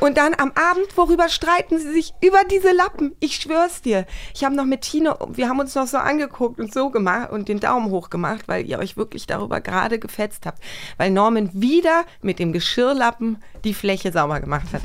Und 0.00 0.18
dann 0.18 0.34
am 0.34 0.52
Abend, 0.54 0.86
worüber 0.96 1.28
streiten 1.28 1.78
sie 1.78 1.92
sich? 1.92 2.12
Über 2.20 2.44
diese 2.50 2.72
Lappen. 2.72 3.14
Ich 3.20 3.36
schwör's 3.36 3.82
dir. 3.82 4.06
Ich 4.34 4.44
habe 4.44 4.54
noch 4.54 4.64
mit 4.64 4.82
Tino, 4.82 5.16
wir 5.30 5.48
haben 5.48 5.60
uns 5.60 5.74
noch 5.74 5.86
so 5.86 5.96
angeguckt 5.96 6.60
und 6.60 6.72
so 6.72 6.90
gemacht 6.90 7.30
und 7.30 7.48
den 7.48 7.60
Daumen 7.60 7.90
hoch 7.90 8.10
gemacht, 8.10 8.44
weil 8.46 8.66
ihr 8.66 8.78
euch 8.78 8.96
wirklich 8.96 9.26
darüber 9.26 9.60
gerade 9.60 9.98
gefetzt 9.98 10.46
habt. 10.46 10.62
Weil 10.98 11.10
Norman 11.10 11.50
wieder 11.54 12.04
mit 12.20 12.38
dem 12.38 12.52
Geschirrlappen 12.52 13.42
die 13.64 13.74
Fläche 13.74 14.12
sauber 14.12 14.40
gemacht 14.40 14.66
hat. 14.72 14.82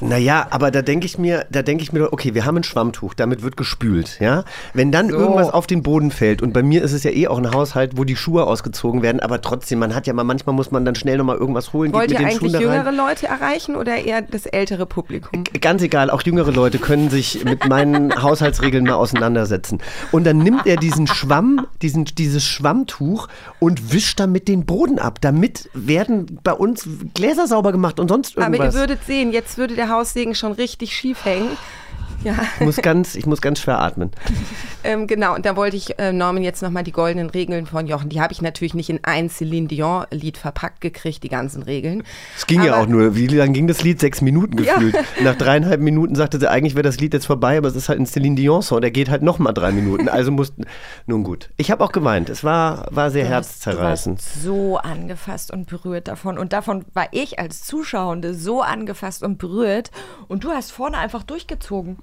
Naja, 0.00 0.46
aber 0.50 0.70
da 0.70 0.82
denke 0.82 1.06
ich 1.06 1.18
mir, 1.18 1.46
da 1.50 1.62
denke 1.62 1.82
ich 1.82 1.92
mir, 1.92 2.00
doch, 2.00 2.12
okay, 2.12 2.34
wir 2.34 2.44
haben 2.44 2.56
ein 2.56 2.64
Schwammtuch, 2.64 3.14
damit 3.14 3.42
wird 3.42 3.56
gespült, 3.56 4.18
ja. 4.20 4.44
Wenn 4.74 4.92
dann 4.92 5.10
irgendwas 5.10 5.50
auf 5.50 5.66
den 5.66 5.82
Boden 5.82 6.10
fällt 6.10 6.42
und 6.42 6.52
bei 6.52 6.62
mir 6.62 6.82
ist 6.82 6.92
es 6.92 7.04
ja 7.04 7.10
eh 7.10 7.28
auch 7.28 7.38
ein 7.38 7.50
Haushalt, 7.52 7.96
wo 7.96 8.04
die 8.04 8.16
Schuhe 8.16 8.44
ausgezogen 8.46 9.02
werden, 9.02 9.20
aber 9.20 9.40
trotzdem, 9.40 9.78
man 9.78 9.94
hat 9.94 10.06
ja 10.06 10.12
mal, 10.12 10.24
manchmal 10.24 10.54
muss 10.54 10.70
man 10.70 10.84
dann 10.84 10.94
schnell 10.94 11.18
nochmal 11.18 11.36
irgendwas 11.36 11.72
holen, 11.72 11.92
Wollt 11.92 12.08
geht 12.08 12.18
ihr 12.18 12.24
mit 12.24 12.32
den 12.32 12.38
Schuhen 12.38 12.54
eigentlich 12.54 12.62
jüngere 12.62 12.92
Leute 12.92 13.26
erreichen 13.26 13.76
oder 13.76 13.96
eher 13.96 14.22
das 14.22 14.46
ältere 14.46 14.86
Publikum? 14.86 15.44
Ganz 15.60 15.82
egal, 15.82 16.10
auch 16.10 16.22
jüngere 16.22 16.52
Leute 16.52 16.78
können 16.78 17.10
sich 17.10 17.44
mit 17.44 17.68
meinen 17.68 18.10
Haushaltsregeln 18.22 18.84
mal 18.84 18.94
auseinandersetzen. 18.94 19.78
Und 20.12 20.24
dann 20.24 20.38
nimmt 20.38 20.66
er 20.66 20.76
diesen 20.76 21.06
Schwamm, 21.06 21.66
diesen, 21.82 22.06
dieses 22.06 22.44
Schwammtuch 22.44 23.28
und 23.58 23.92
wischt 23.92 24.18
damit 24.18 24.48
den 24.48 24.64
Boden 24.64 24.98
ab. 24.98 25.20
Damit 25.20 25.68
werden 25.74 26.38
bei 26.42 26.52
uns 26.52 26.88
Gläser 27.14 27.46
sauber 27.46 27.72
gemacht 27.72 28.00
und 28.00 28.08
sonst 28.08 28.36
Aber 28.38 28.46
irgendwas. 28.46 28.74
ihr 28.74 28.80
würdet 28.80 29.04
sehen, 29.04 29.32
jetzt 29.32 29.58
würde 29.58 29.74
der 29.74 29.89
Haussegen 29.90 30.34
schon 30.34 30.52
richtig 30.52 30.96
schief 30.96 31.24
hängen. 31.24 31.56
Ja, 32.22 32.34
ich, 32.58 32.66
muss 32.66 32.76
ganz, 32.76 33.14
ich 33.14 33.24
muss 33.26 33.40
ganz 33.40 33.60
schwer 33.60 33.78
atmen. 33.80 34.10
ähm, 34.84 35.06
genau. 35.06 35.34
Und 35.34 35.46
da 35.46 35.56
wollte 35.56 35.76
ich 35.76 35.98
äh, 35.98 36.12
Norman 36.12 36.42
jetzt 36.42 36.60
nochmal 36.62 36.82
die 36.84 36.92
goldenen 36.92 37.30
Regeln 37.30 37.64
von 37.66 37.86
Jochen. 37.86 38.10
Die 38.10 38.20
habe 38.20 38.32
ich 38.32 38.42
natürlich 38.42 38.74
nicht 38.74 38.90
in 38.90 39.00
ein 39.04 39.30
Celine 39.30 39.68
Dion-Lied 39.68 40.36
verpackt 40.36 40.80
gekriegt, 40.82 41.22
die 41.22 41.28
ganzen 41.30 41.62
Regeln. 41.62 42.02
Es 42.36 42.46
ging 42.46 42.62
ja 42.62 42.74
Aber- 42.74 42.82
auch 42.82 42.86
nur, 42.86 43.16
wie 43.16 43.26
lange 43.26 43.52
ging 43.52 43.66
das 43.68 43.82
Lied? 43.82 44.00
Sechs 44.00 44.20
Minuten 44.20 44.56
gefühlt. 44.56 44.96
Nach 45.22 45.34
dreieinhalb 45.34 45.80
Minuten 45.80 46.14
sagte 46.14 46.38
sie, 46.38 46.50
eigentlich 46.50 46.74
wäre 46.74 46.82
das 46.82 46.98
Lied 47.00 47.14
jetzt 47.14 47.26
vorbei, 47.26 47.56
aber 47.56 47.68
es 47.68 47.76
ist 47.76 47.88
halt 47.88 47.98
ein 48.00 48.06
Celine 48.06 48.36
Dion-Song, 48.36 48.80
der 48.82 48.90
geht 48.90 49.08
halt 49.08 49.22
nochmal 49.22 49.54
drei 49.54 49.72
Minuten. 49.72 50.08
Also 50.08 50.30
mussten, 50.30 50.64
nun 51.06 51.24
gut. 51.24 51.48
Ich 51.56 51.70
habe 51.70 51.82
auch 51.82 51.92
geweint. 51.92 52.28
Es 52.28 52.44
war, 52.44 52.86
war 52.90 53.10
sehr 53.10 53.24
Du 53.24 53.30
herzzerreißend. 53.30 54.18
warst 54.18 54.42
so 54.42 54.76
angefasst 54.76 55.50
und 55.52 55.68
berührt 55.68 56.06
davon. 56.08 56.36
Und 56.36 56.52
davon 56.52 56.84
war 56.92 57.08
ich 57.12 57.38
als 57.38 57.62
Zuschauende 57.64 58.34
so 58.34 58.60
angefasst 58.60 59.22
und 59.22 59.38
berührt. 59.38 59.90
Und 60.28 60.44
du 60.44 60.50
hast 60.50 60.70
vorne 60.72 60.98
einfach 60.98 61.22
durchgezogen. 61.22 61.98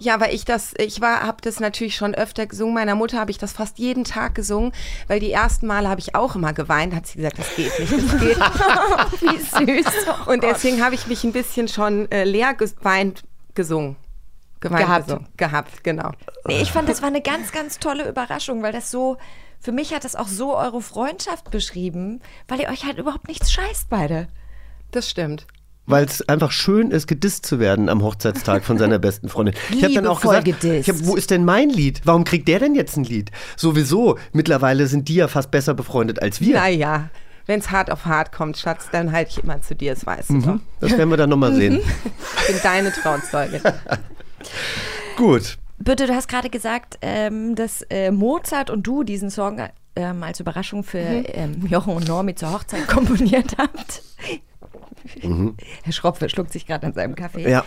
Ja, 0.00 0.20
weil 0.20 0.32
ich 0.32 0.44
das, 0.44 0.74
ich 0.78 1.00
war, 1.00 1.22
habe 1.22 1.38
das 1.42 1.58
natürlich 1.58 1.96
schon 1.96 2.14
öfter 2.14 2.46
gesungen. 2.46 2.72
Meiner 2.72 2.94
Mutter 2.94 3.18
habe 3.18 3.32
ich 3.32 3.38
das 3.38 3.52
fast 3.52 3.78
jeden 3.78 4.04
Tag 4.04 4.34
gesungen, 4.36 4.72
weil 5.08 5.18
die 5.18 5.32
ersten 5.32 5.66
Male 5.66 5.88
habe 5.88 6.00
ich 6.00 6.14
auch 6.14 6.36
immer 6.36 6.52
geweint. 6.52 6.94
Hat 6.94 7.08
sie 7.08 7.16
gesagt, 7.16 7.38
das 7.38 7.56
geht 7.56 7.78
nicht, 7.80 7.92
das 7.92 8.20
geht. 8.20 8.38
Wie 9.20 9.38
süß. 9.38 10.26
Und 10.26 10.44
deswegen 10.44 10.84
habe 10.84 10.94
ich 10.94 11.08
mich 11.08 11.24
ein 11.24 11.32
bisschen 11.32 11.66
schon 11.66 12.10
äh, 12.12 12.22
leer 12.22 12.54
geweint 12.54 13.24
gesungen. 13.54 13.96
Geweint 14.60 14.86
Gehabt. 14.86 15.06
Gesungen. 15.06 15.28
Gehabt, 15.36 15.84
genau. 15.84 16.12
Nee, 16.46 16.62
ich 16.62 16.70
fand, 16.70 16.88
das 16.88 17.02
war 17.02 17.08
eine 17.08 17.20
ganz, 17.20 17.50
ganz 17.50 17.80
tolle 17.80 18.08
Überraschung, 18.08 18.62
weil 18.62 18.72
das 18.72 18.92
so, 18.92 19.16
für 19.58 19.72
mich 19.72 19.92
hat 19.94 20.04
das 20.04 20.14
auch 20.14 20.28
so 20.28 20.56
eure 20.56 20.80
Freundschaft 20.80 21.50
beschrieben, 21.50 22.20
weil 22.46 22.60
ihr 22.60 22.68
euch 22.68 22.84
halt 22.84 22.98
überhaupt 22.98 23.26
nichts 23.26 23.50
scheißt 23.50 23.88
beide. 23.90 24.28
Das 24.92 25.10
stimmt. 25.10 25.46
Weil 25.88 26.04
es 26.04 26.28
einfach 26.28 26.52
schön 26.52 26.90
ist, 26.90 27.06
gedisst 27.06 27.46
zu 27.46 27.58
werden 27.58 27.88
am 27.88 28.02
Hochzeitstag 28.02 28.64
von 28.64 28.76
seiner 28.76 28.98
besten 28.98 29.28
Freundin. 29.28 29.54
Ich 29.70 29.82
habe 29.82 29.94
dann 29.94 30.06
auch 30.06 30.20
gesagt, 30.20 30.44
gedisst. 30.44 30.86
ich 30.86 30.88
hab, 30.88 31.06
wo 31.06 31.16
ist 31.16 31.30
denn 31.30 31.44
mein 31.44 31.70
Lied? 31.70 32.02
Warum 32.04 32.24
kriegt 32.24 32.46
der 32.46 32.58
denn 32.58 32.74
jetzt 32.74 32.96
ein 32.96 33.04
Lied? 33.04 33.30
Sowieso, 33.56 34.18
mittlerweile 34.32 34.86
sind 34.86 35.08
die 35.08 35.14
ja 35.14 35.28
fast 35.28 35.50
besser 35.50 35.72
befreundet 35.72 36.20
als 36.20 36.40
wir. 36.42 36.54
Naja, 36.54 37.08
wenn 37.46 37.60
es 37.60 37.70
hart 37.70 37.90
auf 37.90 38.04
hart 38.04 38.32
kommt, 38.32 38.58
Schatz, 38.58 38.88
dann 38.92 39.10
halte 39.12 39.30
ich 39.30 39.42
immer 39.42 39.62
zu 39.62 39.74
dir, 39.74 39.94
das 39.94 40.04
weißt 40.04 40.30
du 40.30 40.40
doch. 40.40 40.60
Das 40.80 40.90
werden 40.96 41.08
wir 41.08 41.16
dann 41.16 41.30
nochmal 41.30 41.54
sehen. 41.54 41.80
Ich 42.40 42.54
bin 42.54 42.62
deine 42.62 42.92
Trauzeuge. 42.92 43.60
Gut. 45.16 45.58
Birte, 45.78 46.06
du 46.06 46.14
hast 46.14 46.28
gerade 46.28 46.50
gesagt, 46.50 46.98
ähm, 47.02 47.54
dass 47.54 47.82
äh, 47.90 48.10
Mozart 48.10 48.68
und 48.68 48.86
du 48.86 49.04
diesen 49.04 49.30
Song 49.30 49.60
ähm, 49.96 50.22
als 50.22 50.40
Überraschung 50.40 50.84
für 50.84 50.98
ähm, 50.98 51.66
Jochen 51.68 51.94
und 51.94 52.06
Normi 52.06 52.34
zur 52.34 52.52
Hochzeit 52.52 52.86
komponiert 52.88 53.56
habt. 53.58 54.02
Herr 55.82 55.92
Schropfe 55.92 56.28
schluckt 56.28 56.52
sich 56.52 56.66
gerade 56.66 56.86
an 56.86 56.92
seinem 56.92 57.14
Kaffee. 57.14 57.48
Ja. 57.48 57.64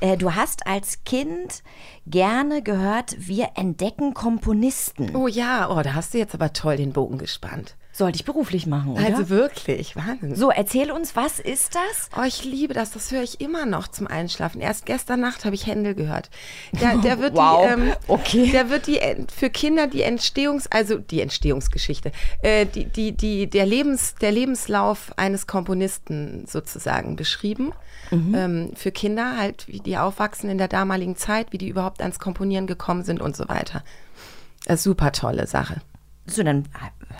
Äh, 0.00 0.16
du 0.16 0.34
hast 0.34 0.66
als 0.66 1.04
Kind 1.04 1.62
gerne 2.06 2.62
gehört, 2.62 3.16
wir 3.18 3.50
entdecken 3.54 4.14
Komponisten. 4.14 5.14
Oh 5.16 5.28
ja, 5.28 5.70
oh, 5.70 5.82
da 5.82 5.94
hast 5.94 6.14
du 6.14 6.18
jetzt 6.18 6.34
aber 6.34 6.52
toll 6.52 6.76
den 6.76 6.92
Bogen 6.92 7.18
gespannt. 7.18 7.76
Sollte 7.96 8.16
ich 8.16 8.24
beruflich 8.24 8.66
machen, 8.66 8.90
oder? 8.94 9.04
Also 9.06 9.28
wirklich, 9.28 9.94
Wahnsinn. 9.94 10.34
so, 10.34 10.50
erzähl 10.50 10.90
uns, 10.90 11.14
was 11.14 11.38
ist 11.38 11.76
das? 11.76 12.08
Oh, 12.18 12.24
ich 12.26 12.44
liebe 12.44 12.74
das. 12.74 12.90
Das 12.90 13.12
höre 13.12 13.22
ich 13.22 13.40
immer 13.40 13.66
noch 13.66 13.86
zum 13.86 14.08
Einschlafen. 14.08 14.60
Erst 14.60 14.84
gestern 14.84 15.20
Nacht 15.20 15.44
habe 15.44 15.54
ich 15.54 15.68
Händel 15.68 15.94
gehört. 15.94 16.28
Der, 16.72 16.96
der 17.04 17.20
wird 17.20 17.36
Wow. 17.36 17.64
die, 17.66 17.72
ähm, 17.82 17.92
Okay. 18.08 18.50
der 18.50 18.68
wird 18.68 18.88
die 18.88 18.98
für 19.32 19.48
Kinder 19.48 19.86
die 19.86 20.02
Entstehungs, 20.02 20.66
also 20.72 20.98
die 20.98 21.20
Entstehungsgeschichte, 21.20 22.10
äh, 22.42 22.66
die, 22.66 22.86
die, 22.86 23.12
die, 23.12 23.48
der 23.48 23.64
Lebens, 23.64 24.16
der 24.16 24.32
Lebenslauf 24.32 25.12
eines 25.16 25.46
Komponisten 25.46 26.46
sozusagen 26.48 27.14
beschrieben. 27.14 27.72
Ähm, 28.12 28.72
für 28.74 28.92
Kinder 28.92 29.36
halt, 29.38 29.66
wie 29.68 29.80
die 29.80 29.96
aufwachsen 29.98 30.50
in 30.50 30.58
der 30.58 30.68
damaligen 30.68 31.16
Zeit, 31.16 31.52
wie 31.52 31.58
die 31.58 31.68
überhaupt 31.68 32.00
ans 32.02 32.18
Komponieren 32.18 32.66
gekommen 32.66 33.02
sind 33.04 33.20
und 33.22 33.34
so 33.36 33.48
weiter. 33.48 33.82
Äh, 34.66 34.76
super 34.76 35.10
tolle 35.12 35.46
Sache. 35.46 35.80
So, 36.26 36.42
dann 36.42 36.64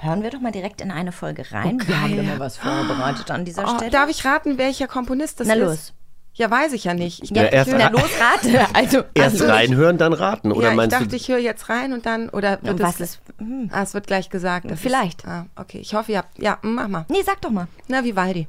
hören 0.01 0.23
wir 0.23 0.31
doch 0.31 0.40
mal 0.40 0.53
direkt 0.53 0.81
in 0.81 0.90
eine 0.90 1.12
Folge 1.12 1.45
rein. 1.53 1.81
wir 1.87 2.01
haben 2.01 2.19
immer 2.19 2.38
was 2.38 2.57
vorbereitet 2.57 3.31
an 3.31 3.45
dieser 3.45 3.64
Oh, 3.64 3.75
Stelle. 3.77 3.90
darf 3.90 4.09
ich 4.09 4.25
raten, 4.25 4.57
welcher 4.59 4.87
Komponist 4.88 5.40
das 5.40 5.49
Na 5.49 5.55
ist? 5.55 5.61
los. 5.61 5.93
Ja, 6.37 6.51
weiß 6.51 6.73
ich 6.73 6.83
ja 6.85 6.95
nicht. 6.95 7.23
Ich, 7.23 7.31
Ja, 7.31 7.45
erst 7.45 7.71
Na 7.73 7.90
los, 7.90 8.03
rate. 8.19 8.67
Also, 8.75 9.05
Erst 9.14 9.40
also, 9.40 9.47
reinhören, 9.47 9.99
dann 9.99 10.12
raten. 10.12 10.51
Oder 10.51 10.64
ja, 10.64 10.71
ich 10.71 10.77
meinst 10.77 10.97
dachte, 10.97 11.07
du? 11.09 11.14
ich 11.17 11.29
höre 11.29 11.38
jetzt 11.38 11.69
rein 11.69 11.93
und 11.93 12.07
dann, 12.07 12.29
oder 12.31 12.59
wird 12.62 12.73
Und 12.75 12.81
was 12.81 12.95
es, 12.99 13.01
ist- 13.01 13.21
hm. 13.38 13.71
Ah, 13.73 13.83
es 13.83 13.95
wird 13.95 14.09
gleich 14.09 14.31
gesagt. 14.31 14.69
das 14.69 14.81
Vielleicht. 14.81 15.21
Ist, 15.23 15.29
ah, 15.29 15.47
okay, 15.55 15.79
ich 15.79 15.95
hoffe, 15.95 16.11
ihr 16.12 16.19
habt, 16.19 16.37
ja, 16.38 16.59
mach 16.62 16.88
mal. 16.88 17.05
Nee, 17.09 17.23
sag 17.25 17.40
doch 17.43 17.51
mal. 17.51 17.69
Na, 17.88 18.03
Vivaldi. 18.03 18.49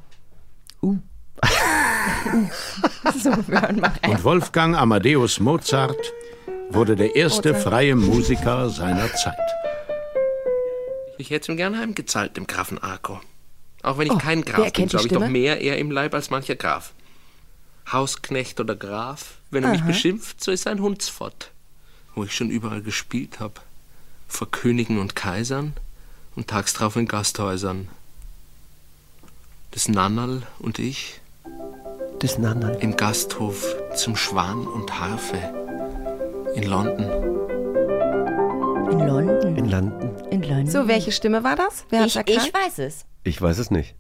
So, 3.22 3.30
wir 3.48 3.62
hören 3.62 3.80
mal 3.80 3.92
rein. 4.02 4.12
Und 4.12 4.24
Wolfgang 4.24 4.76
Amadeus 4.76 5.40
Mozart 5.40 5.96
wurde 6.70 6.96
der 6.96 7.16
erste 7.16 7.54
freie 7.54 7.96
Musiker 7.96 8.70
seiner 8.70 9.12
Zeit. 9.14 9.36
Ich 11.18 11.30
hätte 11.30 11.52
ihm 11.52 11.58
gern 11.58 11.78
heimgezahlt, 11.78 12.38
dem 12.38 12.48
Grafen 12.48 12.80
Arco. 12.80 13.20
Auch 13.84 13.98
wenn 13.98 14.08
ich 14.08 14.18
kein 14.18 14.46
wer 14.46 14.54
Graf 14.54 14.74
bin, 14.74 14.90
so 14.90 14.98
habe 14.98 15.08
ich 15.08 15.14
doch 15.14 15.28
mehr 15.28 15.62
eher 15.62 15.78
im 15.78 15.92
Leib 15.92 16.14
als 16.14 16.30
mancher 16.30 16.56
Graf. 16.56 16.94
Hausknecht 17.92 18.60
oder 18.60 18.76
Graf, 18.76 19.36
wenn 19.52 19.64
er 19.64 19.72
mich 19.72 19.84
beschimpft, 19.84 20.44
so 20.44 20.52
ist 20.52 20.66
er 20.66 20.72
ein 20.72 20.82
Hundsfott. 20.82 21.52
Wo 22.16 22.24
ich 22.24 22.36
schon 22.36 22.50
überall 22.50 22.82
gespielt 22.82 23.40
habe. 23.40 23.62
Vor 24.28 24.50
Königen 24.50 24.98
und 24.98 25.16
Kaisern 25.16 25.74
und 26.36 26.48
tags 26.48 26.74
drauf 26.74 26.96
in 26.96 27.08
Gasthäusern. 27.08 27.88
Das 29.72 29.88
Nannerl 29.88 30.44
und 30.60 30.80
ich 30.80 31.20
Das 32.20 32.38
Nannerl. 32.40 32.78
im 32.82 32.98
Gasthof 32.98 33.76
zum 33.96 34.16
Schwan 34.16 34.66
und 34.66 35.00
Harfe 35.00 35.38
in 36.56 36.64
London. 36.64 37.06
In 38.92 39.00
London. 39.00 39.58
In 39.58 39.70
London. 39.70 40.15
In 40.32 40.42
London. 40.42 40.68
So, 40.68 40.88
welche 40.88 41.12
Stimme 41.12 41.44
war 41.44 41.56
das? 41.56 41.86
Wer 41.90 42.06
ich, 42.06 42.16
erkannt? 42.16 42.38
ich 42.38 42.54
weiß 42.54 42.80
es. 42.80 43.06
Ich 43.24 43.42
weiß 43.42 43.58
es 43.58 43.72
nicht. 43.72 43.96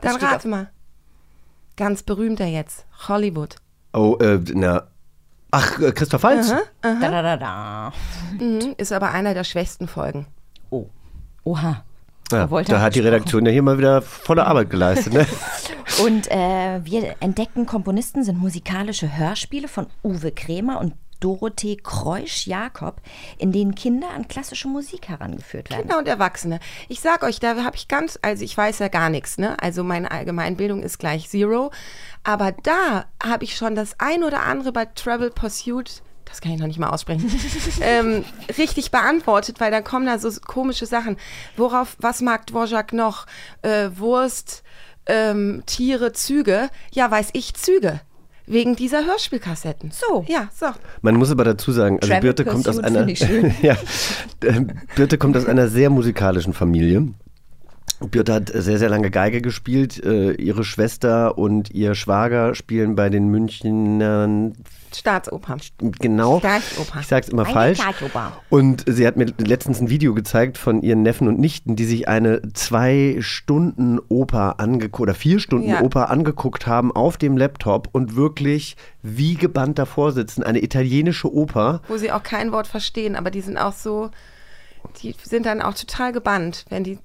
Dann 0.00 0.16
Steht 0.16 0.22
rate 0.22 0.48
mal. 0.48 0.70
Ganz 1.76 2.02
berühmter 2.02 2.46
jetzt. 2.46 2.86
Hollywood. 3.08 3.56
Oh, 3.92 4.16
äh, 4.20 4.40
na. 4.54 4.88
Ach, 5.50 5.78
äh, 5.80 5.92
Christoph 5.92 6.22
Waltz? 6.22 6.52
Da, 6.82 6.94
da, 7.00 7.22
da, 7.22 7.36
da. 7.36 7.92
Mhm, 8.38 8.74
ist 8.76 8.92
aber 8.92 9.12
einer 9.12 9.34
der 9.34 9.44
schwächsten 9.44 9.88
Folgen. 9.88 10.26
Oh. 10.70 10.86
Oha. 11.44 11.84
Ja, 12.30 12.46
da 12.46 12.80
hat 12.82 12.94
die 12.94 13.00
Redaktion 13.00 13.46
ja 13.46 13.52
hier 13.52 13.62
mal 13.62 13.78
wieder 13.78 14.02
volle 14.02 14.44
Arbeit 14.44 14.68
geleistet. 14.68 15.14
Ne? 15.14 15.26
Und 16.04 16.30
äh, 16.30 16.84
wir 16.84 17.16
entdeckten 17.20 17.64
Komponisten 17.64 18.22
sind 18.22 18.38
musikalische 18.38 19.16
Hörspiele 19.16 19.66
von 19.66 19.86
Uwe 20.04 20.30
Krämer 20.30 20.80
und 20.80 20.94
Dorothee 21.20 21.76
Kreusch-Jakob, 21.76 23.00
in 23.38 23.52
denen 23.52 23.74
Kinder 23.74 24.10
an 24.10 24.28
klassische 24.28 24.68
Musik 24.68 25.08
herangeführt 25.08 25.70
werden. 25.70 25.82
Kinder 25.82 25.98
und 25.98 26.08
Erwachsene. 26.08 26.60
Ich 26.88 27.00
sag 27.00 27.22
euch, 27.22 27.40
da 27.40 27.64
habe 27.64 27.76
ich 27.76 27.88
ganz, 27.88 28.18
also 28.22 28.44
ich 28.44 28.56
weiß 28.56 28.78
ja 28.78 28.88
gar 28.88 29.10
nichts, 29.10 29.38
ne? 29.38 29.60
Also 29.60 29.82
meine 29.82 30.10
Allgemeinbildung 30.10 30.82
ist 30.82 30.98
gleich 30.98 31.28
Zero. 31.28 31.70
Aber 32.24 32.52
da 32.52 33.06
habe 33.22 33.44
ich 33.44 33.56
schon 33.56 33.74
das 33.74 33.96
ein 33.98 34.22
oder 34.22 34.42
andere 34.42 34.72
bei 34.72 34.84
Travel 34.86 35.30
Pursuit, 35.30 36.02
das 36.28 36.40
kann 36.40 36.52
ich 36.52 36.60
noch 36.60 36.66
nicht 36.66 36.78
mal 36.78 36.90
aussprechen, 36.90 37.30
ähm, 37.80 38.24
richtig 38.56 38.90
beantwortet, 38.90 39.60
weil 39.60 39.70
dann 39.70 39.84
kommen 39.84 40.06
da 40.06 40.18
so 40.18 40.30
komische 40.40 40.86
Sachen. 40.86 41.16
Worauf, 41.56 41.96
was 42.00 42.20
mag 42.20 42.46
Dvorak 42.46 42.92
noch? 42.92 43.26
Äh, 43.62 43.90
Wurst, 43.94 44.62
ähm, 45.06 45.62
Tiere, 45.66 46.12
Züge. 46.12 46.68
Ja, 46.92 47.10
weiß 47.10 47.30
ich, 47.32 47.54
Züge. 47.54 48.00
Wegen 48.48 48.76
dieser 48.76 49.04
Hörspielkassetten. 49.04 49.90
So. 49.90 50.24
Ja, 50.26 50.48
so. 50.54 50.66
Man 51.02 51.16
muss 51.16 51.30
aber 51.30 51.44
dazu 51.44 51.70
sagen, 51.72 51.98
also 52.00 52.14
Birte 52.20 52.44
kommt 52.44 52.68
aus 52.68 52.78
einer 52.78 53.06
ja, 53.62 53.76
äh, 54.42 54.60
Birte 54.96 55.18
kommt 55.18 55.36
aus 55.36 55.46
einer 55.46 55.68
sehr 55.68 55.90
musikalischen 55.90 56.54
Familie. 56.54 57.08
Birte 58.00 58.32
hat 58.34 58.50
sehr, 58.54 58.78
sehr 58.78 58.88
lange 58.88 59.10
Geige 59.10 59.42
gespielt. 59.42 60.02
Äh, 60.04 60.32
ihre 60.32 60.62
Schwester 60.64 61.36
und 61.36 61.70
ihr 61.72 61.94
Schwager 61.94 62.54
spielen 62.54 62.94
bei 62.94 63.08
den 63.08 63.28
Münchnern 63.28 64.54
Staatsoper. 64.94 65.56
genau. 65.98 66.38
Staatsоper. 66.38 67.00
Ich 67.00 67.06
sag's 67.06 67.28
immer 67.28 67.44
Eine 67.44 67.52
falsch. 67.52 67.78
Staatsoper. 67.80 68.32
Und 68.48 68.84
sie 68.86 69.06
hat 69.06 69.16
mir 69.16 69.26
letztens 69.38 69.80
ein 69.80 69.90
Video 69.90 70.14
gezeigt 70.14 70.56
von 70.58 70.82
ihren 70.82 71.02
Neffen 71.02 71.28
und 71.28 71.38
Nichten, 71.38 71.76
die 71.76 71.84
sich 71.84 72.08
eine 72.08 72.40
zwei 72.54 73.16
Stunden 73.20 73.98
Oper 74.08 74.60
angeguckt 74.60 75.00
oder 75.00 75.14
vier 75.14 75.40
Stunden 75.40 75.68
Ja. 75.68 75.82
Oper 75.82 76.08
angeguckt 76.10 76.66
haben 76.66 76.90
auf 76.92 77.16
dem 77.18 77.36
Laptop 77.36 77.88
und 77.92 78.16
wirklich 78.16 78.76
wie 79.02 79.34
gebannt 79.34 79.78
davor 79.78 80.12
sitzen. 80.12 80.42
Eine 80.42 80.62
italienische 80.62 81.32
Oper. 81.32 81.82
wo 81.88 81.96
sie 81.96 82.12
auch 82.12 82.22
kein 82.22 82.52
Wort 82.52 82.66
verstehen, 82.66 83.14
aber 83.16 83.30
die 83.30 83.40
sind 83.42 83.58
auch 83.58 83.72
so, 83.74 84.10
die 85.02 85.14
sind 85.22 85.44
dann 85.44 85.60
auch 85.60 85.74
total 85.74 86.12
gebannt, 86.12 86.64
wenn 86.70 86.82
die 86.84 86.98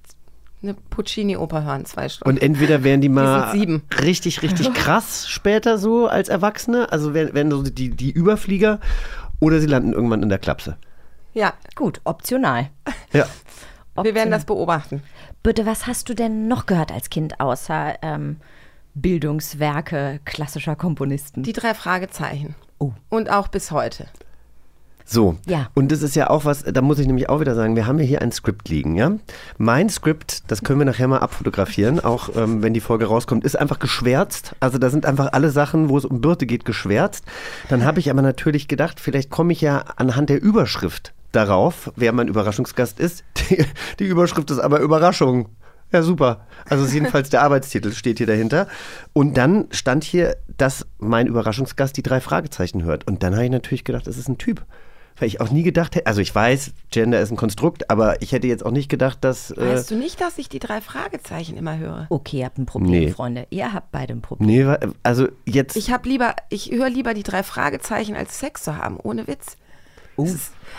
eine 0.64 0.74
Puccini-Oper 0.74 1.64
hören, 1.64 1.86
zwei 1.86 2.10
Stunden. 2.10 2.30
Und 2.30 2.42
entweder 2.42 2.84
werden 2.84 3.02
die 3.02 3.10
mal 3.10 3.52
sieben. 3.52 3.84
richtig, 4.02 4.42
richtig 4.42 4.74
krass 4.74 5.28
später 5.30 5.78
so 5.78 6.08
als 6.08 6.30
Erwachsene, 6.30 6.92
also 6.92 7.14
werden, 7.14 7.34
werden 7.34 7.52
so 7.52 7.64
die, 7.64 7.90
die 7.90 8.12
Überflieger, 8.12 8.80
oder 9.40 9.60
sie 9.60 9.68
landen 9.68 9.94
irgendwann 9.94 10.24
in 10.24 10.30
der 10.30 10.40
Klapse. 10.40 10.78
ja, 11.34 11.54
Gut, 11.76 12.02
optional. 12.06 12.70
Ja. 13.12 13.28
wir 14.02 14.16
werden 14.16 14.32
das 14.32 14.46
beobachten. 14.46 15.04
Bitte, 15.44 15.66
was 15.66 15.88
hast 15.88 16.08
du 16.08 16.14
denn 16.14 16.48
noch 16.48 16.66
gehört 16.66 16.92
als 16.92 17.10
Kind 17.10 17.42
außer 17.42 17.96
ähm, 18.02 18.38
Bildungswerke 18.94 20.22
klassischer 20.24 20.76
Komponisten? 20.76 21.44
Die 21.44 21.54
drei 21.54 21.74
Fragezeichen. 21.74 22.56
Oh. 22.80 22.94
Und 23.10 23.30
auch 23.30 23.50
bis 23.50 23.72
heute. 23.72 24.08
So. 25.06 25.38
Ja. 25.46 25.70
Und 25.74 25.92
das 25.92 26.02
ist 26.02 26.16
ja 26.16 26.30
auch 26.30 26.46
was, 26.46 26.64
da 26.64 26.82
muss 26.82 27.00
ich 27.00 27.08
nämlich 27.08 27.30
auch 27.30 27.40
wieder 27.40 27.56
sagen, 27.56 27.76
wir 27.76 27.88
haben 27.88 28.00
ja 28.00 28.06
hier 28.06 28.22
ein 28.22 28.32
Skript 28.32 28.70
liegen, 28.70 28.96
ja. 28.96 29.12
Mein 29.58 29.90
Skript, 29.90 30.44
das 30.52 30.64
können 30.64 30.80
wir 30.80 30.86
nachher 30.86 31.08
mal 31.08 31.20
abfotografieren, 31.20 32.00
auch 32.00 32.30
ähm, 32.36 32.64
wenn 32.64 32.74
die 32.74 32.80
Folge 32.80 33.06
rauskommt, 33.06 33.44
ist 33.44 33.60
einfach 33.60 33.80
geschwärzt. 33.80 34.56
Also 34.60 34.78
da 34.78 34.90
sind 34.90 35.06
einfach 35.06 35.34
alle 35.34 35.52
Sachen, 35.52 35.90
wo 35.90 35.98
es 35.98 36.06
um 36.06 36.22
Birte 36.22 36.46
geht, 36.46 36.66
geschwärzt. 36.66 37.26
Dann 37.70 37.86
habe 37.86 38.00
ich 38.00 38.10
aber 38.10 38.22
natürlich 38.22 38.68
gedacht, 38.68 39.00
vielleicht 39.00 39.30
komme 39.30 39.54
ich 39.54 39.62
ja 39.62 39.84
anhand 39.98 40.30
der 40.30 40.42
Überschrift 40.42 41.14
darauf, 41.32 41.92
wer 41.96 42.14
mein 42.14 42.28
Überraschungsgast 42.28 43.00
ist. 43.00 43.24
Die, 43.50 43.66
die 44.00 44.06
Überschrift 44.06 44.50
ist 44.52 44.60
aber 44.60 44.80
Überraschung. 44.80 45.50
Ja, 45.92 46.02
super. 46.02 46.48
Also 46.68 46.86
ist 46.86 46.94
jedenfalls 46.94 47.30
der 47.30 47.44
Arbeitstitel 47.44 47.92
steht 47.92 48.18
hier 48.18 48.28
dahinter. 48.28 48.68
Und 49.14 49.38
dann 49.38 49.68
stand 49.72 50.04
hier, 50.04 50.38
dass 50.58 50.88
mein 50.98 51.28
Überraschungsgast 51.28 51.96
die 51.98 52.04
drei 52.04 52.20
Fragezeichen 52.20 52.84
hört. 52.84 53.06
Und 53.06 53.22
dann 53.22 53.36
habe 53.36 53.46
ich 53.46 53.52
natürlich 53.52 53.84
gedacht, 53.84 54.08
das 54.08 54.18
ist 54.18 54.28
ein 54.28 54.38
Typ. 54.38 54.66
Weil 55.20 55.28
ich 55.28 55.40
auch 55.42 55.50
nie 55.52 55.64
gedacht 55.64 55.96
hätte, 55.96 56.08
also 56.08 56.22
ich 56.22 56.34
weiß, 56.34 56.72
Gender 56.90 57.22
ist 57.22 57.32
ein 57.32 57.38
Konstrukt, 57.38 57.90
aber 57.90 58.22
ich 58.22 58.32
hätte 58.32 58.48
jetzt 58.48 58.66
auch 58.66 58.72
nicht 58.72 58.90
gedacht, 58.90 59.20
dass. 59.24 59.52
Äh, 59.52 59.58
Weißt 59.76 59.92
du 59.92 59.96
nicht, 59.96 60.20
dass 60.20 60.38
ich 60.38 60.50
die 60.50 60.60
drei 60.60 60.82
Fragezeichen 60.82 61.56
immer 61.56 61.78
höre? 61.78 62.08
Okay, 62.10 62.40
ihr 62.40 62.46
habt 62.46 62.58
ein 62.58 62.66
Problem, 62.66 62.90
Nee. 63.06 63.12
Freunde. 63.12 63.46
Ihr 63.52 63.74
habt 63.74 63.92
beide 63.92 64.14
ein 64.14 64.22
Problem. 64.22 64.48
nee, 64.50 64.66
wa- 64.66 64.80
also 65.04 65.28
jetzt. 65.46 65.76
Ich 65.76 65.92
habe 65.92 66.10
lieber, 66.10 66.36
ich 66.50 66.72
höre 66.72 66.90
lieber 66.90 67.14
die 67.14 67.24
drei 67.24 67.44
Fragezeichen, 67.44 68.16
als 68.16 68.40
Sex 68.40 68.64
zu 68.64 68.76
haben, 68.78 68.98
ohne 69.02 69.28
Witz. 69.28 69.58
Oh. 70.16 70.28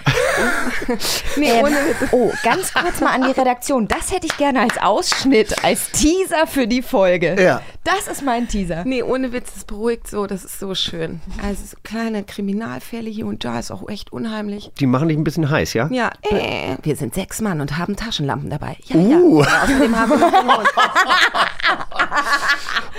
Nee, 1.37 1.51
Ähm, 1.51 1.65
ohne 1.65 1.75
Witz. 1.77 2.09
oh, 2.13 2.31
ganz 2.43 2.73
kurz 2.75 3.01
mal 3.01 3.11
an 3.15 3.23
die 3.23 3.31
Redaktion. 3.39 3.89
Das 3.89 4.13
hätte 4.13 4.27
ich 4.27 4.37
gerne 4.37 4.61
als 4.61 4.77
Ausschnitt, 4.79 5.65
als 5.65 5.91
Teaser 5.93 6.47
für 6.47 6.67
die 6.67 6.83
Folge. 6.83 7.41
Ja. 7.43 7.63
Das 7.85 8.07
ist 8.09 8.23
mein 8.23 8.49
Teaser. 8.49 8.85
Nee, 8.85 9.03
ohne 9.03 9.33
Witz, 9.33 9.53
das 9.55 9.65
beruhigt 9.65 10.09
so, 10.09 10.27
das 10.27 10.45
ist 10.45 10.59
so 10.61 10.75
schön. 10.75 11.21
Also 11.43 11.63
so 11.65 11.77
kleine 11.83 12.23
Kriminalfälle 12.25 13.09
hier 13.11 13.27
und 13.27 13.45
da 13.45 13.59
ist 13.59 13.71
auch 13.71 13.89
echt 13.89 14.13
unheimlich. 14.13 14.71
die 14.79 14.87
machen 14.87 15.09
dich 15.09 15.17
ein 15.19 15.25
bisschen 15.25 15.51
heiß, 15.51 15.73
ja? 15.75 15.89
Ja, 15.91 16.11
äh, 16.23 16.77
wir 16.83 16.97
sind 16.97 17.15
sechs 17.15 17.41
Mann 17.41 17.61
und 17.61 17.77
haben 17.79 17.97
Taschenlampen 17.97 18.51
dabei. 18.51 18.77
Ja, 18.85 18.97
Uh. 18.97 19.43
ja. 19.43 19.63
Außerdem 19.65 19.99
haben 19.99 20.11
wir 20.11 20.43
noch. 20.43 20.65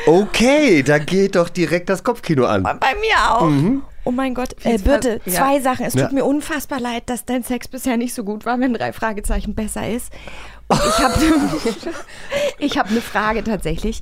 Okay, 0.08 0.84
da 0.84 1.00
geht 1.00 1.36
doch 1.36 1.50
direkt 1.50 1.90
das 1.90 2.04
Kopfkino 2.04 2.46
an. 2.46 2.64
Bei 2.64 2.94
mir 3.00 3.32
auch. 3.34 3.50
Oh 4.06 4.12
mein 4.12 4.34
Gott, 4.36 4.56
äh, 4.64 4.78
Birte, 4.78 5.20
ver- 5.24 5.32
zwei 5.32 5.56
ja. 5.56 5.62
Sachen. 5.62 5.86
Es 5.86 5.94
Ja. 5.96 6.04
tut 6.06 6.14
mir 6.14 6.24
unfassbar 6.26 6.80
leid, 6.80 7.10
dass 7.10 7.26
dein 7.26 7.44
Sex 7.44 7.68
bisher 7.68 7.98
nicht 7.98 8.14
so 8.14 8.24
gut 8.24 8.46
war, 8.46 8.60
wenn 8.60 8.74
drei 8.74 8.94
Fragezeichen 8.94 9.56
besser 9.56 9.90
ist. 9.90 10.14
Und 10.68 10.80
ich 10.80 11.00
habe 11.04 11.14
ich 12.60 12.78
hab 12.78 12.90
eine 12.90 13.02
Frage 13.02 13.44
tatsächlich. 13.44 14.02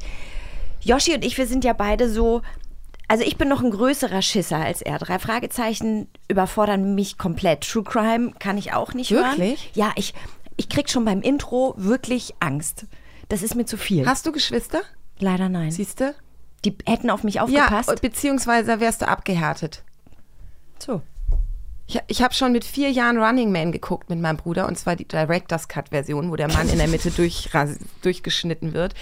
Yoshi 0.81 1.13
und 1.15 1.23
ich, 1.25 1.37
wir 1.37 1.47
sind 1.47 1.63
ja 1.63 1.73
beide 1.73 2.09
so. 2.09 2.41
Also 3.07 3.23
ich 3.23 3.37
bin 3.37 3.47
noch 3.49 3.61
ein 3.61 3.71
größerer 3.71 4.21
Schisser 4.21 4.57
als 4.57 4.81
er. 4.81 4.97
Drei 4.97 5.19
Fragezeichen 5.19 6.07
überfordern 6.27 6.95
mich 6.95 7.17
komplett. 7.17 7.61
True 7.69 7.83
Crime 7.83 8.31
kann 8.39 8.57
ich 8.57 8.73
auch 8.73 8.93
nicht 8.93 9.11
hören. 9.11 9.37
Wirklich? 9.37 9.71
Ja, 9.73 9.91
ich, 9.95 10.13
ich 10.57 10.69
krieg 10.69 10.89
schon 10.89 11.05
beim 11.05 11.21
Intro 11.21 11.73
wirklich 11.77 12.33
Angst. 12.39 12.85
Das 13.29 13.41
ist 13.41 13.55
mir 13.55 13.65
zu 13.65 13.77
viel. 13.77 14.05
Hast 14.05 14.25
du 14.25 14.31
Geschwister? 14.31 14.81
Leider 15.19 15.47
nein. 15.49 15.71
Siehst 15.71 15.99
du? 15.99 16.13
Die 16.65 16.75
hätten 16.85 17.09
auf 17.09 17.23
mich 17.23 17.35
Ja, 17.35 17.43
aufgepasst. 17.43 18.01
beziehungsweise 18.01 18.79
wärst 18.79 19.01
du 19.01 19.07
abgehärtet. 19.07 19.83
So. 20.81 21.01
Ich, 21.85 21.99
ich 22.07 22.21
habe 22.21 22.33
schon 22.33 22.53
mit 22.53 22.63
vier 22.63 22.89
Jahren 22.91 23.17
Running 23.17 23.51
Man 23.51 23.71
geguckt 23.71 24.09
mit 24.09 24.19
meinem 24.19 24.37
Bruder 24.37 24.67
und 24.67 24.77
zwar 24.77 24.95
die 24.95 25.07
Director's 25.07 25.67
Cut 25.67 25.89
Version, 25.89 26.31
wo 26.31 26.35
der 26.35 26.47
Mann 26.51 26.69
in 26.69 26.77
der 26.77 26.87
Mitte 26.87 27.09
durchras- 27.17 27.77
durchgeschnitten 28.01 28.73
wird. 28.73 28.93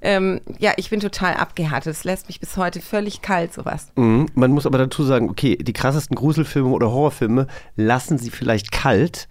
Ähm, 0.00 0.40
ja, 0.58 0.72
ich 0.76 0.90
bin 0.90 1.00
total 1.00 1.34
abgehärtet. 1.34 1.92
Es 1.92 2.04
lässt 2.04 2.28
mich 2.28 2.38
bis 2.38 2.58
heute 2.58 2.80
völlig 2.82 3.22
kalt, 3.22 3.54
sowas. 3.54 3.88
Mhm. 3.96 4.26
Man 4.34 4.50
muss 4.52 4.66
aber 4.66 4.76
dazu 4.76 5.02
sagen, 5.02 5.30
okay, 5.30 5.56
die 5.56 5.72
krassesten 5.72 6.14
Gruselfilme 6.14 6.68
oder 6.68 6.90
Horrorfilme 6.90 7.46
lassen 7.76 8.18
sie 8.18 8.30
vielleicht 8.30 8.70
kalt, 8.70 9.28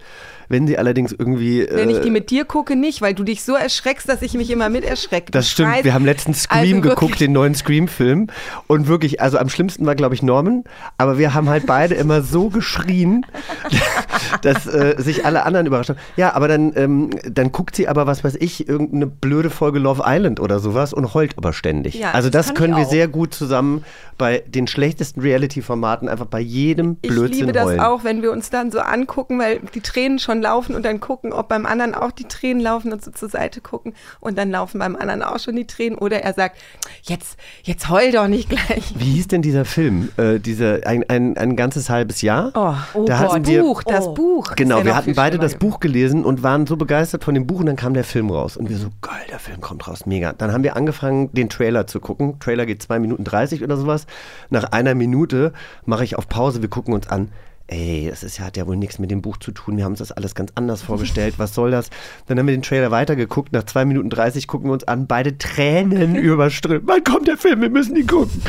wenn 0.49 0.67
sie 0.67 0.77
allerdings 0.77 1.11
irgendwie. 1.11 1.67
Wenn 1.69 1.89
ich 1.89 1.97
äh, 1.97 2.01
die 2.01 2.11
mit 2.11 2.29
dir 2.29 2.45
gucke, 2.45 2.75
nicht, 2.75 3.01
weil 3.01 3.13
du 3.13 3.23
dich 3.23 3.43
so 3.43 3.55
erschreckst, 3.55 4.07
dass 4.09 4.21
ich 4.21 4.33
mich 4.33 4.49
immer 4.49 4.69
mit 4.69 4.83
erschrecke. 4.85 5.31
Das 5.31 5.49
stimmt. 5.49 5.69
schreist- 5.69 5.83
Wir 5.85 5.93
haben 5.93 6.05
letztens 6.05 6.43
Scream 6.43 6.77
Also 6.77 6.89
geguckt, 6.89 7.19
den 7.19 7.31
neuen 7.31 7.55
Scream-Film. 7.55 8.27
Und 8.67 8.87
wirklich, 8.87 9.21
also 9.21 9.37
am 9.37 9.49
schlimmsten 9.49 9.85
war, 9.85 9.95
glaube 9.95 10.15
ich, 10.15 10.23
Norman. 10.23 10.63
Aber 10.97 11.17
wir 11.17 11.33
haben 11.33 11.49
halt 11.49 11.65
beide 11.65 11.95
immer 11.95 12.21
so 12.21 12.49
geschrien, 12.49 13.25
dass 14.41 14.65
äh, 14.67 14.95
sich 14.97 15.25
alle 15.25 15.45
anderen 15.45 15.65
überrascht 15.67 15.89
haben. 15.89 15.99
Ja, 16.17 16.33
aber 16.33 16.47
dann, 16.47 16.73
ähm, 16.75 17.09
dann 17.29 17.51
guckt 17.51 17.75
sie 17.75 17.87
aber, 17.87 18.07
was 18.07 18.23
weiß 18.23 18.35
ich, 18.39 18.67
irgendeine 18.67 19.07
blöde 19.07 19.49
Folge 19.49 19.79
Love 19.79 20.03
Island 20.05 20.39
oder 20.39 20.59
sowas 20.59 20.93
und 20.93 21.13
heult 21.13 21.37
aber 21.37 21.53
ständig. 21.53 21.95
Ja, 21.95 22.11
also 22.11 22.29
das 22.29 22.47
das 22.47 22.55
können 22.55 22.73
ich 22.73 22.79
wir 22.79 22.85
auch. 22.87 22.91
sehr 22.91 23.07
gut 23.07 23.33
zusammen 23.33 23.83
bei 24.17 24.43
den 24.47 24.67
schlechtesten 24.67 25.21
Reality-Formaten 25.21 26.07
einfach 26.09 26.25
bei 26.25 26.39
jedem 26.39 26.97
Ich 27.01 27.09
Blödsinn 27.09 27.39
liebe 27.41 27.51
das 27.53 27.65
heulen. 27.65 27.79
auch, 27.79 28.03
wenn 28.03 28.21
wir 28.21 28.31
uns 28.31 28.49
dann 28.49 28.69
so 28.71 28.79
angucken, 28.79 29.39
weil 29.39 29.59
die 29.73 29.81
Tränen 29.81 30.19
schon 30.19 30.32
schon 30.33 30.41
laufen 30.41 30.75
und 30.75 30.83
dann 30.83 30.99
gucken, 30.99 31.31
ob 31.31 31.47
beim 31.47 31.65
anderen 31.65 31.93
auch 31.93 32.11
die 32.11 32.23
Tränen 32.27 32.61
laufen 32.61 32.91
und 32.91 33.03
so 33.03 33.11
zur 33.11 33.29
Seite 33.29 33.61
gucken 33.61 33.93
und 34.19 34.37
dann 34.37 34.49
laufen 34.51 34.79
beim 34.79 34.95
anderen 34.95 35.21
auch 35.21 35.39
schon 35.39 35.55
die 35.55 35.67
Tränen 35.67 35.97
oder 35.97 36.21
er 36.23 36.33
sagt, 36.33 36.57
jetzt, 37.03 37.37
jetzt 37.63 37.89
heul 37.89 38.11
doch 38.11 38.27
nicht 38.27 38.49
gleich. 38.49 38.93
Wie 38.97 39.05
hieß 39.11 39.27
denn 39.27 39.41
dieser 39.41 39.65
Film? 39.65 40.09
Äh, 40.17 40.39
dieser, 40.39 40.85
ein, 40.87 41.07
ein, 41.09 41.37
ein 41.37 41.55
ganzes 41.55 41.89
halbes 41.89 42.21
Jahr? 42.21 42.51
Oh, 42.55 42.73
oh 43.01 43.05
Da 43.05 43.21
Gott, 43.21 43.33
hatten 43.33 43.47
wir- 43.47 43.61
Buch, 43.61 43.83
das 43.83 44.07
Oh. 44.07 44.13
Buch. 44.13 44.55
Genau, 44.55 44.79
ja 44.79 44.85
wir 44.85 44.95
hatten 44.95 45.13
beide 45.15 45.37
das 45.39 45.55
Buch 45.55 45.79
gelesen 45.79 46.25
und 46.25 46.43
waren 46.43 46.65
so 46.67 46.75
begeistert 46.75 47.23
von 47.23 47.33
dem 47.35 47.47
Buch 47.47 47.59
und 47.59 47.67
dann 47.67 47.75
kam 47.75 47.93
der 47.93 48.03
Film 48.03 48.29
raus. 48.31 48.57
Und 48.57 48.69
wir 48.69 48.77
so, 48.77 48.89
geil, 49.01 49.21
der 49.29 49.39
Film 49.39 49.61
kommt 49.61 49.87
raus, 49.87 50.05
mega. 50.05 50.33
Dann 50.33 50.51
haben 50.51 50.63
wir 50.63 50.75
angefangen, 50.75 51.31
den 51.33 51.47
Trailer 51.49 51.87
zu 51.87 51.99
gucken. 51.99 52.39
Trailer 52.39 52.65
geht 52.65 52.81
2 52.81 52.99
Minuten 52.99 53.23
30 53.23 53.63
oder 53.63 53.77
sowas. 53.77 54.07
Nach 54.49 54.65
einer 54.71 54.95
Minute 54.95 55.53
mache 55.85 56.03
ich 56.03 56.17
auf 56.17 56.27
Pause, 56.27 56.61
wir 56.61 56.69
gucken 56.69 56.93
uns 56.93 57.07
an. 57.07 57.29
Ey, 57.73 58.05
das 58.07 58.21
ist 58.21 58.37
ja, 58.37 58.45
hat 58.45 58.55
ja 58.55 58.67
wohl 58.67 58.77
nichts 58.77 58.99
mit 58.99 59.09
dem 59.09 59.23
Buch 59.23 59.37
zu 59.37 59.51
tun. 59.51 59.77
Wir 59.77 59.85
haben 59.85 59.93
uns 59.93 59.99
das 59.99 60.11
alles 60.11 60.35
ganz 60.35 60.51
anders 60.53 60.83
vorgestellt. 60.83 61.35
Was 61.37 61.55
soll 61.55 61.71
das? 61.71 61.89
Dann 62.27 62.37
haben 62.37 62.45
wir 62.45 62.55
den 62.55 62.61
Trailer 62.61 62.91
weitergeguckt. 62.91 63.51
Nach 63.51 63.63
2 63.63 63.85
Minuten 63.85 64.11
30 64.11 64.47
gucken 64.47 64.69
wir 64.69 64.73
uns 64.73 64.83
an. 64.83 65.07
Beide 65.07 65.39
Tränen 65.39 66.13
überströmt. 66.17 66.83
Wann 66.85 67.03
kommt 67.03 67.27
der 67.27 67.37
Film? 67.37 67.61
Wir 67.61 67.71
müssen 67.71 67.95
ihn 67.95 68.05
gucken. 68.05 68.43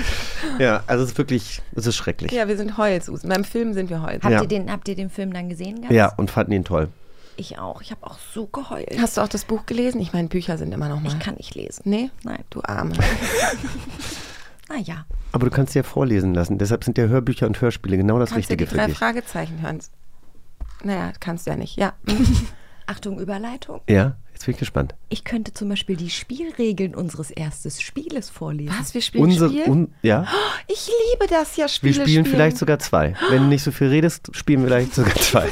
Ja, 0.59 0.83
also 0.87 1.05
es 1.05 1.13
ist 1.13 1.19
wirklich, 1.19 1.63
es 1.75 1.87
ist 1.87 1.97
schrecklich. 1.97 2.33
Ja, 2.33 2.49
wir 2.49 2.59
sind 2.59 2.77
Heulsusen. 2.77 3.31
Beim 3.31 3.45
Film 3.45 3.73
sind 3.73 3.89
wir 3.89 4.03
Heulsusen. 4.03 4.25
Habt, 4.25 4.33
Ja. 4.35 4.43
ihr 4.43 4.49
den, 4.49 4.71
habt 4.71 4.89
ihr 4.89 4.95
den 4.95 5.09
Film 5.09 5.33
dann 5.33 5.49
gesehen? 5.49 5.81
Ganz? 5.81 5.95
Ja, 5.95 6.13
und 6.19 6.31
fanden 6.31 6.53
ihn 6.53 6.65
toll. 6.65 6.89
Ich 7.37 7.59
auch. 7.59 7.81
Ich 7.81 7.93
habe 7.93 8.07
auch 8.07 8.19
so 8.35 8.45
geheult. 8.47 8.95
Hast 9.01 9.17
du 9.17 9.23
auch 9.23 9.29
das 9.29 9.47
Buch 9.47 9.65
gelesen? 9.65 10.03
Ich 10.03 10.13
meine, 10.13 10.29
Bücher 10.29 10.59
sind 10.59 10.73
immer 10.75 10.91
noch 10.91 11.01
mal. 11.01 11.09
Ich 11.09 11.19
kann 11.19 11.37
nicht 11.37 11.55
lesen. 11.55 11.81
Nee? 11.87 12.11
Nein. 12.25 12.45
Du 12.51 12.61
Arme. 12.63 12.93
Naja. 14.69 15.07
Aber 15.33 15.47
du 15.47 15.51
kannst 15.51 15.75
dir 15.75 15.85
vorlesen 15.85 16.35
lassen. 16.35 16.59
Deshalb 16.59 16.85
sind 16.85 16.97
ja 16.99 17.07
Hörbücher 17.07 17.47
und 17.47 17.61
Hörspiele 17.61 17.97
genau 17.97 18.19
das 18.19 18.31
Kannst 18.31 18.51
du 18.51 18.53
Richtige 18.55 18.65
die 18.65 18.71
für 18.71 18.77
drei 18.77 18.87
dich. 18.87 18.99
Fragezeichen 18.99 19.61
hören? 19.61 19.81
Naja, 20.83 21.13
kannst 21.21 21.47
du 21.47 21.51
ja 21.51 21.57
nicht. 21.57 21.77
Ja. 21.77 21.95
Achtung, 22.87 23.19
Überleitung. 23.19 23.81
Ja, 23.89 24.17
jetzt 24.33 24.45
bin 24.45 24.53
ich 24.55 24.59
gespannt. 24.59 24.95
Ich 25.09 25.25
könnte 25.25 25.55
zum 25.55 25.71
Beispiel 25.71 25.97
die 25.97 26.11
Spielregeln 26.11 26.95
unseres 26.95 27.31
ersten 27.31 27.71
Spieles 27.71 28.29
vorlesen. 28.29 28.75
Was? 28.79 28.93
Wir 28.93 29.01
spielen 29.01 29.25
Unsere, 29.25 29.49
Spiel? 29.49 29.65
un, 29.69 29.95
ja, 30.03 30.27
ich 30.69 30.91
liebe 31.13 31.27
das 31.31 31.57
ja, 31.57 31.65
wir 31.65 31.69
Spiele 31.69 32.03
spielen 32.03 32.27
vielleicht 32.27 32.59
sogar 32.59 32.79
zwei. 32.79 33.15
Wenn 33.31 33.45
du 33.45 33.49
nicht 33.49 33.63
so 33.63 33.71
viel 33.73 33.89
redest, 33.89 34.29
spielen 34.37 34.61
wir 34.63 34.69
vielleicht 34.69 34.95
sogar 34.95 35.15
zwei. 35.15 35.49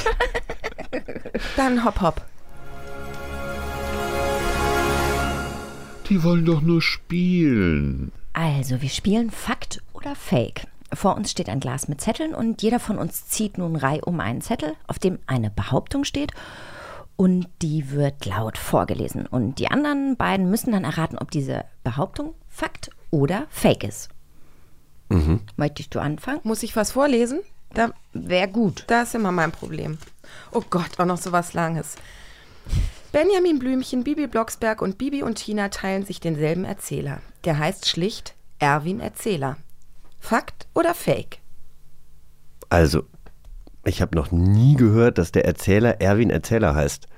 Dann 1.56 1.84
hopp 1.84 2.00
hopp. 2.02 2.22
Die 6.10 6.22
wollen 6.22 6.44
doch 6.44 6.60
nur 6.60 6.82
spielen. 6.82 8.12
Also, 8.32 8.80
wir 8.80 8.88
spielen 8.88 9.30
Fakt 9.30 9.82
oder 9.92 10.14
Fake. 10.14 10.66
Vor 10.92 11.16
uns 11.16 11.30
steht 11.30 11.48
ein 11.48 11.60
Glas 11.60 11.88
mit 11.88 12.00
Zetteln 12.00 12.34
und 12.34 12.62
jeder 12.62 12.78
von 12.80 12.98
uns 12.98 13.26
zieht 13.26 13.56
nun 13.58 13.76
Reihe 13.76 14.02
um 14.04 14.20
einen 14.20 14.42
Zettel, 14.42 14.74
auf 14.86 14.98
dem 14.98 15.18
eine 15.26 15.50
Behauptung 15.50 16.04
steht 16.04 16.32
und 17.16 17.48
die 17.62 17.90
wird 17.92 18.26
laut 18.26 18.58
vorgelesen. 18.58 19.26
Und 19.26 19.58
die 19.58 19.68
anderen 19.70 20.16
beiden 20.16 20.50
müssen 20.50 20.72
dann 20.72 20.84
erraten, 20.84 21.18
ob 21.18 21.30
diese 21.30 21.64
Behauptung 21.84 22.34
Fakt 22.48 22.90
oder 23.10 23.46
Fake 23.48 23.84
ist. 23.84 24.08
Möchtest 25.56 25.94
du 25.94 26.00
anfangen? 26.00 26.40
Muss 26.42 26.62
ich 26.62 26.74
was 26.74 26.92
vorlesen? 26.92 27.40
Da, 27.74 27.92
Wäre 28.14 28.48
gut. 28.48 28.84
da 28.86 29.02
ist 29.02 29.14
immer 29.14 29.30
mein 29.30 29.52
Problem. 29.52 29.98
Oh 30.52 30.62
Gott, 30.68 30.98
auch 30.98 31.04
noch 31.04 31.18
so 31.18 31.32
was 31.32 31.52
Langes. 31.52 31.96
Benjamin 33.12 33.58
Blümchen, 33.58 34.04
Bibi 34.04 34.26
Blocksberg 34.26 34.80
und 34.80 34.96
Bibi 34.96 35.22
und 35.22 35.34
Tina 35.34 35.68
teilen 35.68 36.04
sich 36.06 36.18
denselben 36.20 36.64
Erzähler. 36.64 37.20
Der 37.44 37.58
heißt 37.58 37.88
schlicht 37.88 38.34
Erwin 38.58 39.00
Erzähler. 39.00 39.56
Fakt 40.20 40.68
oder 40.74 40.94
Fake? 40.94 41.40
Also, 42.68 43.02
ich 43.84 44.00
habe 44.00 44.16
noch 44.16 44.30
nie 44.30 44.76
gehört, 44.76 45.18
dass 45.18 45.32
der 45.32 45.44
Erzähler 45.44 46.00
Erwin 46.00 46.30
Erzähler 46.30 46.74
heißt. 46.74 47.08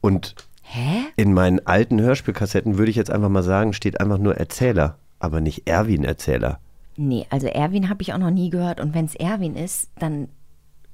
Und 0.00 0.34
Hä? 0.62 1.02
in 1.16 1.34
meinen 1.34 1.66
alten 1.66 2.00
Hörspielkassetten 2.00 2.78
würde 2.78 2.90
ich 2.90 2.96
jetzt 2.96 3.10
einfach 3.10 3.28
mal 3.28 3.42
sagen, 3.42 3.74
steht 3.74 4.00
einfach 4.00 4.18
nur 4.18 4.36
Erzähler, 4.36 4.96
aber 5.18 5.40
nicht 5.42 5.68
Erwin 5.68 6.04
Erzähler. 6.04 6.58
Nee, 6.96 7.26
also 7.30 7.46
Erwin 7.46 7.90
habe 7.90 8.02
ich 8.02 8.14
auch 8.14 8.18
noch 8.18 8.30
nie 8.30 8.48
gehört. 8.48 8.80
Und 8.80 8.94
wenn 8.94 9.04
es 9.04 9.14
Erwin 9.14 9.54
ist, 9.54 9.90
dann 9.98 10.28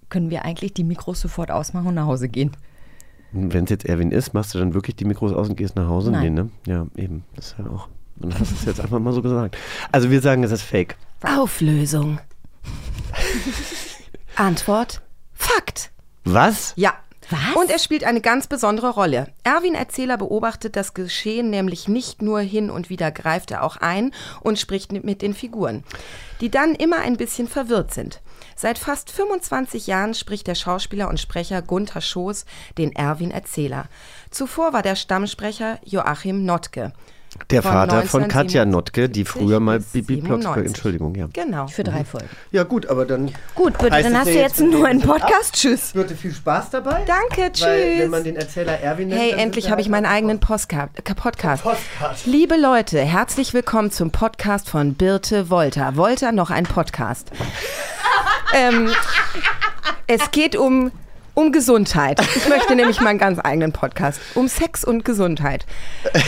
können 0.09 0.31
wir 0.31 0.45
eigentlich 0.45 0.75
die 0.75 0.85
Mikros 0.85 1.21
sofort 1.21 1.51
ausmachen 1.51 1.89
und 1.89 1.95
nach 1.95 2.07
Hause 2.07 2.29
gehen. 2.29 2.57
Wenn 3.31 3.65
es 3.65 3.71
jetzt 3.71 3.85
Erwin 3.85 4.11
ist, 4.11 4.35
machst 4.35 4.55
du 4.55 4.59
dann 4.59 4.75
wirklich 4.75 4.97
die 4.97 5.05
Mikros 5.05 5.33
aus 5.33 5.49
und 5.49 5.57
gehst 5.57 5.77
nach 5.77 5.89
Hause? 5.89 6.11
Nein. 6.11 6.23
Nee, 6.35 6.43
ne? 6.43 6.51
Ja, 6.67 6.87
eben. 6.97 7.25
Das 7.37 7.53
ist 7.53 7.59
ja 7.59 7.67
auch. 7.67 7.89
Dann 8.21 8.39
hast 8.39 8.51
du 8.51 8.55
es 8.57 8.65
jetzt 8.65 8.81
einfach 8.81 8.99
mal 8.99 9.13
so 9.13 9.23
gesagt. 9.23 9.57
Also 9.93 10.11
wir 10.11 10.21
sagen, 10.21 10.43
es 10.45 10.51
ist 10.51 10.63
fake. 10.63 10.97
Auflösung. 11.23 12.21
Antwort: 14.37 15.01
Fakt. 15.35 15.91
Was? 16.25 16.73
Ja. 16.77 16.95
Was? 17.31 17.57
Und 17.57 17.71
er 17.71 17.79
spielt 17.79 18.05
eine 18.05 18.23
ganz 18.23 18.47
besondere 18.47 18.89
Rolle. 18.89 19.29
Erwin 19.45 19.75
Erzähler 19.75 20.17
beobachtet 20.17 20.77
das 20.77 20.95
Geschehen 20.95 21.51
nämlich 21.51 21.87
nicht 21.87 22.23
nur 22.23 22.41
hin 22.41 22.71
und 22.71 22.89
wieder 22.89 23.11
greift 23.11 23.51
er 23.51 23.65
auch 23.65 23.77
ein 23.77 24.15
und 24.41 24.59
spricht 24.59 24.93
mit 24.93 25.21
den 25.21 25.35
Figuren, 25.35 25.85
die 26.41 26.51
dann 26.51 26.75
immer 26.75 27.01
ein 27.01 27.19
bisschen 27.19 27.47
verwirrt 27.47 27.93
sind. 27.93 28.23
Seit 28.57 28.79
fast 28.79 29.11
25 29.11 29.87
Jahren 29.87 30.15
spricht 30.15 30.47
der 30.47 30.55
Schauspieler 30.55 31.09
und 31.09 31.21
Sprecher 31.21 31.61
Gunther 31.61 32.01
Schoß 32.01 32.47
den 32.79 32.97
Erwin 32.97 33.31
Erzähler. 33.31 33.89
Zuvor 34.31 34.73
war 34.73 34.83
der 34.83 34.97
Stammsprecher 34.97 35.79
Joachim 35.85 36.47
Notke. 36.47 36.95
Der 37.51 37.63
Von 37.63 37.73
Vater 37.73 38.03
von 38.03 38.23
1977 38.25 38.29
Katja 38.29 38.65
Notke, 38.65 39.09
die 39.09 39.25
früher 39.25 39.61
mal 39.61 39.81
Bibi 39.81 40.17
Blocksberg, 40.17 40.57
97. 40.57 40.67
Entschuldigung, 40.67 41.15
ja. 41.15 41.29
Genau. 41.33 41.67
Für 41.67 41.85
drei 41.85 42.05
Folgen. 42.05 42.29
Ja 42.51 42.65
gut, 42.65 42.87
aber 42.87 43.07
dann 43.07 43.33
Gut, 43.55 43.79
bitte, 43.79 43.93
Heißt 43.95 44.07
dann 44.07 44.19
hast 44.19 44.29
du 44.29 44.35
jetzt 44.39 44.61
einen 44.61 45.01
Podcast. 45.01 45.55
Tschüss. 45.55 45.93
Birte, 45.93 46.15
viel 46.15 46.33
Spaß 46.33 46.71
dabei. 46.71 47.05
Danke, 47.07 47.53
tschüss. 47.53 47.67
Weil, 47.67 47.99
wenn 48.01 48.11
man 48.11 48.25
den 48.25 48.37
Erzähler 48.37 48.81
Erwin 48.81 49.09
nennt, 49.09 49.21
Hey, 49.21 49.33
endlich 49.33 49.71
habe 49.71 49.81
ich 49.81 49.87
halt 49.87 49.93
meinen 49.93 50.07
eigenen 50.07 50.41
Postka 50.41 50.89
äh, 50.95 51.15
Podcast. 51.15 51.65
Liebe 52.27 52.57
Leute, 52.57 53.01
herzlich 53.01 53.55
willkommen 53.55 53.91
zum 53.91 54.11
Podcast 54.11 54.69
von 54.69 54.95
Birte 54.95 55.51
Wolter. 55.51 55.97
Wolter 55.97 56.33
noch 56.33 56.51
ein 56.51 56.65
Podcast. 56.65 57.31
ähm, 58.55 58.91
es 60.07 60.31
geht 60.31 60.57
um, 60.57 60.91
um 61.39 61.53
Gesundheit. 61.53 62.21
Ich 62.35 62.49
möchte 62.49 62.75
nämlich 62.75 63.01
meinen 63.01 63.19
ganz 63.19 63.39
eigenen 63.43 63.73
Podcast. 63.73 64.21
Um 64.35 64.49
Sex 64.49 64.83
und 64.85 65.05
Gesundheit. 65.05 65.67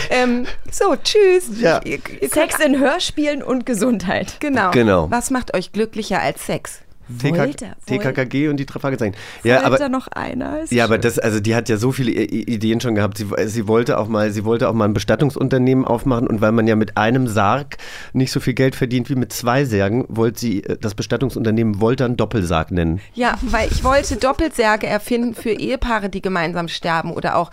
Ähm, 0.09 0.45
so, 0.71 0.95
tschüss. 0.95 1.59
Ja. 1.59 1.81
Sex 2.29 2.59
in 2.59 2.79
Hörspielen 2.79 3.43
und 3.43 3.65
Gesundheit. 3.65 4.37
genau. 4.39 4.71
Genau. 4.71 5.11
Was 5.11 5.29
macht 5.29 5.53
euch 5.53 5.73
glücklicher 5.73 6.21
als 6.21 6.45
Sex? 6.45 6.79
TK, 7.19 7.75
TKKG 7.85 8.47
und 8.49 8.57
die 8.57 8.65
drei 8.65 8.79
Fragezeichen. 8.79 9.15
Ja, 9.43 9.63
aber 9.63 9.89
noch 9.89 10.07
einer? 10.07 10.61
Ist 10.61 10.71
Ja, 10.71 10.85
aber 10.85 10.97
das, 10.97 11.19
also 11.19 11.39
die 11.39 11.55
hat 11.55 11.69
ja 11.69 11.77
so 11.77 11.91
viele 11.91 12.11
Ideen 12.11 12.81
schon 12.81 12.95
gehabt. 12.95 13.17
Sie, 13.17 13.27
sie 13.45 13.67
wollte 13.67 13.97
auch 13.97 14.07
mal, 14.07 14.31
sie 14.31 14.45
wollte 14.45 14.69
auch 14.69 14.73
mal 14.73 14.85
ein 14.85 14.93
Bestattungsunternehmen 14.93 15.85
aufmachen 15.85 16.27
und 16.27 16.41
weil 16.41 16.51
man 16.51 16.67
ja 16.67 16.75
mit 16.75 16.97
einem 16.97 17.27
Sarg 17.27 17.77
nicht 18.13 18.31
so 18.31 18.39
viel 18.39 18.53
Geld 18.53 18.75
verdient 18.75 19.09
wie 19.09 19.15
mit 19.15 19.33
zwei 19.33 19.65
Särgen, 19.65 20.05
wollte 20.07 20.39
sie 20.39 20.63
äh, 20.63 20.77
das 20.79 20.95
Bestattungsunternehmen 20.95 21.81
Woltern 21.81 22.17
Doppelsarg 22.17 22.71
nennen. 22.71 23.01
Ja, 23.13 23.37
weil 23.41 23.69
ich 23.71 23.83
wollte 23.83 24.15
Doppelsärge 24.15 24.87
erfinden 24.87 25.35
für 25.35 25.51
Ehepaare, 25.51 26.09
die 26.09 26.21
gemeinsam 26.21 26.67
sterben 26.67 27.11
oder 27.13 27.35
auch 27.35 27.51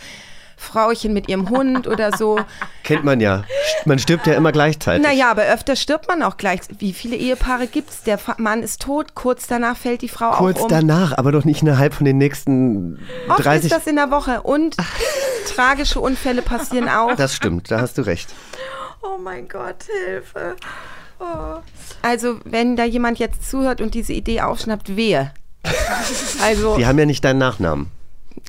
Frauchen 0.58 1.12
mit 1.12 1.28
ihrem 1.28 1.48
Hund 1.50 1.86
oder 1.86 2.16
so. 2.16 2.38
Kennt 2.84 3.04
man 3.04 3.20
ja. 3.20 3.44
Man 3.84 3.98
stirbt 3.98 4.26
ja 4.26 4.34
immer 4.34 4.52
gleichzeitig. 4.52 5.06
Naja, 5.06 5.30
aber 5.30 5.42
öfter 5.44 5.76
stirbt 5.76 6.08
man 6.08 6.22
auch 6.22 6.36
gleich. 6.36 6.60
Wie 6.78 6.92
viele 6.92 7.16
Ehepaare 7.16 7.66
gibt's? 7.68 8.02
Der 8.02 8.18
Fa- 8.18 8.34
Mann 8.38 8.62
ist 8.62 8.82
tot, 8.82 9.14
kurz 9.14 9.46
danach 9.46 9.76
fällt 9.76 10.02
die 10.02 10.08
Frau 10.08 10.32
Kurz 10.32 10.58
auch 10.58 10.64
um. 10.64 10.68
danach, 10.68 11.16
aber 11.16 11.32
doch 11.32 11.44
nicht 11.44 11.62
innerhalb 11.62 11.94
von 11.94 12.04
den 12.04 12.18
nächsten 12.18 12.98
Oft 13.28 13.44
30. 13.44 13.70
ist 13.70 13.78
das 13.78 13.86
in 13.86 13.96
der 13.96 14.10
Woche 14.10 14.42
und 14.42 14.76
tragische 15.54 16.00
Unfälle 16.00 16.42
passieren 16.42 16.88
auch. 16.88 17.14
das 17.14 17.34
stimmt, 17.34 17.70
da 17.70 17.80
hast 17.80 17.96
du 17.98 18.02
recht. 18.02 18.28
Oh 19.02 19.16
mein 19.22 19.48
Gott, 19.48 19.84
Hilfe. 20.06 20.56
Also, 22.02 22.36
wenn 22.44 22.76
da 22.76 22.84
jemand 22.84 23.18
jetzt 23.18 23.48
zuhört 23.50 23.80
und 23.80 23.94
diese 23.94 24.12
Idee 24.12 24.40
aufschnappt, 24.42 24.96
wehe. 24.96 25.32
Also, 26.42 26.76
Die 26.76 26.86
haben 26.86 26.98
ja 26.98 27.06
nicht 27.06 27.24
deinen 27.24 27.38
Nachnamen. 27.38 27.90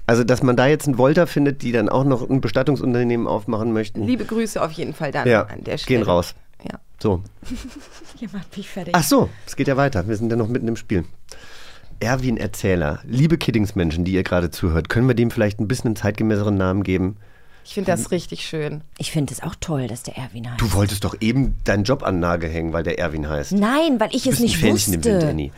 Also, 0.09 0.23
dass 0.23 0.41
man 0.41 0.55
da 0.55 0.65
jetzt 0.65 0.87
einen 0.87 0.97
Wolter 0.97 1.27
findet, 1.27 1.61
die 1.61 1.71
dann 1.71 1.87
auch 1.87 2.03
noch 2.03 2.27
ein 2.27 2.41
Bestattungsunternehmen 2.41 3.27
aufmachen 3.27 3.73
möchten. 3.73 4.03
liebe 4.05 4.25
Grüße 4.25 4.59
auf 4.59 4.71
jeden 4.71 4.95
Fall 4.95 5.11
dann 5.11 5.27
ja, 5.27 5.43
an 5.43 5.63
der 5.63 5.77
Stelle. 5.77 5.99
gehen 5.99 6.03
raus. 6.07 6.33
Ja. 6.63 6.79
So. 6.99 7.21
Ihr 8.19 8.29
macht 8.33 8.57
mich 8.57 8.67
fertig. 8.67 8.95
Ach 8.97 9.03
so, 9.03 9.29
es 9.45 9.55
geht 9.55 9.67
ja 9.67 9.77
weiter. 9.77 10.07
Wir 10.07 10.17
sind 10.17 10.31
ja 10.31 10.35
noch 10.35 10.47
mitten 10.47 10.67
im 10.67 10.75
Spiel. 10.77 11.05
Erwin 11.99 12.37
Erzähler, 12.37 12.99
liebe 13.05 13.37
Kiddingsmenschen, 13.37 14.03
die 14.03 14.13
ihr 14.13 14.23
gerade 14.23 14.49
zuhört, 14.49 14.89
können 14.89 15.07
wir 15.07 15.13
dem 15.15 15.29
vielleicht 15.29 15.59
ein 15.59 15.67
bisschen 15.67 15.89
einen 15.89 15.95
zeitgemäßeren 15.95 16.57
Namen 16.57 16.81
geben? 16.83 17.17
Ich 17.63 17.75
finde 17.75 17.91
das 17.91 18.09
richtig 18.09 18.47
schön. 18.47 18.81
Ich 18.97 19.11
finde 19.11 19.31
es 19.31 19.43
auch 19.43 19.53
toll, 19.61 19.85
dass 19.85 20.01
der 20.01 20.17
Erwin 20.17 20.49
heißt. 20.49 20.59
Du 20.59 20.73
wolltest 20.73 21.03
doch 21.03 21.15
eben 21.19 21.55
deinen 21.65 21.83
Job 21.83 22.01
an 22.01 22.19
Nagel 22.19 22.49
hängen, 22.49 22.73
weil 22.73 22.81
der 22.83 22.97
Erwin 22.97 23.29
heißt. 23.29 23.51
Nein, 23.51 23.99
weil 23.99 24.09
ich 24.15 24.23
Du 24.23 24.31
es 24.31 24.39
nicht 24.39 24.57
Fähnchen 24.57 24.95
im 24.95 25.03
Wind, 25.03 25.15
wusste. 25.17 25.29
Annie. 25.29 25.51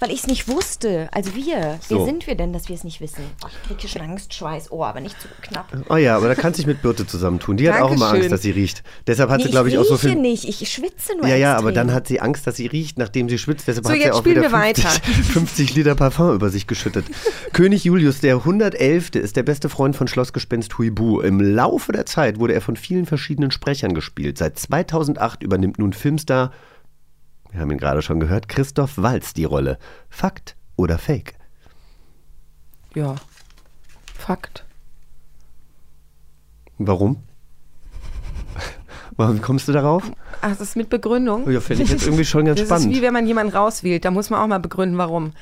Weil 0.00 0.10
ich 0.10 0.20
es 0.20 0.26
nicht 0.26 0.48
wusste. 0.48 1.08
Also 1.12 1.34
wir. 1.34 1.78
So. 1.88 1.98
Wer 1.98 2.04
sind 2.06 2.26
wir 2.26 2.34
denn, 2.34 2.52
dass 2.52 2.68
wir 2.68 2.76
es 2.76 2.84
nicht 2.84 3.00
wissen? 3.00 3.22
Oh, 3.44 3.48
ich 3.48 3.66
kriege 3.68 3.80
hier 3.80 3.90
schon 3.90 4.02
Angst, 4.02 4.32
Schweiß. 4.34 4.70
Oh, 4.70 4.84
aber 4.84 5.00
nicht 5.00 5.20
zu 5.20 5.28
knapp. 5.42 5.66
Oh 5.88 5.96
ja, 5.96 6.16
aber 6.16 6.28
da 6.28 6.34
kannst 6.34 6.58
du 6.58 6.62
dich 6.62 6.66
mit 6.66 6.82
Birte 6.82 7.06
zusammentun. 7.06 7.56
Die 7.56 7.70
hat 7.70 7.80
auch 7.80 7.92
immer. 7.92 8.10
Angst, 8.10 8.30
dass 8.32 8.42
sie 8.42 8.50
riecht. 8.50 8.82
Deshalb 9.06 9.30
hat 9.30 9.38
Nee, 9.38 9.44
sie, 9.44 9.50
glaube 9.50 9.68
ich, 9.68 9.78
auch 9.78 9.84
so 9.84 9.96
viel. 9.96 10.14
nicht, 10.14 10.44
ich 10.48 10.70
schwitze 10.70 11.16
nur 11.16 11.26
Ja, 11.26 11.36
ja, 11.36 11.56
aber 11.56 11.72
dann 11.72 11.92
hat 11.92 12.06
sie 12.08 12.20
Angst, 12.20 12.46
dass 12.46 12.56
sie 12.56 12.66
riecht, 12.66 12.98
nachdem 12.98 13.28
sie 13.28 13.38
schwitzt. 13.38 13.66
Deshalb 13.68 13.84
So, 13.86 13.90
hat 13.92 13.98
sie 13.98 14.04
jetzt 14.04 14.14
auch 14.14 14.20
spielen 14.20 14.36
wieder 14.36 14.52
wir 14.52 14.58
50, 14.58 14.84
weiter. 14.84 15.00
50 15.32 15.74
Liter 15.74 15.94
Parfum 15.94 16.34
über 16.34 16.50
sich 16.50 16.66
geschüttet. 16.66 17.04
König 17.52 17.84
Julius, 17.84 18.20
der 18.20 18.36
111. 18.36 19.10
ist 19.16 19.36
der 19.36 19.42
beste 19.42 19.68
Freund 19.68 19.96
von 19.96 20.08
Schlossgespenst 20.08 20.78
Huibu. 20.78 21.20
Im 21.20 21.40
Laufe 21.40 21.92
der 21.92 22.06
Zeit 22.06 22.38
wurde 22.38 22.54
er 22.54 22.60
von 22.60 22.76
vielen 22.76 23.06
verschiedenen 23.06 23.50
Sprechern 23.50 23.94
gespielt. 23.94 24.38
Seit 24.38 24.58
2008 24.58 25.42
übernimmt 25.42 25.78
nun 25.78 25.92
Filmstar, 25.92 26.52
wir 27.50 27.60
haben 27.60 27.70
ihn 27.70 27.78
gerade 27.78 28.02
schon 28.02 28.20
gehört, 28.20 28.48
Christoph 28.48 28.98
Walz 28.98 29.34
die 29.34 29.44
Rolle. 29.44 29.78
Fakt 30.10 30.56
oder 30.76 30.98
Fake? 30.98 31.34
Ja. 32.94 33.16
Fakt. 34.14 34.64
Warum? 36.78 37.22
Warum 39.16 39.42
kommst 39.42 39.66
du 39.66 39.72
darauf? 39.72 40.04
Ach, 40.40 40.50
das 40.50 40.60
ist 40.60 40.76
mit 40.76 40.90
Begründung. 40.90 41.50
Ja, 41.50 41.60
finde 41.60 41.82
ich 41.82 41.90
jetzt 41.90 42.04
irgendwie 42.06 42.24
schon 42.24 42.44
ganz 42.44 42.60
das 42.60 42.68
spannend. 42.68 42.92
ist 42.92 42.98
wie 42.98 43.02
wenn 43.02 43.12
man 43.12 43.26
jemanden 43.26 43.52
rauswählt. 43.54 44.04
Da 44.04 44.12
muss 44.12 44.30
man 44.30 44.40
auch 44.40 44.46
mal 44.46 44.60
begründen, 44.60 44.96
warum. 44.96 45.32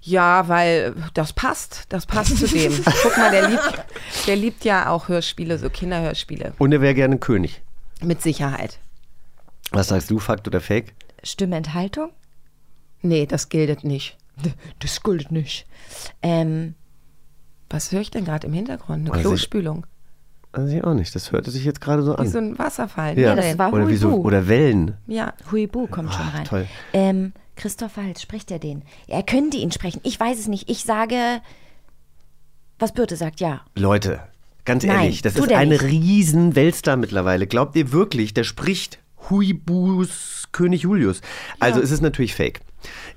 Ja, 0.00 0.48
weil 0.48 0.94
das 1.12 1.34
passt. 1.34 1.84
Das 1.90 2.06
passt 2.06 2.38
zu 2.38 2.46
dem. 2.46 2.72
Guck 3.02 3.18
mal, 3.18 3.30
der 3.30 3.48
liebt, 3.48 3.84
der 4.26 4.36
liebt 4.36 4.64
ja 4.64 4.88
auch 4.88 5.08
Hörspiele, 5.08 5.58
so 5.58 5.68
Kinderhörspiele. 5.68 6.54
Und 6.56 6.72
er 6.72 6.80
wäre 6.80 6.94
gerne 6.94 7.18
König. 7.18 7.60
Mit 8.02 8.22
Sicherheit. 8.22 8.78
Was 9.72 9.88
sagst 9.88 10.10
du, 10.10 10.18
Fakt 10.18 10.48
oder 10.48 10.62
Fake? 10.62 10.94
Stimmenthaltung? 11.22 12.10
Nee, 13.02 13.26
das 13.26 13.48
gilt 13.48 13.84
nicht. 13.84 14.16
Das 14.78 15.02
gilt 15.02 15.30
nicht. 15.30 15.66
Ähm, 16.22 16.74
Was 17.68 17.92
höre 17.92 18.00
ich 18.00 18.10
denn 18.10 18.24
gerade 18.24 18.46
im 18.46 18.52
Hintergrund? 18.54 19.08
Eine 19.08 19.16
ich- 19.18 19.22
Klospülung. 19.26 19.86
Also 20.52 20.74
ich 20.74 20.82
auch 20.82 20.94
nicht. 20.94 21.14
Das 21.14 21.30
hörte 21.30 21.50
sich 21.50 21.64
jetzt 21.64 21.80
gerade 21.80 22.02
so 22.02 22.12
Wie 22.14 22.18
an. 22.18 22.28
so 22.28 22.38
ein 22.38 22.58
Wasserfall. 22.58 23.16
ja. 23.18 23.34
das 23.36 23.56
war 23.58 23.72
oder, 23.72 23.86
wie 23.88 23.96
so, 23.96 24.10
Huibu. 24.10 24.22
oder 24.26 24.48
Wellen. 24.48 24.96
Ja. 25.06 25.34
Huibu 25.52 25.86
kommt 25.86 26.12
schon 26.12 26.26
Ah, 26.26 26.30
rein. 26.38 26.44
toll. 26.44 26.66
Ähm, 26.92 27.32
Christoph 27.54 27.96
Waltz, 27.98 28.22
spricht 28.22 28.50
er 28.50 28.58
den? 28.58 28.82
Er 29.06 29.22
könnte 29.22 29.58
ihn 29.58 29.70
sprechen. 29.72 30.00
Ich 30.04 30.18
weiß 30.18 30.38
es 30.38 30.48
nicht. 30.48 30.68
Ich 30.70 30.82
sage, 30.84 31.40
was 32.78 32.92
Birte 32.92 33.14
sagt, 33.16 33.40
ja. 33.40 33.60
Leute, 33.76 34.20
ganz 34.64 34.84
Nein, 34.84 35.02
ehrlich, 35.02 35.22
das 35.22 35.36
ist 35.36 35.52
eine 35.52 35.70
nicht. 35.72 35.82
riesen 35.82 36.56
Weltstar 36.56 36.96
mittlerweile. 36.96 37.46
Glaubt 37.46 37.76
ihr 37.76 37.92
wirklich, 37.92 38.32
der 38.34 38.44
spricht 38.44 38.98
Huibus 39.28 40.48
König 40.52 40.82
Julius? 40.82 41.20
Also 41.58 41.80
ist 41.80 41.90
es 41.90 42.00
natürlich 42.00 42.34
fake. 42.34 42.60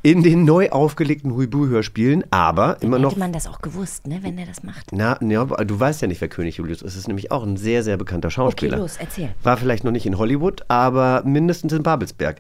In 0.02 0.24
den 0.24 0.44
neu 0.44 0.70
aufgelegten 0.72 1.32
Huibu-Hörspielen, 1.34 2.26
aber 2.32 2.82
immer 2.82 3.00
noch 3.00 3.12
Hätte 3.12 3.20
man 3.20 3.32
das 3.32 3.48
auch 3.48 3.62
gewusst, 3.62 4.08
ne, 4.08 4.20
wenn 4.22 4.38
er 4.38 4.46
das 4.46 4.64
macht. 4.64 4.92
Na, 4.92 5.18
ja, 5.22 5.46
du 5.46 5.80
weißt 5.80 6.02
ja 6.02 6.08
nicht, 6.10 6.20
wer 6.20 6.28
König 6.28 6.58
Julius 6.58 6.82
ist. 6.82 6.92
Es 6.92 6.98
ist 6.98 7.08
nämlich 7.08 7.32
auch 7.32 7.44
ein 7.44 7.56
sehr, 7.56 7.84
sehr 7.84 7.96
bekannter 7.96 8.30
Schauspieler. 8.30 8.78
los, 8.78 8.98
erzähl. 9.00 9.30
War 9.42 9.56
vielleicht 9.56 9.86
noch 9.86 9.92
nicht 9.92 10.06
in 10.06 10.18
Hollywood, 10.18 10.66
aber 10.68 11.24
mindestens 11.26 11.72
in 11.72 11.84
Babelsberg. 11.84 12.40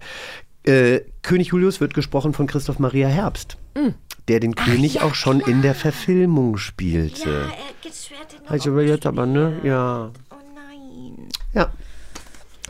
Äh, 0.66 1.02
König 1.22 1.48
Julius 1.48 1.80
wird 1.80 1.94
gesprochen 1.94 2.34
von 2.34 2.48
Christoph 2.48 2.80
Maria 2.80 3.08
Herbst, 3.08 3.58
der 4.28 4.40
den 4.42 4.56
König 4.56 5.02
auch 5.02 5.16
schon 5.16 5.40
in 5.40 5.62
der 5.62 5.76
Verfilmung 5.76 6.58
spielte. 6.58 7.50
Also 8.48 8.78
jetzt 8.80 9.06
aber, 9.06 9.26
ne? 9.26 9.60
Ja. 9.64 10.12
Oh 10.32 10.36
nein. 10.54 11.30
Ja. 11.54 11.72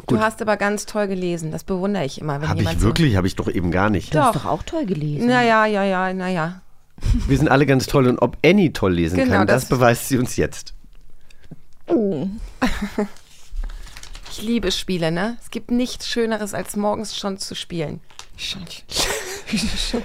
Du 0.08 0.20
hast 0.20 0.42
aber 0.42 0.58
ganz 0.58 0.86
toll 0.86 1.08
gelesen. 1.08 1.52
Das 1.52 1.64
bewundere 1.64 2.06
ich 2.06 2.20
immer, 2.20 2.48
Habe 2.48 2.62
ich 2.64 2.82
wirklich? 2.82 3.16
Habe 3.16 3.28
ich 3.28 3.36
doch 3.36 3.48
eben 3.48 3.72
gar 3.72 3.90
nicht. 3.90 4.14
Du 4.14 4.20
hast 4.20 4.36
doch 4.36 4.46
auch 4.46 4.64
toll 4.64 4.86
gelesen. 4.86 5.22
so. 5.22 5.28
Naja, 5.28 5.66
ja, 5.66 5.84
ja, 5.84 6.14
naja. 6.14 6.62
Wir 7.28 7.38
sind 7.38 7.50
alle 7.50 7.66
ganz 7.66 7.86
toll 7.86 8.08
und 8.08 8.20
ob 8.20 8.38
Annie 8.46 8.72
toll 8.74 8.94
lesen 8.94 9.18
Genau, 9.18 9.32
kann, 9.40 9.48
das, 9.48 9.64
das- 9.64 9.70
beweist 9.70 10.08
sie 10.10 10.18
uns 10.18 10.36
jetzt. 10.36 10.74
Ich 14.32 14.42
liebe 14.42 14.72
Spiele, 14.72 15.12
ne? 15.12 15.38
Es 15.42 15.52
gibt 15.52 15.70
nichts 15.70 16.08
Schöneres, 16.08 16.54
als 16.54 16.76
morgens 16.76 17.16
schon 17.18 17.38
zu 17.38 17.56
spielen. 17.56 18.00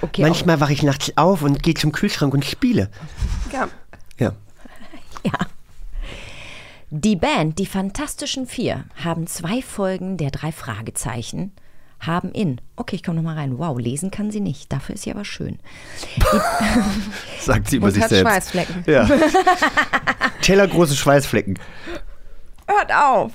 Okay, 0.01 0.21
Manchmal 0.21 0.59
wache 0.59 0.73
ich 0.73 0.83
nachts 0.83 1.11
auf 1.15 1.41
und 1.41 1.63
gehe 1.63 1.73
zum 1.73 1.91
Kühlschrank 1.91 2.33
und 2.33 2.45
spiele. 2.45 2.91
Ja. 3.51 3.67
Ja. 4.19 4.33
Die 6.91 7.15
Band 7.15 7.59
Die 7.59 7.67
Fantastischen 7.67 8.47
Vier 8.47 8.85
haben 8.95 9.27
zwei 9.27 9.61
Folgen 9.61 10.17
der 10.17 10.31
drei 10.31 10.51
Fragezeichen 10.51 11.51
haben 11.99 12.31
in. 12.31 12.61
Okay, 12.77 12.95
ich 12.95 13.03
komme 13.03 13.17
nochmal 13.17 13.35
rein. 13.35 13.59
Wow, 13.59 13.77
lesen 13.77 14.09
kann 14.09 14.31
sie 14.31 14.39
nicht. 14.39 14.71
Dafür 14.73 14.95
ist 14.95 15.03
sie 15.03 15.11
aber 15.11 15.23
schön. 15.23 15.59
Sagt 17.39 17.69
sie 17.69 17.75
über 17.75 17.87
Und 17.87 17.93
sich 17.93 18.01
hat 18.01 18.09
selbst. 18.09 18.31
Schweißflecken. 18.31 18.83
Ja. 18.87 19.07
Tellergroße 20.41 20.95
Schweißflecken. 20.95 21.59
Hört 22.65 22.91
auf! 22.93 23.33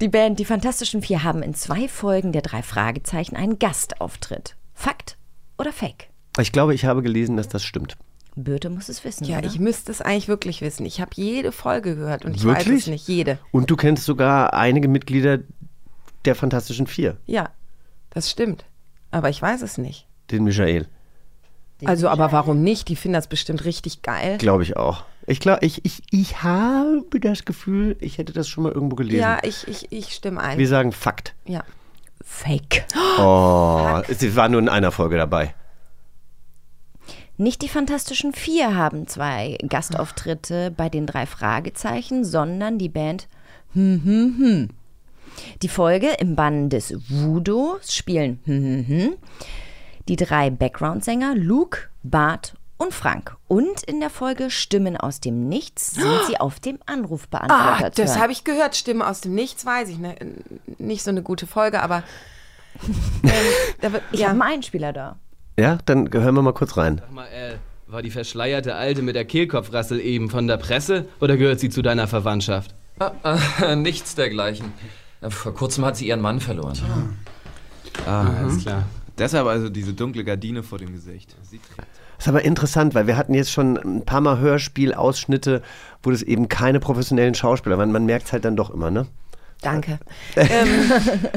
Die 0.00 0.08
Band 0.08 0.38
Die 0.38 0.44
Fantastischen 0.44 1.00
Vier 1.00 1.22
haben 1.22 1.42
in 1.42 1.54
zwei 1.54 1.88
Folgen 1.88 2.32
der 2.32 2.42
drei 2.42 2.62
Fragezeichen 2.62 3.34
einen 3.34 3.58
Gastauftritt. 3.58 4.56
Fakt 4.74 5.16
oder 5.56 5.72
Fake? 5.72 6.08
Ich 6.38 6.52
glaube, 6.52 6.74
ich 6.74 6.84
habe 6.84 7.00
gelesen, 7.00 7.38
dass 7.38 7.48
das 7.48 7.64
stimmt. 7.64 7.96
Birte 8.44 8.70
muss 8.70 8.88
es 8.88 9.04
wissen. 9.04 9.24
Ja, 9.24 9.38
oder? 9.38 9.46
ich 9.46 9.58
müsste 9.58 9.90
es 9.92 10.00
eigentlich 10.00 10.28
wirklich 10.28 10.60
wissen. 10.60 10.84
Ich 10.86 11.00
habe 11.00 11.10
jede 11.14 11.52
Folge 11.52 11.96
gehört 11.96 12.24
und 12.24 12.36
ich 12.36 12.44
weiß 12.44 12.64
Wirklich? 12.66 12.82
es 12.82 12.86
nicht. 12.88 13.08
Jede. 13.08 13.38
Und 13.52 13.70
du 13.70 13.76
kennst 13.76 14.04
sogar 14.04 14.54
einige 14.54 14.88
Mitglieder 14.88 15.38
der 16.24 16.34
Fantastischen 16.34 16.86
Vier, 16.86 17.16
Ja, 17.26 17.50
das 18.10 18.30
stimmt. 18.30 18.64
Aber 19.10 19.28
ich 19.30 19.40
weiß 19.40 19.62
es 19.62 19.78
nicht. 19.78 20.06
den 20.30 20.44
Michael. 20.44 20.86
Also, 21.84 22.08
aber 22.08 22.30
warum 22.30 22.62
nicht? 22.62 22.88
Die 22.88 22.96
finden 22.96 23.14
das 23.14 23.26
bestimmt 23.26 23.64
richtig 23.64 24.02
geil. 24.02 24.36
Glaube 24.38 24.62
ich 24.62 24.76
auch. 24.76 25.04
Ich 25.26 25.40
glaube, 25.40 25.64
ich, 25.64 25.84
ich, 25.84 26.02
ich 26.10 26.42
habe 26.42 27.02
das 27.20 27.44
Gefühl, 27.44 27.96
ich 28.00 28.18
hätte 28.18 28.32
das 28.32 28.48
schon 28.48 28.64
mal 28.64 28.72
irgendwo 28.72 28.96
gelesen. 28.96 29.20
Ja, 29.20 29.38
ich, 29.42 29.66
ich, 29.66 29.90
ich 29.90 30.12
stimme 30.12 30.40
ein. 30.40 30.58
Wir 30.58 30.68
sagen 30.68 30.92
Fakt. 30.92 31.34
Ja. 31.46 31.64
Fake. 32.22 32.84
Oh, 33.18 34.00
sie 34.08 34.36
war 34.36 34.48
nur 34.48 34.60
in 34.60 34.68
einer 34.68 34.92
Folge 34.92 35.16
dabei. 35.16 35.54
Nicht 37.40 37.62
die 37.62 37.68
Fantastischen 37.68 38.34
Vier 38.34 38.76
haben 38.76 39.06
zwei 39.06 39.56
Gastauftritte 39.66 40.70
bei 40.70 40.90
den 40.90 41.06
drei 41.06 41.24
Fragezeichen, 41.24 42.22
sondern 42.22 42.76
die 42.76 42.90
Band 42.90 43.28
Hm 43.72 44.02
Hm 44.04 44.34
Hm. 44.38 44.68
Die 45.62 45.68
Folge 45.68 46.08
im 46.18 46.36
Bann 46.36 46.68
des 46.68 46.92
Voodoo 47.08 47.76
spielen 47.88 48.40
Hm 48.44 48.62
Hm 48.62 48.86
Hm 48.86 49.12
die 50.08 50.16
drei 50.16 50.50
Background-Sänger 50.50 51.34
Luke, 51.36 51.88
Bart 52.02 52.54
und 52.78 52.92
Frank. 52.92 53.36
Und 53.48 53.82
in 53.84 54.00
der 54.00 54.10
Folge 54.10 54.50
Stimmen 54.50 54.96
aus 54.96 55.20
dem 55.20 55.48
Nichts 55.48 55.92
sind 55.92 56.24
sie 56.26 56.38
auf 56.40 56.58
dem 56.58 56.78
Anrufbeantworter 56.84 57.86
Ah, 57.86 57.92
zu 57.92 58.02
das 58.02 58.18
habe 58.18 58.32
ich 58.32 58.42
gehört. 58.44 58.74
Stimme 58.74 59.06
aus 59.06 59.20
dem 59.20 59.34
Nichts, 59.34 59.64
weiß 59.64 59.88
ich. 59.88 59.98
Ne? 59.98 60.16
Nicht 60.78 61.04
so 61.04 61.10
eine 61.10 61.22
gute 61.22 61.46
Folge, 61.46 61.80
aber. 61.82 62.02
Ähm, 63.22 63.30
da 63.80 63.92
wird, 63.92 64.02
Ich 64.12 64.20
ja. 64.20 64.28
habe 64.28 64.42
einen 64.42 64.54
Einspieler 64.54 64.92
da. 64.92 65.16
Ja, 65.60 65.78
dann 65.84 66.10
hören 66.10 66.34
wir 66.34 66.40
mal 66.40 66.54
kurz 66.54 66.78
rein. 66.78 67.02
Sag 67.02 67.12
mal, 67.12 67.26
äh, 67.26 67.56
war 67.86 68.00
die 68.00 68.10
verschleierte 68.10 68.76
Alte 68.76 69.02
mit 69.02 69.14
der 69.14 69.26
Kehlkopfrassel 69.26 70.00
eben 70.00 70.30
von 70.30 70.46
der 70.46 70.56
Presse 70.56 71.04
oder 71.20 71.36
gehört 71.36 71.60
sie 71.60 71.68
zu 71.68 71.82
deiner 71.82 72.06
Verwandtschaft? 72.06 72.74
Ah, 72.98 73.74
nichts 73.76 74.14
dergleichen. 74.14 74.72
Vor 75.28 75.54
kurzem 75.54 75.84
hat 75.84 75.98
sie 75.98 76.06
ihren 76.06 76.22
Mann 76.22 76.40
verloren. 76.40 76.78
Ah, 78.06 78.30
alles 78.38 78.62
klar. 78.62 78.84
Deshalb 79.18 79.46
also 79.48 79.68
diese 79.68 79.92
dunkle 79.92 80.24
Gardine 80.24 80.62
vor 80.62 80.78
dem 80.78 80.94
Gesicht. 80.94 81.36
Das 81.38 81.52
ist 81.52 82.28
aber 82.28 82.42
interessant, 82.42 82.94
weil 82.94 83.06
wir 83.06 83.18
hatten 83.18 83.34
jetzt 83.34 83.52
schon 83.52 83.76
ein 83.76 84.06
paar 84.06 84.22
Mal 84.22 84.38
Hörspielausschnitte, 84.38 85.60
wo 86.02 86.10
das 86.10 86.22
eben 86.22 86.48
keine 86.48 86.80
professionellen 86.80 87.34
Schauspieler 87.34 87.76
waren. 87.76 87.92
Man 87.92 88.06
merkt 88.06 88.26
es 88.26 88.32
halt 88.32 88.46
dann 88.46 88.56
doch 88.56 88.70
immer, 88.70 88.90
ne? 88.90 89.06
Danke. 89.62 89.98
ähm, 90.36 90.68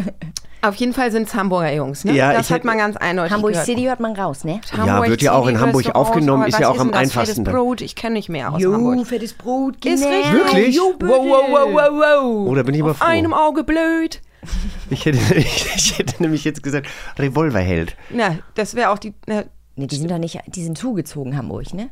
auf 0.61 0.75
jeden 0.75 0.93
Fall 0.93 1.11
sind 1.11 1.27
es 1.27 1.35
Hamburger 1.35 1.73
Jungs, 1.73 2.05
ne? 2.05 2.13
Ja, 2.13 2.33
das 2.33 2.47
ich 2.47 2.53
hat 2.53 2.63
man 2.63 2.77
ganz 2.77 2.95
eindeutig 2.97 3.31
Hamburg 3.33 3.51
gehört. 3.51 3.65
City 3.65 3.83
hört 3.83 3.99
man 3.99 4.15
raus, 4.15 4.43
ne? 4.43 4.61
Ja, 4.77 5.05
wird 5.05 5.21
ja 5.21 5.33
auch 5.33 5.47
in 5.47 5.59
Hamburg 5.59 5.85
Restaurants, 5.85 6.09
aufgenommen, 6.09 6.47
ist 6.47 6.59
ja 6.59 6.69
auch 6.69 6.79
am 6.79 6.87
denn 6.87 6.91
das? 6.93 7.01
einfachsten 7.01 7.45
Fettes. 7.45 7.53
Brot, 7.59 7.81
ich 7.81 7.95
kenne 7.95 8.13
nicht 8.13 8.29
mehr 8.29 8.53
aus 8.53 8.63
Hamburg. 8.63 9.05
fettes 9.07 9.33
Brot, 9.33 9.83
Ist 9.85 10.03
richtig. 10.05 10.31
Wirklich? 10.33 10.75
Jo, 10.75 10.93
wow, 10.99 11.09
wow, 11.09 11.45
wow, 11.49 11.69
wow, 11.73 11.89
wow. 11.91 12.47
Oh, 12.49 12.55
da 12.55 12.63
bin 12.63 12.75
ich 12.75 12.81
aber 12.81 12.91
Auf 12.91 12.97
froh. 12.97 13.05
einem 13.05 13.33
Auge 13.33 13.63
blöd. 13.63 14.21
Ich 14.89 15.05
hätte, 15.05 15.17
ich, 15.35 15.97
hätte 15.97 16.21
nämlich 16.21 16.43
jetzt 16.43 16.61
gesagt, 16.61 16.87
Revolverheld. 17.17 17.95
Na, 18.09 18.37
das 18.55 18.75
wäre 18.75 18.89
auch 18.89 18.99
die. 18.99 19.13
Na, 19.25 19.43
Ne, 19.75 19.87
die 19.87 19.95
sind 19.95 20.11
doch 20.11 20.19
nicht, 20.19 20.39
die 20.47 20.63
sind 20.63 20.77
zugezogen, 20.77 21.35
Hamburg, 21.35 21.73
ne? 21.73 21.89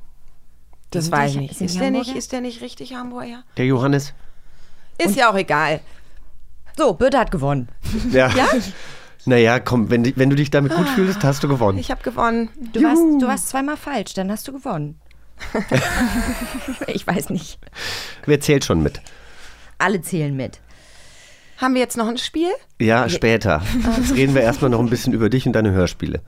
das 0.92 1.06
sind 1.06 1.14
weiß 1.14 1.32
die- 1.32 1.38
ich 1.38 1.42
nicht. 1.42 1.60
die 1.62 1.66
Ist 1.66 1.80
der 1.80 1.90
nicht, 1.90 2.16
ist 2.16 2.32
der 2.32 2.42
nicht 2.42 2.62
richtig 2.62 2.94
Hamburger? 2.94 3.44
Der 3.58 3.66
Johannes. 3.66 4.14
Ist 5.00 5.16
ja 5.16 5.32
auch 5.32 5.36
egal. 5.36 5.80
So, 6.78 6.94
Birte 6.94 7.20
hat 7.20 7.32
gewonnen. 7.32 7.70
Ja. 8.12 8.32
Naja, 9.26 9.60
komm, 9.60 9.90
wenn, 9.92 10.16
wenn 10.18 10.30
du 10.30 10.36
dich 10.36 10.50
damit 10.50 10.74
gut 10.74 10.90
fühlst, 10.90 11.24
hast 11.24 11.44
du 11.44 11.48
gewonnen. 11.48 11.78
Ich 11.78 11.92
habe 11.92 12.02
gewonnen. 12.02 12.50
Du 12.74 12.82
warst, 12.82 13.02
du 13.02 13.28
warst 13.28 13.50
zweimal 13.50 13.78
falsch, 13.78 14.14
dann 14.14 14.32
hast 14.32 14.48
du 14.48 14.52
gewonnen. 14.52 15.00
ich 16.88 17.06
weiß 17.06 17.30
nicht. 17.30 17.60
Wer 18.26 18.40
zählt 18.40 18.66
schon 18.66 18.82
mit? 18.82 19.02
Alle 19.78 20.02
zählen 20.02 20.36
mit. 20.36 20.60
Haben 21.58 21.76
wir 21.76 21.82
jetzt 21.82 21.98
noch 21.98 22.08
ein 22.08 22.18
Spiel? 22.18 22.50
Ja, 22.80 23.08
später. 23.10 23.62
Jetzt 23.98 24.16
reden 24.16 24.34
wir 24.34 24.42
erstmal 24.42 24.72
noch 24.72 24.80
ein 24.80 24.90
bisschen 24.90 25.14
über 25.14 25.30
dich 25.30 25.46
und 25.46 25.54
deine 25.54 25.72
Hörspiele. 25.72 26.22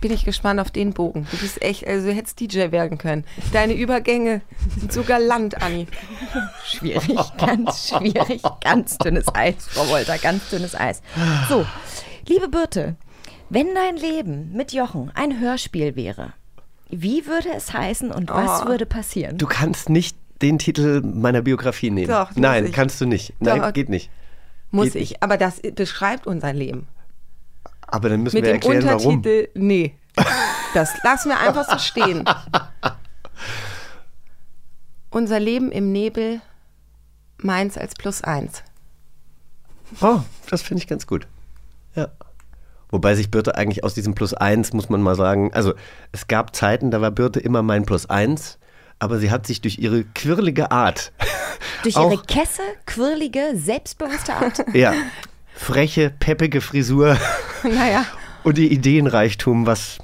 Bin 0.00 0.12
ich 0.12 0.24
gespannt 0.24 0.60
auf 0.60 0.70
den 0.70 0.92
Bogen. 0.92 1.26
Du 1.30 1.36
bist 1.38 1.62
echt, 1.62 1.86
also 1.86 2.08
du 2.08 2.14
hättest 2.14 2.40
DJ 2.40 2.70
werden 2.70 2.98
können. 2.98 3.24
Deine 3.52 3.74
Übergänge 3.74 4.40
sind 4.78 4.92
so 4.92 5.02
galant, 5.02 5.62
Anni. 5.62 5.86
Schwierig, 6.64 7.18
ganz 7.38 7.88
schwierig. 7.88 8.42
Ganz 8.62 8.98
dünnes 8.98 9.26
Eis, 9.34 9.54
Frau 9.68 9.88
Wolter, 9.88 10.18
ganz 10.18 10.48
dünnes 10.50 10.74
Eis. 10.74 11.02
So, 11.48 11.66
liebe 12.26 12.48
Birte, 12.48 12.96
wenn 13.48 13.74
dein 13.74 13.96
Leben 13.96 14.52
mit 14.52 14.72
Jochen 14.72 15.10
ein 15.14 15.40
Hörspiel 15.40 15.96
wäre, 15.96 16.32
wie 16.88 17.26
würde 17.26 17.48
es 17.54 17.72
heißen 17.72 18.10
und 18.10 18.30
was 18.30 18.62
Oh. 18.62 18.66
würde 18.68 18.86
passieren? 18.86 19.38
Du 19.38 19.46
kannst 19.46 19.88
nicht 19.90 20.16
den 20.42 20.58
Titel 20.58 21.02
meiner 21.02 21.42
Biografie 21.42 21.90
nehmen. 21.90 22.08
Doch, 22.08 22.30
Nein, 22.34 22.66
ich. 22.66 22.72
kannst 22.72 23.00
du 23.00 23.06
nicht. 23.06 23.34
Nein, 23.40 23.60
Doch. 23.60 23.72
geht 23.72 23.88
nicht. 23.88 24.10
Muss 24.70 24.92
Geht 24.92 25.02
ich. 25.02 25.22
Aber 25.22 25.36
das 25.36 25.60
beschreibt 25.74 26.26
unser 26.26 26.52
Leben. 26.52 26.86
Aber 27.90 28.08
dann 28.08 28.22
müssen 28.22 28.36
Mit 28.36 28.44
wir 28.44 28.52
dem 28.52 28.54
erklären, 28.56 28.84
warum. 28.86 29.16
Untertitel, 29.16 29.48
nee. 29.54 29.94
Das 30.74 31.02
lassen 31.02 31.28
wir 31.30 31.38
einfach 31.38 31.68
so 31.68 31.78
stehen. 31.78 32.24
Unser 35.10 35.40
Leben 35.40 35.72
im 35.72 35.90
Nebel, 35.92 36.40
meins 37.38 37.76
als 37.76 37.94
plus 37.94 38.22
eins. 38.22 38.62
Oh, 40.00 40.20
das 40.48 40.62
finde 40.62 40.82
ich 40.82 40.88
ganz 40.88 41.06
gut. 41.06 41.26
Ja. 41.96 42.08
Wobei 42.90 43.14
sich 43.14 43.30
Birte 43.30 43.56
eigentlich 43.56 43.82
aus 43.84 43.94
diesem 43.94 44.14
Plus 44.14 44.34
eins, 44.34 44.72
muss 44.72 44.88
man 44.88 45.02
mal 45.02 45.14
sagen, 45.16 45.52
also 45.52 45.74
es 46.12 46.28
gab 46.28 46.54
Zeiten, 46.54 46.90
da 46.90 47.00
war 47.00 47.10
Birte 47.10 47.40
immer 47.40 47.62
mein 47.62 47.86
Plus 47.86 48.08
eins, 48.08 48.58
aber 48.98 49.18
sie 49.18 49.30
hat 49.30 49.46
sich 49.46 49.60
durch 49.60 49.78
ihre 49.78 50.04
quirlige 50.04 50.70
Art, 50.70 51.12
Durch 51.82 51.96
ihre 51.96 52.22
Kesse, 52.26 52.62
quirlige, 52.86 53.52
selbstbewusste 53.54 54.34
Art. 54.34 54.64
ja, 54.74 54.92
freche, 55.54 56.10
peppige 56.10 56.60
Frisur 56.60 57.16
Naja. 57.62 58.04
und 58.44 58.58
ihr 58.58 58.70
Ideenreichtum, 58.70 59.66
was 59.66 59.98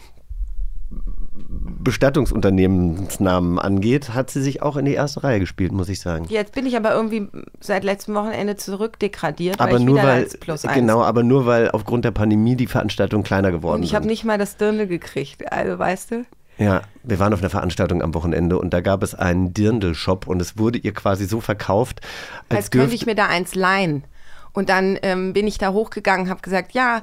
Bestattungsunternehmensnamen 1.87 3.59
angeht, 3.59 4.13
hat 4.13 4.31
sie 4.31 4.43
sich 4.43 4.61
auch 4.61 4.77
in 4.77 4.87
die 4.87 4.95
erste 4.95 5.23
Reihe 5.23 5.39
gespielt, 5.39 5.71
muss 5.73 5.89
ich 5.89 6.01
sagen. 6.01 6.27
Jetzt 6.29 6.53
bin 6.53 6.67
ich 6.67 6.77
aber 6.77 6.93
irgendwie 6.93 7.29
seit 7.61 7.85
letztem 7.85 8.15
Wochenende 8.17 8.57
zurückdegradiert, 8.57 9.61
Aber 9.61 9.73
weil 9.73 9.81
ich 9.81 9.87
nur 9.87 10.03
weil, 10.03 10.29
genau, 10.75 11.03
aber 11.03 11.23
nur 11.23 11.47
weil 11.47 11.71
aufgrund 11.71 12.05
der 12.05 12.11
Pandemie 12.11 12.57
die 12.57 12.67
Veranstaltungen 12.67 13.23
kleiner 13.23 13.53
geworden 13.53 13.79
Und 13.81 13.85
ich 13.85 13.95
habe 13.95 14.07
nicht 14.07 14.25
mal 14.25 14.37
das 14.37 14.57
Dirndl 14.57 14.89
gekriegt. 14.89 15.53
Also, 15.53 15.79
weißt 15.79 16.11
du? 16.11 16.25
Ja, 16.59 16.83
wir 17.05 17.19
waren 17.19 17.33
auf 17.33 17.41
einer 17.41 17.51
Veranstaltung 17.51 18.03
am 18.03 18.15
Wochenende 18.15 18.59
und 18.59 18.73
da 18.73 18.81
gab 18.81 19.03
es 19.03 19.15
einen 19.15 19.53
Dirndl-Shop 19.53 20.27
und 20.27 20.41
es 20.41 20.59
wurde 20.59 20.79
ihr 20.79 20.93
quasi 20.93 21.27
so 21.27 21.41
verkauft, 21.41 22.01
als, 22.49 22.57
als 22.57 22.71
könnte 22.71 22.95
ich 22.95 23.07
mir 23.07 23.15
da 23.15 23.27
eins 23.27 23.55
leihen. 23.55 24.05
Und 24.57 24.71
dann 24.71 24.99
ähm, 25.03 25.35
bin 25.35 25.47
ich 25.47 25.59
da 25.59 25.73
hochgegangen, 25.73 26.31
habe 26.31 26.41
gesagt, 26.41 26.73
ja, 26.73 27.03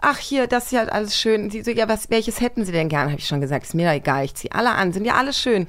ach 0.00 0.18
hier, 0.18 0.46
das 0.46 0.66
ist 0.66 0.72
ja 0.72 0.84
alles 0.84 1.18
schön. 1.18 1.42
Und 1.42 1.50
sie 1.50 1.62
so, 1.62 1.72
ja, 1.72 1.88
was, 1.88 2.08
welches 2.08 2.40
hätten 2.40 2.64
Sie 2.64 2.70
denn 2.70 2.88
gern? 2.88 3.08
Habe 3.08 3.18
ich 3.18 3.26
schon 3.26 3.40
gesagt, 3.40 3.66
ist 3.66 3.74
mir 3.74 3.86
da 3.86 3.94
egal, 3.94 4.24
ich 4.24 4.36
ziehe 4.36 4.54
alle 4.54 4.70
an, 4.70 4.92
sind 4.92 5.04
ja 5.04 5.14
alle 5.14 5.32
schön. 5.32 5.66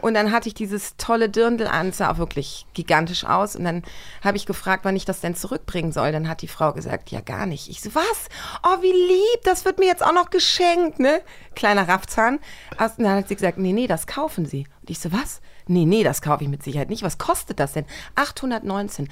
Und 0.00 0.14
dann 0.14 0.32
hatte 0.32 0.48
ich 0.48 0.54
dieses 0.54 0.96
tolle 0.96 1.30
Dirndl 1.30 1.68
an, 1.68 1.92
sah 1.92 2.10
auch 2.10 2.18
wirklich 2.18 2.66
gigantisch 2.74 3.24
aus. 3.24 3.54
Und 3.54 3.62
dann 3.62 3.84
habe 4.22 4.36
ich 4.36 4.46
gefragt, 4.46 4.84
wann 4.84 4.96
ich 4.96 5.04
das 5.04 5.20
denn 5.20 5.36
zurückbringen 5.36 5.92
soll. 5.92 6.10
Dann 6.10 6.28
hat 6.28 6.42
die 6.42 6.48
Frau 6.48 6.72
gesagt, 6.72 7.12
ja 7.12 7.20
gar 7.20 7.46
nicht. 7.46 7.70
Ich 7.70 7.80
so, 7.80 7.94
was? 7.94 8.28
Oh, 8.64 8.82
wie 8.82 8.90
lieb, 8.90 9.44
das 9.44 9.64
wird 9.64 9.78
mir 9.78 9.86
jetzt 9.86 10.04
auch 10.04 10.12
noch 10.12 10.30
geschenkt, 10.30 10.98
ne? 10.98 11.22
Kleiner 11.54 11.88
Raffzahn. 11.88 12.40
Und 12.78 12.98
dann 12.98 13.16
hat 13.16 13.28
sie 13.28 13.36
gesagt, 13.36 13.58
nee, 13.58 13.72
nee, 13.72 13.86
das 13.86 14.08
kaufen 14.08 14.44
Sie. 14.44 14.66
Und 14.82 14.90
ich 14.90 14.98
so, 14.98 15.12
was? 15.12 15.40
Nee, 15.68 15.86
nee, 15.86 16.02
das 16.02 16.20
kaufe 16.20 16.42
ich 16.42 16.50
mit 16.50 16.62
Sicherheit 16.62 16.90
nicht. 16.90 17.04
Was 17.04 17.16
kostet 17.16 17.60
das 17.60 17.74
denn? 17.74 17.86
819. 18.16 19.08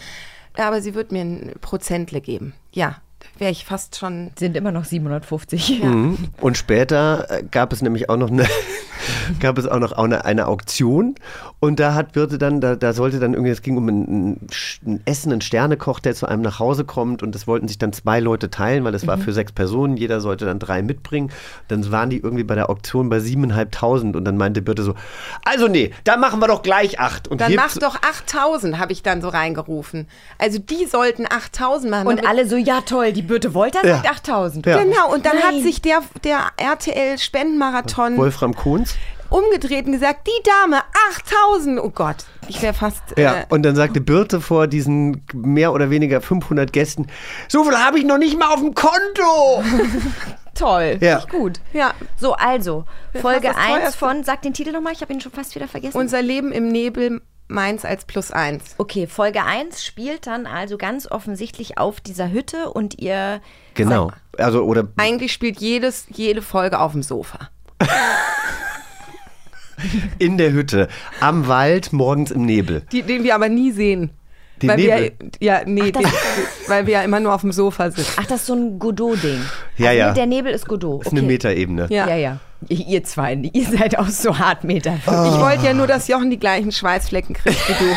Ja, 0.57 0.68
Aber 0.68 0.82
sie 0.82 0.94
wird 0.94 1.12
mir 1.12 1.22
ein 1.22 1.53
Prozentle 1.61 2.20
geben. 2.20 2.53
Ja, 2.72 2.96
wäre 3.38 3.50
ich 3.50 3.64
fast 3.64 3.96
schon. 3.96 4.30
Sind 4.38 4.57
immer 4.57 4.72
noch 4.72 4.84
750. 4.84 5.82
Mhm. 5.82 6.18
Und 6.40 6.57
später 6.57 7.26
äh, 7.30 7.42
gab 7.50 7.72
es 7.72 7.82
nämlich 7.82 8.09
auch 8.09 8.16
noch 8.16 8.30
eine, 8.30 8.46
gab 9.40 9.58
es 9.58 9.66
auch 9.66 9.78
noch 9.78 9.92
eine, 9.92 10.24
eine 10.24 10.46
Auktion 10.46 11.14
und 11.60 11.78
da 11.80 11.94
hat 11.94 12.12
Birte 12.12 12.38
dann, 12.38 12.60
da, 12.60 12.76
da 12.76 12.92
sollte 12.92 13.18
dann 13.20 13.34
irgendwie, 13.34 13.52
es 13.52 13.62
ging 13.62 13.76
um 13.76 13.88
ein, 13.88 14.30
ein, 14.86 15.00
Essen, 15.04 15.32
einen 15.32 15.40
Sternekoch, 15.40 16.00
der 16.00 16.14
zu 16.14 16.26
einem 16.26 16.42
nach 16.42 16.58
Hause 16.58 16.84
kommt 16.84 17.22
und 17.22 17.34
das 17.34 17.46
wollten 17.46 17.68
sich 17.68 17.78
dann 17.78 17.92
zwei 17.92 18.20
Leute 18.20 18.50
teilen, 18.50 18.84
weil 18.84 18.94
es 18.94 19.06
war 19.06 19.16
Mhm. 19.16 19.22
für 19.22 19.32
sechs 19.32 19.52
Personen, 19.52 19.96
jeder 19.96 20.20
sollte 20.20 20.44
dann 20.44 20.58
drei 20.58 20.82
mitbringen. 20.82 21.30
Dann 21.68 21.90
waren 21.92 22.10
die 22.10 22.18
irgendwie 22.18 22.44
bei 22.44 22.54
der 22.54 22.70
Auktion 22.70 23.08
bei 23.08 23.20
siebeneinhalbtausend 23.20 24.16
und 24.16 24.24
dann 24.24 24.36
meinte 24.36 24.62
Birte 24.62 24.82
so, 24.82 24.94
also 25.44 25.68
nee, 25.68 25.92
da 26.04 26.16
machen 26.16 26.40
wir 26.40 26.48
doch 26.48 26.62
gleich 26.62 26.98
acht. 26.98 27.28
Und 27.28 27.40
Dann 27.40 27.54
mach 27.54 27.76
doch 27.76 27.96
8000, 27.96 28.78
habe 28.78 28.92
ich 28.92 29.02
dann 29.02 29.20
so 29.22 29.28
reingerufen. 29.28 30.08
Also 30.38 30.58
die 30.58 30.86
sollten 30.86 31.26
8000 31.30 31.90
machen. 31.90 32.06
Und 32.08 32.26
alle 32.26 32.48
so, 32.48 32.56
ja 32.56 32.80
toll, 32.80 33.12
die 33.12 33.22
Birte 33.22 33.54
Wolter 33.54 33.86
Ja. 33.86 33.96
sagt 33.96 34.08
8000. 34.10 34.66
Ja. 34.66 34.82
Genau, 34.82 35.12
und 35.12 35.24
dann 35.26 35.36
hat 35.38 35.52
Nein. 35.52 35.62
sich 35.62 35.80
der, 35.82 36.00
der 36.24 36.38
RTL-Spendenmarathon 36.56 38.16
Wolfram 38.16 38.54
Kohns. 38.54 38.96
Umgedreht 39.33 39.87
und 39.87 39.93
gesagt, 39.93 40.26
die 40.26 40.43
Dame, 40.62 40.83
8000. 41.11 41.80
Oh 41.80 41.91
Gott, 41.91 42.16
ich 42.49 42.61
wäre 42.62 42.74
fast. 42.74 43.03
Ja, 43.16 43.41
Äh, 43.41 43.45
und 43.49 43.62
dann 43.62 43.74
sagte 43.76 44.01
Birte 44.01 44.41
vor 44.41 44.66
diesen 44.66 45.24
mehr 45.33 45.72
oder 45.72 45.91
weniger 45.91 46.20
500 46.20 46.72
Gästen, 46.72 47.07
so 47.49 47.64
viel 47.64 47.76
habe 47.76 47.99
ich 47.99 48.05
noch 48.05 48.18
nicht 48.18 48.39
mal 48.39 48.53
auf 48.53 48.61
dem 48.61 48.74
Konto. 48.74 49.62
Toll, 50.55 50.99
Ja. 51.01 51.16
richtig 51.16 51.30
gut. 51.33 51.61
ja, 51.72 51.95
So, 52.18 52.35
also, 52.35 52.85
Folge 53.20 53.47
fast 53.49 53.59
das 53.59 53.64
1 53.66 53.74
teuerste. 53.80 53.99
von, 53.99 54.24
sag 54.24 54.43
den 54.43 54.53
Titel 54.53 54.72
nochmal, 54.72 54.93
ich 54.93 55.01
habe 55.01 55.12
ihn 55.12 55.20
schon 55.20 55.33
fast 55.33 55.55
wieder 55.55 55.66
vergessen. 55.66 55.97
unser 55.97 56.20
Leben 56.20 56.53
im 56.53 56.68
Nebel, 56.68 57.22
meins 57.49 57.85
als 57.87 58.05
plus 58.05 58.30
eins. 58.33 58.74
okay, 58.78 59.07
Folge 59.07 59.43
1 59.45 59.83
spielt 59.85 60.26
dann 60.26 60.47
also 60.47 60.76
ganz 60.76 61.11
offensichtlich 61.11 61.78
auf 61.78 62.01
dieser 62.03 62.30
Hütte 62.30 62.70
und 62.70 62.99
ihr 63.01 63.41
Genau. 63.74 64.12
Also, 64.39 64.62
oder 64.64 64.89
Eigentlich 64.99 65.33
spielt 65.33 65.59
jedes, 65.59 66.05
jede 66.11 66.43
Folge 66.43 66.78
auf 66.80 66.93
dem 66.93 67.03
Sofa. 67.03 67.49
in 70.18 70.38
der 70.38 70.52
Hütte, 70.52 70.88
am 71.20 71.48
Wald, 71.48 71.92
morgens 71.92 72.30
im 72.30 72.44
Nebel. 72.44 72.82
Die, 72.92 73.02
den 73.02 73.24
wir 73.24 73.34
aber 73.34 73.48
nie 73.48 73.72
sehen. 73.72 74.10
Den 74.60 74.70
weil 74.70 74.76
Nebel? 74.76 75.12
Wir, 75.18 75.30
ja, 75.40 75.62
nee, 75.64 75.90
den, 75.90 76.04
weil 76.68 76.86
wir 76.86 76.94
ja 76.94 77.02
immer 77.02 77.20
nur 77.20 77.34
auf 77.34 77.40
dem 77.40 77.52
Sofa 77.52 77.90
sitzen. 77.90 78.12
Ach, 78.16 78.26
das 78.26 78.40
ist 78.40 78.46
so 78.46 78.54
ein 78.54 78.78
Godot-Ding. 78.78 79.40
Ja, 79.76 79.88
also 79.88 79.98
ja. 79.98 80.12
Der 80.12 80.26
Nebel 80.26 80.52
ist 80.52 80.66
Godot. 80.66 81.00
Das 81.00 81.12
ist 81.12 81.18
eine 81.18 81.26
Metaebene. 81.26 81.86
Ja. 81.90 82.08
Ja, 82.08 82.16
ja. 82.16 82.40
Ihr 82.68 83.04
zwei, 83.04 83.34
ihr 83.34 83.66
seid 83.66 83.98
auch 83.98 84.08
so 84.08 84.38
Hartmeter. 84.38 84.94
Ich 84.96 85.06
wollte 85.06 85.66
ja 85.66 85.74
nur, 85.74 85.86
dass 85.86 86.08
Jochen 86.08 86.30
die 86.30 86.38
gleichen 86.38 86.72
Schweißflecken 86.72 87.34
kriegt 87.34 87.68
wie 87.68 87.72
du. 87.72 87.84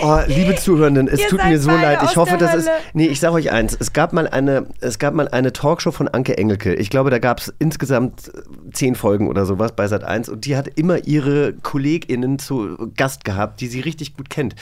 Oh, 0.00 0.18
liebe 0.26 0.56
Zuhörenden, 0.56 1.06
es 1.08 1.20
Ihr 1.20 1.28
tut 1.28 1.44
mir 1.44 1.58
so 1.60 1.70
leid. 1.70 2.00
Ich 2.04 2.16
hoffe, 2.16 2.36
das 2.36 2.54
ist. 2.54 2.70
Nee, 2.92 3.06
ich 3.06 3.20
sage 3.20 3.34
euch 3.34 3.50
eins. 3.50 3.76
Es 3.78 3.92
gab 3.92 4.12
mal 4.12 4.26
eine, 4.26 4.66
es 4.80 4.98
gab 4.98 5.14
mal 5.14 5.28
eine 5.28 5.52
Talkshow 5.52 5.92
von 5.92 6.08
Anke 6.08 6.38
Engelke. 6.38 6.74
Ich 6.74 6.90
glaube, 6.90 7.10
da 7.10 7.18
gab 7.18 7.40
es 7.40 7.52
insgesamt 7.58 8.28
äh, 8.28 8.70
zehn 8.72 8.94
Folgen 8.94 9.28
oder 9.28 9.46
sowas 9.46 9.72
bei 9.72 9.86
Sat 9.86 10.04
1 10.04 10.28
und 10.28 10.44
die 10.44 10.56
hat 10.56 10.68
immer 10.76 11.06
ihre 11.06 11.52
KollegInnen 11.52 12.38
zu 12.38 12.90
Gast 12.96 13.24
gehabt, 13.24 13.60
die 13.60 13.68
sie 13.68 13.80
richtig 13.80 14.16
gut 14.16 14.30
kennt. 14.30 14.56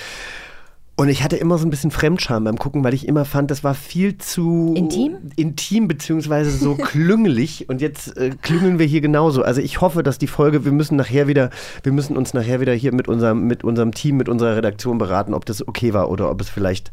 Und 1.01 1.09
ich 1.09 1.25
hatte 1.25 1.39
immer 1.39 1.57
so 1.57 1.67
ein 1.67 1.71
bisschen 1.71 1.91
Fremdscham 1.91 2.45
beim 2.45 2.59
Gucken, 2.59 2.85
weil 2.85 2.93
ich 2.93 3.09
immer 3.09 3.25
fand, 3.25 3.51
das 3.51 3.65
war 3.65 3.73
viel 3.73 4.19
zu 4.19 4.75
Intim? 4.77 5.17
intim 5.35 5.89
beziehungsweise 5.89 6.51
so 6.51 6.75
klüngelig. 6.77 7.71
Und 7.71 7.81
jetzt 7.81 8.19
äh, 8.19 8.33
klüngeln 8.43 8.79
wir 8.79 8.85
hier 8.85 9.01
genauso. 9.01 9.43
Also 9.43 9.63
ich 9.63 9.81
hoffe, 9.81 10.03
dass 10.03 10.19
die 10.19 10.27
Folge, 10.27 10.67
wir 10.67 10.73
müssen 10.73 10.97
nachher 10.97 11.27
wieder, 11.27 11.49
wir 11.83 11.93
müssen 11.93 12.19
uns 12.19 12.35
nachher 12.35 12.61
wieder 12.61 12.75
hier 12.75 12.93
mit 12.93 13.09
unserem, 13.09 13.47
mit 13.47 13.65
unserem 13.65 13.93
Team, 13.93 14.19
mit 14.19 14.29
unserer 14.29 14.57
Redaktion 14.57 14.99
beraten, 14.99 15.33
ob 15.33 15.47
das 15.47 15.67
okay 15.67 15.95
war 15.95 16.11
oder 16.11 16.31
ob 16.31 16.39
es 16.43 16.51
vielleicht. 16.51 16.91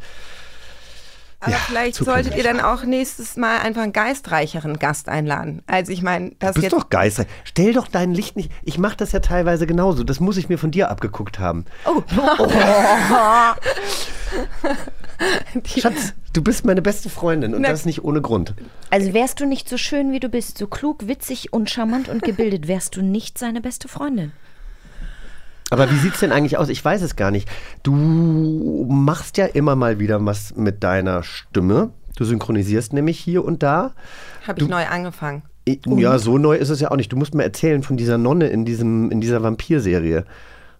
Aber 1.39 1.51
Ja, 1.51 1.57
vielleicht 1.57 1.95
solltet 1.95 2.35
ihr 2.35 2.43
dann 2.43 2.59
auch 2.59 2.83
nächstes 2.83 3.37
Mal 3.37 3.59
einfach 3.59 3.83
einen 3.83 3.93
geistreicheren 3.93 4.79
Gast 4.79 5.07
einladen. 5.07 5.61
Also 5.67 5.91
ich 5.91 6.01
meine, 6.01 6.31
das 6.39 6.55
Du 6.55 6.61
bist 6.61 6.73
doch 6.73 6.89
geistreich. 6.89 7.27
Stell 7.43 7.73
doch 7.73 7.87
dein 7.87 8.11
Licht 8.13 8.35
nicht. 8.35 8.51
Ich 8.63 8.79
mache 8.79 8.97
das 8.97 9.11
ja 9.11 9.19
teilweise 9.19 9.67
genauso. 9.67 10.03
Das 10.03 10.19
muss 10.19 10.37
ich 10.37 10.49
mir 10.49 10.57
von 10.57 10.71
dir 10.71 10.89
abgeguckt 10.89 11.37
haben. 11.37 11.65
Oh. 11.85 12.01
Schatz, 15.65 16.13
du 16.33 16.41
bist 16.41 16.65
meine 16.65 16.81
beste 16.81 17.09
Freundin 17.09 17.53
und 17.53 17.61
Na- 17.61 17.69
das 17.69 17.85
nicht 17.85 18.03
ohne 18.03 18.21
Grund. 18.21 18.53
Also 18.89 19.13
wärst 19.13 19.39
du 19.39 19.45
nicht 19.45 19.67
so 19.69 19.77
schön, 19.77 20.11
wie 20.11 20.19
du 20.19 20.29
bist, 20.29 20.57
so 20.57 20.67
klug, 20.67 21.07
witzig 21.07 21.53
und 21.53 21.69
charmant 21.69 22.09
und 22.09 22.23
gebildet, 22.23 22.67
wärst 22.67 22.95
du 22.95 23.01
nicht 23.01 23.37
seine 23.37 23.61
beste 23.61 23.87
Freundin. 23.87 24.31
Aber 25.69 25.89
wie 25.91 25.97
sieht's 25.97 26.19
denn 26.19 26.31
eigentlich 26.31 26.57
aus? 26.57 26.69
Ich 26.69 26.83
weiß 26.83 27.01
es 27.01 27.15
gar 27.15 27.31
nicht. 27.31 27.49
Du 27.83 28.85
machst 28.89 29.37
ja 29.37 29.45
immer 29.45 29.75
mal 29.75 29.99
wieder 29.99 30.23
was 30.25 30.55
mit 30.55 30.83
deiner 30.83 31.23
Stimme. 31.23 31.91
Du 32.15 32.25
synchronisierst 32.25 32.93
nämlich 32.93 33.19
hier 33.19 33.43
und 33.43 33.63
da. 33.63 33.91
Habe 34.47 34.61
ich 34.61 34.67
neu 34.67 34.85
angefangen. 34.85 35.43
Ja, 35.85 36.17
so 36.17 36.37
neu 36.37 36.55
ist 36.55 36.69
es 36.69 36.79
ja 36.79 36.91
auch 36.91 36.95
nicht. 36.95 37.11
Du 37.11 37.17
musst 37.17 37.35
mir 37.35 37.43
erzählen 37.43 37.83
von 37.83 37.97
dieser 37.97 38.17
Nonne 38.17 38.47
in, 38.47 38.63
diesem, 38.63 39.11
in 39.11 39.19
dieser 39.19 39.43
Vampirserie. 39.43 40.25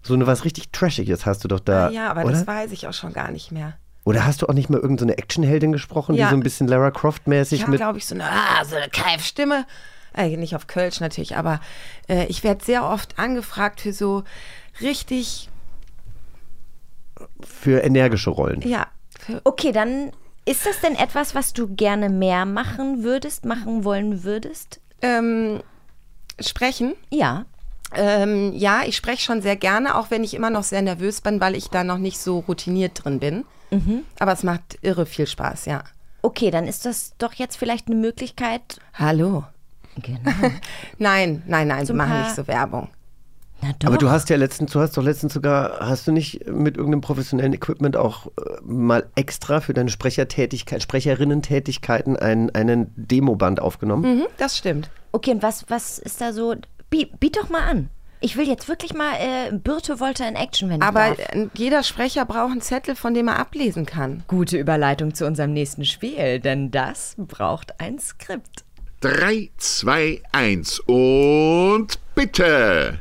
So 0.02 0.14
eine 0.14 0.26
was 0.26 0.46
richtig 0.46 0.72
Trashiges 0.72 1.26
hast 1.26 1.44
du 1.44 1.50
doch 1.50 1.60
da. 1.60 1.88
Ah, 1.88 1.90
ja, 1.92 2.10
aber 2.10 2.24
oder? 2.24 2.32
das 2.32 2.48
weiß 2.48 2.72
ich 2.72 2.88
auch 2.88 2.94
schon 2.94 3.12
gar 3.12 3.32
nicht 3.32 3.52
mehr. 3.52 3.74
Oder 4.06 4.26
hast 4.26 4.42
du 4.42 4.48
auch 4.48 4.54
nicht 4.54 4.70
mal 4.70 4.80
irgendeine 4.80 5.12
so 5.12 5.18
Actionheldin 5.18 5.74
gesprochen, 5.74 6.16
Ja. 6.16 6.28
die 6.28 6.30
so 6.32 6.38
ein 6.38 6.44
bisschen 6.44 6.68
Lara 6.70 6.92
Croft-mäßig 6.92 7.58
Ich 7.58 7.62
habe, 7.64 7.72
mit. 7.72 7.82
glaube 7.82 7.98
ich, 7.98 8.06
so 8.06 8.16
eine, 8.16 8.24
ah, 8.24 8.64
so 8.64 8.78
eine 8.78 8.88
Keifstimme. 8.88 9.66
Äh, 10.14 10.38
nicht 10.38 10.56
auf 10.56 10.68
Kölsch 10.68 11.02
natürlich, 11.02 11.36
aber 11.36 11.60
äh, 12.08 12.26
ich 12.28 12.44
werde 12.46 12.64
sehr 12.64 12.86
oft 12.86 13.20
angefragt 13.20 13.82
für 13.82 13.92
so 13.92 14.24
richtig, 14.82 15.50
Für 17.42 17.84
energische 17.84 18.30
Rollen. 18.30 18.62
ja, 18.62 18.88
Okay, 19.44 19.72
dann 19.72 20.12
Ist 20.46 20.66
das 20.66 20.80
denn 20.80 20.96
etwas, 20.96 21.36
was 21.36 21.52
du 21.52 21.68
gerne 21.76 22.10
mehr 22.10 22.46
machen 22.46 23.04
würdest, 23.04 23.44
machen 23.46 23.84
wollen 23.84 24.24
würdest? 24.24 24.80
Ähm, 25.02 25.62
sprechen? 26.40 26.94
Ja. 27.10 27.46
Ähm, 27.94 28.54
ja, 28.54 28.84
ich 28.86 28.96
spreche 28.96 29.22
schon 29.24 29.42
sehr 29.42 29.56
gerne, 29.58 29.96
auch 29.96 30.10
wenn 30.12 30.24
ich 30.24 30.34
immer 30.34 30.50
noch 30.50 30.64
sehr 30.64 30.82
nervös 30.82 31.20
bin, 31.22 31.42
weil 31.42 31.56
ich 31.56 31.70
da 31.70 31.84
noch 31.84 31.98
nicht 31.98 32.20
so 32.20 32.40
routiniert 32.40 33.04
drin 33.04 33.20
bin. 33.20 33.46
Mhm. 33.72 34.04
Aber 34.20 34.32
es 34.32 34.44
macht 34.44 34.78
irre 34.82 35.06
viel 35.06 35.28
Spaß, 35.28 35.66
ja. 35.66 35.84
Okay, 36.22 36.50
dann 36.52 36.66
ist 36.68 36.86
das 36.86 37.14
doch 37.18 37.34
jetzt 37.34 37.58
vielleicht 37.58 37.88
eine 37.88 37.96
Möglichkeit. 37.98 38.80
Hallo. 38.94 39.44
Genau. 40.02 40.32
Nein, 40.98 41.44
nein, 41.48 41.68
nein, 41.68 41.86
So 41.86 41.94
wir 41.94 41.98
machen 41.98 42.22
nicht 42.22 42.36
so 42.36 42.48
Werbung. 42.48 42.90
Na 43.62 43.72
doch. 43.80 43.88
Aber 43.88 43.98
du 43.98 44.10
hast 44.10 44.30
ja 44.30 44.36
letztens, 44.38 44.72
du 44.72 44.80
hast 44.80 44.96
doch 44.98 45.04
letztens 45.04 45.34
sogar, 45.34 45.80
hast 45.80 46.08
du 46.08 46.12
nicht 46.12 46.48
mit 46.48 46.78
irgendeinem 46.78 47.02
professionellen 47.02 47.54
Equipment 47.54 47.98
auch 47.98 48.28
äh, 48.28 48.32
mal 48.64 49.10
extra 49.16 49.62
für 49.62 49.74
deine 49.74 49.90
Sprechertätigkeit, 49.90 50.84
Sprecherinnen-Tätigkeiten 50.84 52.16
einen, 52.18 52.50
einen 52.52 52.94
Demoband 52.96 53.60
aufgenommen? 53.60 54.18
Mhm, 54.18 54.26
das 54.38 54.58
stimmt. 54.58 54.90
Okay, 55.12 55.32
und 55.32 55.44
was, 55.44 55.66
was 55.70 55.98
ist 56.00 56.22
da 56.22 56.34
so? 56.34 56.56
Biet, 56.90 57.20
biet 57.20 57.38
doch 57.38 57.50
mal 57.50 57.64
an. 57.68 57.90
Ich 58.20 58.36
will 58.36 58.48
jetzt 58.48 58.68
wirklich 58.68 58.94
mal 58.96 59.14
äh, 59.20 59.52
Birte 59.56 60.00
Wolter 60.00 60.28
in 60.28 60.36
Action, 60.36 60.70
wenn 60.70 60.82
Aber 60.82 61.12
ich 61.12 61.18
darf. 61.18 61.36
äh, 61.36 61.48
jeder 61.54 61.84
Sprecher 61.84 62.26
braucht 62.26 62.52
einen 62.52 62.62
Zettel, 62.62 62.96
von 62.96 63.14
dem 63.14 63.28
er 63.28 63.38
ablesen 63.38 63.86
kann. 63.86 64.24
Gute 64.28 64.58
Überleitung 64.58 65.14
zu 65.14 65.26
unserem 65.28 65.54
nächsten 65.54 65.86
Spiel, 65.86 66.40
denn 66.40 66.72
das 66.72 67.16
braucht 67.18 67.80
ein 67.80 68.00
Skript. 68.00 68.64
3, 69.02 69.52
2, 69.58 70.24
1 70.32 70.80
und 70.88 72.00
bitte. 72.16 73.00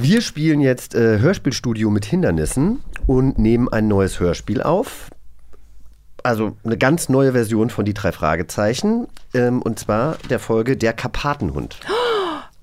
Wir 0.00 0.20
spielen 0.20 0.60
jetzt 0.60 0.94
äh, 0.94 1.18
Hörspielstudio 1.18 1.90
mit 1.90 2.04
Hindernissen 2.04 2.84
und 3.08 3.36
nehmen 3.36 3.68
ein 3.68 3.88
neues 3.88 4.20
Hörspiel 4.20 4.62
auf. 4.62 5.10
Also 6.22 6.56
eine 6.64 6.78
ganz 6.78 7.08
neue 7.08 7.32
Version 7.32 7.68
von 7.68 7.84
die 7.84 7.94
drei 7.94 8.12
Fragezeichen. 8.12 9.08
Ähm, 9.34 9.60
und 9.60 9.80
zwar 9.80 10.16
der 10.30 10.38
Folge 10.38 10.76
Der 10.76 10.92
Karpatenhund. 10.92 11.80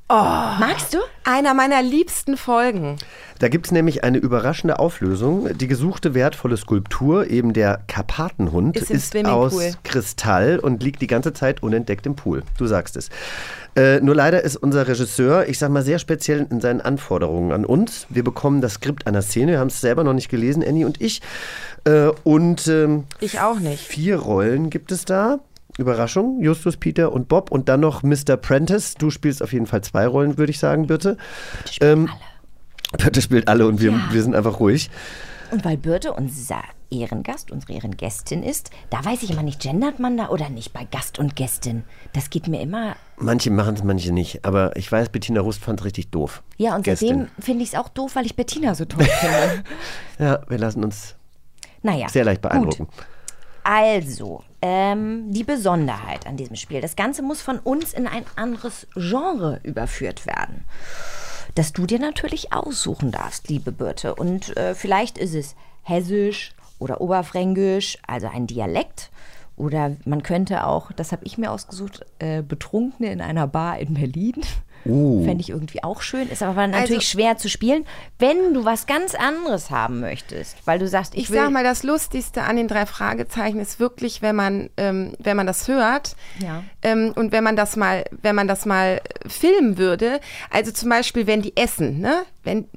Oh, 0.07 0.13
Magst 0.13 0.93
du? 0.93 0.99
Einer 1.23 1.55
meiner 1.55 1.81
liebsten 1.81 2.37
Folgen. 2.37 2.97
Da 3.39 3.47
gibt 3.47 3.65
es 3.65 3.71
nämlich 3.71 4.03
eine 4.03 4.19
überraschende 4.19 4.77
Auflösung. 4.77 5.57
Die 5.57 5.67
gesuchte 5.67 6.13
wertvolle 6.13 6.57
Skulptur, 6.57 7.27
eben 7.31 7.53
der 7.53 7.81
Karpatenhund, 7.87 8.77
Ist 8.77 8.91
ist 8.91 9.25
aus 9.25 9.79
Kristall 9.83 10.59
und 10.59 10.83
liegt 10.83 11.01
die 11.01 11.07
ganze 11.07 11.33
Zeit 11.33 11.63
unentdeckt 11.63 12.05
im 12.05 12.15
Pool. 12.15 12.43
Du 12.59 12.67
sagst 12.67 12.97
es. 12.97 13.09
Äh, 13.75 13.99
nur 13.99 14.15
leider 14.15 14.41
ist 14.41 14.55
unser 14.55 14.87
Regisseur, 14.87 15.47
ich 15.49 15.59
sag 15.59 15.69
mal, 15.69 15.83
sehr 15.83 15.99
speziell 15.99 16.47
in 16.49 16.61
seinen 16.61 16.79
Anforderungen 16.81 17.51
an 17.51 17.65
uns. 17.65 18.07
Wir 18.09 18.23
bekommen 18.23 18.61
das 18.61 18.75
Skript 18.75 19.05
einer 19.05 19.21
Szene, 19.21 19.53
wir 19.53 19.59
haben 19.59 19.67
es 19.67 19.81
selber 19.81 20.03
noch 20.03 20.13
nicht 20.13 20.29
gelesen, 20.29 20.63
Annie 20.65 20.85
und 20.85 21.01
ich. 21.01 21.21
Äh, 21.83 22.07
und 22.23 22.67
ähm, 22.67 23.03
Ich 23.19 23.39
auch 23.41 23.59
nicht. 23.59 23.81
vier 23.83 24.17
Rollen 24.17 24.69
gibt 24.69 24.91
es 24.91 25.03
da. 25.05 25.39
Überraschung, 25.77 26.41
Justus, 26.41 26.77
Peter 26.77 27.11
und 27.11 27.27
Bob 27.27 27.51
und 27.51 27.67
dann 27.67 27.81
noch 27.81 28.01
Mr. 28.01 28.37
Prentice. 28.37 28.93
Du 28.95 29.09
spielst 29.09 29.43
auf 29.43 29.51
jeden 29.51 29.65
Fall 29.65 29.81
zwei 29.81 30.07
Rollen, 30.07 30.37
würde 30.37 30.51
ich 30.51 30.59
sagen, 30.59 30.87
Birte. 30.87 31.17
Ähm, 31.81 32.07
Birte 32.97 33.21
spielt 33.21 33.49
alle 33.49 33.67
und 33.67 33.81
wir, 33.81 33.91
Ja. 33.91 34.07
wir 34.09 34.23
sind 34.23 34.35
einfach 34.35 34.61
ruhig. 34.61 34.89
Und 35.51 35.65
weil 35.65 35.75
Birte 35.75 36.13
unser 36.13 36.61
Ehrengast, 36.89 37.51
unsere 37.51 37.73
Ehrengästin 37.73 38.41
ist, 38.41 38.69
da 38.89 39.03
weiß 39.03 39.21
ich 39.23 39.31
immer 39.31 39.43
nicht, 39.43 39.59
gendert 39.61 39.99
man 39.99 40.15
da 40.15 40.29
oder 40.29 40.47
nicht 40.49 40.71
bei 40.71 40.85
Gast 40.89 41.19
und 41.19 41.35
Gästin. 41.35 41.83
Das 42.13 42.29
geht 42.29 42.47
mir 42.47 42.61
immer. 42.61 42.95
Manche 43.17 43.49
machen 43.49 43.75
es, 43.75 43.83
manche 43.83 44.11
nicht. 44.11 44.43
Aber 44.45 44.75
ich 44.75 44.91
weiß, 44.91 45.09
Bettina 45.09 45.39
Rust 45.41 45.61
fand 45.63 45.79
es 45.79 45.85
richtig 45.85 46.09
doof. 46.11 46.43
Ja, 46.57 46.75
und 46.75 46.83
Gästin. 46.83 47.07
seitdem 47.29 47.43
finde 47.43 47.63
ich 47.63 47.69
es 47.73 47.79
auch 47.79 47.89
doof, 47.89 48.15
weil 48.15 48.25
ich 48.25 48.35
Bettina 48.35 48.75
so 48.75 48.85
toll 48.85 49.05
finde. 49.05 49.63
Ja, 50.19 50.41
wir 50.47 50.57
lassen 50.57 50.83
uns 50.83 51.15
Naja. 51.81 52.07
sehr 52.09 52.23
leicht 52.25 52.41
beeindrucken. 52.41 52.87
Also, 53.63 54.43
ähm, 54.61 55.31
die 55.31 55.43
Besonderheit 55.43 56.27
an 56.27 56.37
diesem 56.37 56.55
Spiel. 56.55 56.81
Das 56.81 56.95
Ganze 56.95 57.21
muss 57.23 57.41
von 57.41 57.57
uns 57.59 57.93
in 57.93 58.05
ein 58.07 58.23
anderes 58.35 58.85
Genre 58.95 59.59
überführt 59.63 60.25
werden. 60.27 60.65
Das 61.55 61.73
du 61.73 61.85
dir 61.85 61.99
natürlich 61.99 62.53
aussuchen 62.53 63.11
darfst, 63.11 63.47
liebe 63.49 63.71
Birte. 63.71 64.13
Und 64.15 64.55
äh, 64.57 64.75
vielleicht 64.75 65.17
ist 65.17 65.33
es 65.33 65.55
Hessisch 65.83 66.53
oder 66.79 67.01
Oberfränkisch, 67.01 67.97
also 68.05 68.27
ein 68.27 68.45
Dialekt. 68.45 69.09
Oder 69.57 69.95
man 70.05 70.21
könnte 70.21 70.65
auch, 70.65 70.91
das 70.91 71.11
habe 71.11 71.25
ich 71.25 71.37
mir 71.37 71.51
ausgesucht, 71.51 72.05
äh, 72.19 72.41
Betrunkene 72.41 73.11
in 73.11 73.21
einer 73.21 73.47
Bar 73.47 73.79
in 73.79 73.93
Berlin. 73.93 74.35
Uh. 74.85 75.25
Fände 75.25 75.41
ich 75.41 75.49
irgendwie 75.49 75.83
auch 75.83 76.01
schön. 76.01 76.29
Ist 76.29 76.43
aber 76.43 76.67
natürlich 76.67 76.91
Also- 76.99 77.01
schwer 77.01 77.37
zu 77.37 77.49
spielen, 77.49 77.85
wenn 78.19 78.53
du 78.53 78.65
was 78.65 78.85
ganz 78.85 79.15
anderes 79.15 79.71
haben 79.71 79.99
möchtest. 79.99 80.57
Weil 80.65 80.79
du 80.79 80.87
sagst, 80.87 81.15
ich, 81.15 81.23
Ich 81.23 81.29
will. 81.31 81.39
sag 81.39 81.51
mal, 81.51 81.63
das 81.63 81.83
Lustigste 81.83 82.43
an 82.43 82.55
den 82.55 82.67
drei 82.67 82.85
Fragezeichen 82.85 83.59
ist 83.59 83.79
wirklich, 83.79 84.21
wenn 84.21 84.35
man, 84.35 84.69
ähm, 84.77 85.13
wenn 85.19 85.35
man 85.37 85.47
das 85.47 85.67
hört 85.67 86.15
Ja. 86.39 86.63
ähm, 86.83 87.13
und 87.15 87.31
wenn 87.31 87.43
man 87.43 87.55
das 87.55 87.75
mal, 87.75 88.05
wenn 88.21 88.35
man 88.35 88.47
das 88.47 88.65
mal 88.65 89.01
filmen 89.27 89.77
würde. 89.77 90.19
Also 90.51 90.71
zum 90.71 90.89
Beispiel, 90.89 91.25
wenn 91.27 91.41
die 91.41 91.57
essen, 91.57 91.99
ne? 91.99 92.23
Wenn 92.43 92.67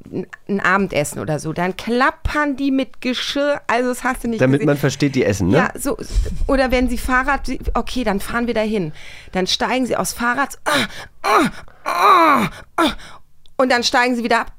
ein- 0.49 0.61
Abendessen 0.61 1.21
oder 1.21 1.39
so, 1.39 1.53
dann 1.53 1.77
klappern 1.77 2.57
die 2.57 2.71
mit 2.71 3.03
Geschirr. 3.03 3.61
Also 3.67 3.91
das 3.91 4.03
hast 4.03 4.25
du 4.25 4.29
nicht 4.29 4.41
Damit 4.41 4.61
gesehen. 4.61 4.67
man 4.67 4.77
versteht, 4.79 5.15
die 5.15 5.25
essen, 5.27 5.49
ne? 5.49 5.57
Ja, 5.59 5.71
so. 5.79 5.99
Oder 6.47 6.71
wenn 6.71 6.89
sie 6.89 6.97
Fahrrad, 6.97 7.43
okay, 7.75 8.03
dann 8.03 8.21
fahren 8.21 8.47
wir 8.47 8.55
dahin. 8.55 8.93
Dann 9.33 9.47
steigen 9.47 9.85
sie 9.85 9.95
aus 9.97 10.15
Fahrrad. 10.15 10.59
Ah, 10.65 10.71
ah, 11.23 11.29
ah, 11.45 11.51
ah, 11.51 11.51
und 13.57 13.71
dann 13.71 13.83
steigen 13.83 14.17
sie 14.17 14.25
wieder 14.25 14.41
ab. 14.41 14.53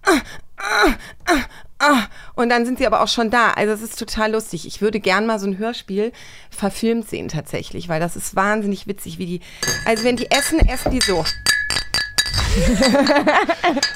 Und 2.36 2.50
dann 2.50 2.66
sind 2.66 2.78
sie 2.78 2.86
aber 2.86 3.02
auch 3.02 3.08
schon 3.08 3.30
da. 3.30 3.52
Also 3.52 3.74
es 3.74 3.82
ist 3.82 3.98
total 3.98 4.34
lustig. 4.34 4.68
Ich 4.68 4.82
würde 4.82 5.00
gern 5.00 5.26
mal 5.26 5.40
so 5.40 5.48
ein 5.48 5.58
Hörspiel 5.58 6.12
verfilmt 6.50 7.10
sehen 7.10 7.30
tatsächlich, 7.30 7.88
weil 7.88 8.02
das 8.02 8.18
ist 8.18 8.36
wahnsinnig 8.36 8.86
witzig, 8.88 9.18
wie 9.18 9.26
die. 9.26 9.40
Also 9.86 10.04
wenn 10.04 10.18
die 10.18 10.30
essen, 10.30 10.60
essen 10.60 10.92
die 10.92 11.00
so. 11.00 11.24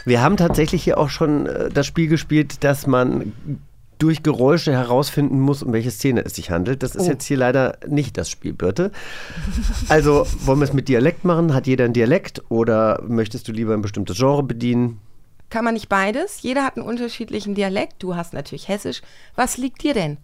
Wir 0.06 0.22
haben 0.22 0.38
tatsächlich 0.38 0.84
hier 0.84 0.98
auch 0.98 1.10
schon 1.10 1.46
äh, 1.48 1.70
das 1.70 1.88
Spiel 1.88 2.08
gespielt, 2.08 2.64
dass 2.64 2.88
man 2.88 3.34
durch 4.00 4.24
Geräusche 4.24 4.72
herausfinden 4.72 5.40
muss, 5.40 5.64
um 5.64 5.74
welche 5.74 5.92
Szene 5.92 6.24
es 6.26 6.36
sich 6.36 6.52
handelt. 6.52 6.84
Das 6.84 6.96
ist 6.96 7.08
Oh. 7.08 7.10
jetzt 7.12 7.26
hier 7.26 7.38
leider 7.38 7.78
nicht 7.88 8.18
das 8.18 8.30
Spiel, 8.30 8.54
Birte. 8.54 8.92
Also, 9.90 10.26
wollen 10.46 10.60
wir 10.60 10.66
es 10.66 10.74
mit 10.74 10.88
Dialekt 10.90 11.24
machen? 11.26 11.54
Hat 11.54 11.68
jeder 11.68 11.86
einen 11.86 11.94
Dialekt 11.94 12.42
oder 12.50 13.02
möchtest 13.08 13.48
du 13.48 13.52
lieber 13.52 13.74
ein 13.74 13.82
bestimmtes 13.82 14.18
Genre 14.18 14.44
bedienen? 14.44 15.00
Kann 15.50 15.64
man 15.66 15.76
nicht 15.76 15.90
beides? 15.90 16.42
Jeder 16.42 16.64
hat 16.64 16.78
einen 16.78 16.86
unterschiedlichen 16.88 17.54
Dialekt. 17.56 18.02
Du 18.02 18.16
hast 18.16 18.34
natürlich 18.34 18.68
Hessisch. 18.68 19.02
Was 19.36 19.58
liegt 19.58 19.84
dir 19.84 19.94
denn? 19.94 20.18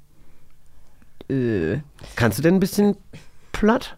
Äh, 1.29 1.81
Kannst 2.15 2.37
du 2.39 2.41
denn 2.41 2.55
ein 2.55 2.59
bisschen 2.59 2.95
platt? 3.51 3.95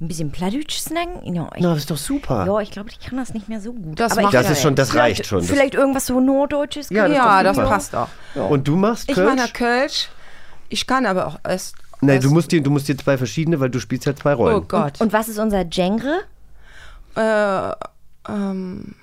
Ein 0.00 0.08
bisschen 0.08 0.30
Plattdeutsch 0.32 0.78
snacken? 0.78 1.34
Ja, 1.34 1.48
ich, 1.54 1.62
Na, 1.62 1.70
das 1.70 1.78
ist 1.80 1.90
doch 1.90 1.96
super. 1.96 2.46
ja, 2.46 2.58
ich 2.60 2.70
glaube, 2.70 2.88
ich 2.90 2.98
kann 3.00 3.18
das 3.18 3.34
nicht 3.34 3.48
mehr 3.48 3.60
so 3.60 3.72
gut. 3.72 4.00
Das 4.00 4.12
Aber 4.12 4.22
macht 4.22 4.34
ich, 4.34 4.40
Das 4.40 4.50
ist 4.50 4.62
schon, 4.62 4.74
das 4.74 4.94
reicht 4.94 5.26
schon. 5.26 5.40
Das, 5.40 5.48
Vielleicht 5.48 5.74
irgendwas 5.74 6.06
so 6.06 6.20
Norddeutsches? 6.20 6.88
Ja, 6.90 7.06
das 7.06 7.16
ja, 7.16 7.42
doch 7.42 7.54
das 7.56 7.68
passt 7.68 7.94
auch. 7.94 8.08
und 8.48 8.66
du 8.66 8.76
machst 8.76 9.08
Ich 9.08 9.14
Kölsch? 9.14 9.28
meine 9.36 9.48
Kölsch. 9.48 10.08
Ich 10.68 10.86
kann 10.86 11.04
aber 11.06 11.26
auch 11.26 11.38
erst. 11.46 11.74
Nein, 12.00 12.20
du 12.20 12.30
musst, 12.30 12.50
dir, 12.50 12.62
du 12.62 12.70
musst 12.70 12.88
dir 12.88 12.96
zwei 12.96 13.18
verschiedene, 13.18 13.60
weil 13.60 13.68
du 13.68 13.78
spielst 13.78 14.06
ja 14.06 14.16
zwei 14.16 14.32
Rollen. 14.32 14.56
Oh 14.56 14.60
Gott. 14.62 15.00
Und 15.00 15.12
was 15.12 15.28
ist 15.28 15.38
unser 15.38 15.64
Genre? 15.66 16.20
Äh, 17.14 17.72
ähm, 18.30 18.94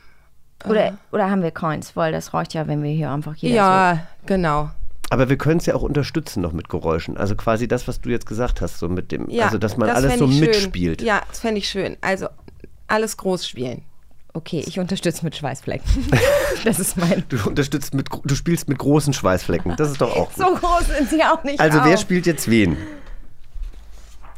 Oder, 0.65 0.97
oder 1.11 1.29
haben 1.29 1.43
wir 1.43 1.51
Coins? 1.51 1.95
Weil 1.95 2.11
das 2.11 2.33
reicht 2.33 2.53
ja, 2.55 2.67
wenn 2.67 2.81
wir 2.81 2.91
hier 2.91 3.11
einfach 3.11 3.35
jeder 3.35 3.55
ja, 3.55 3.99
genau. 4.25 4.71
Aber 5.09 5.29
wir 5.29 5.37
können 5.37 5.59
es 5.59 5.65
ja 5.65 5.75
auch 5.75 5.83
unterstützen 5.83 6.41
noch 6.41 6.51
mit 6.51 6.67
Geräuschen. 6.69 7.17
Also 7.17 7.35
quasi 7.35 7.67
das, 7.67 7.87
was 7.87 8.01
du 8.01 8.09
jetzt 8.09 8.25
gesagt 8.25 8.59
hast, 8.61 8.77
so 8.79 8.89
mit 8.89 9.11
dem, 9.11 9.29
Ja, 9.29 9.45
also 9.45 9.57
dass 9.57 9.77
man 9.77 9.87
das 9.87 9.97
alles 9.97 10.11
fänd 10.13 10.19
so 10.19 10.25
ich 10.27 10.37
schön. 10.37 10.47
mitspielt. 10.47 11.01
Ja, 11.01 11.21
das 11.29 11.39
fände 11.39 11.59
ich 11.59 11.69
schön. 11.69 11.95
Also 12.01 12.27
alles 12.87 13.15
groß 13.17 13.47
spielen. 13.47 13.83
Okay, 14.33 14.63
ich 14.67 14.79
unterstütze 14.79 15.23
mit 15.25 15.35
Schweißflecken. 15.35 15.85
das 16.65 16.79
ist 16.79 16.97
mein. 16.97 17.23
Du 17.29 17.37
unterstützt 17.47 17.93
mit, 17.93 18.09
du 18.23 18.35
spielst 18.35 18.67
mit 18.69 18.77
großen 18.77 19.13
Schweißflecken. 19.13 19.75
Das 19.77 19.89
ist 19.91 20.01
doch 20.01 20.15
auch 20.15 20.31
gut. 20.33 20.45
So 20.45 20.53
groß 20.55 20.87
sind 20.87 21.09
sie 21.09 21.23
auch 21.23 21.43
nicht. 21.43 21.59
Also 21.59 21.79
wer 21.83 21.95
auch. 21.95 22.01
spielt 22.01 22.25
jetzt 22.27 22.49
wen? 22.49 22.77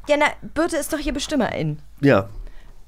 Ja, 0.07 0.15
na, 0.17 0.25
Birte 0.53 0.77
ist 0.77 0.93
doch 0.93 0.97
hier 0.99 1.13
Bestimmerin. 1.13 1.79
Ja. 2.01 2.29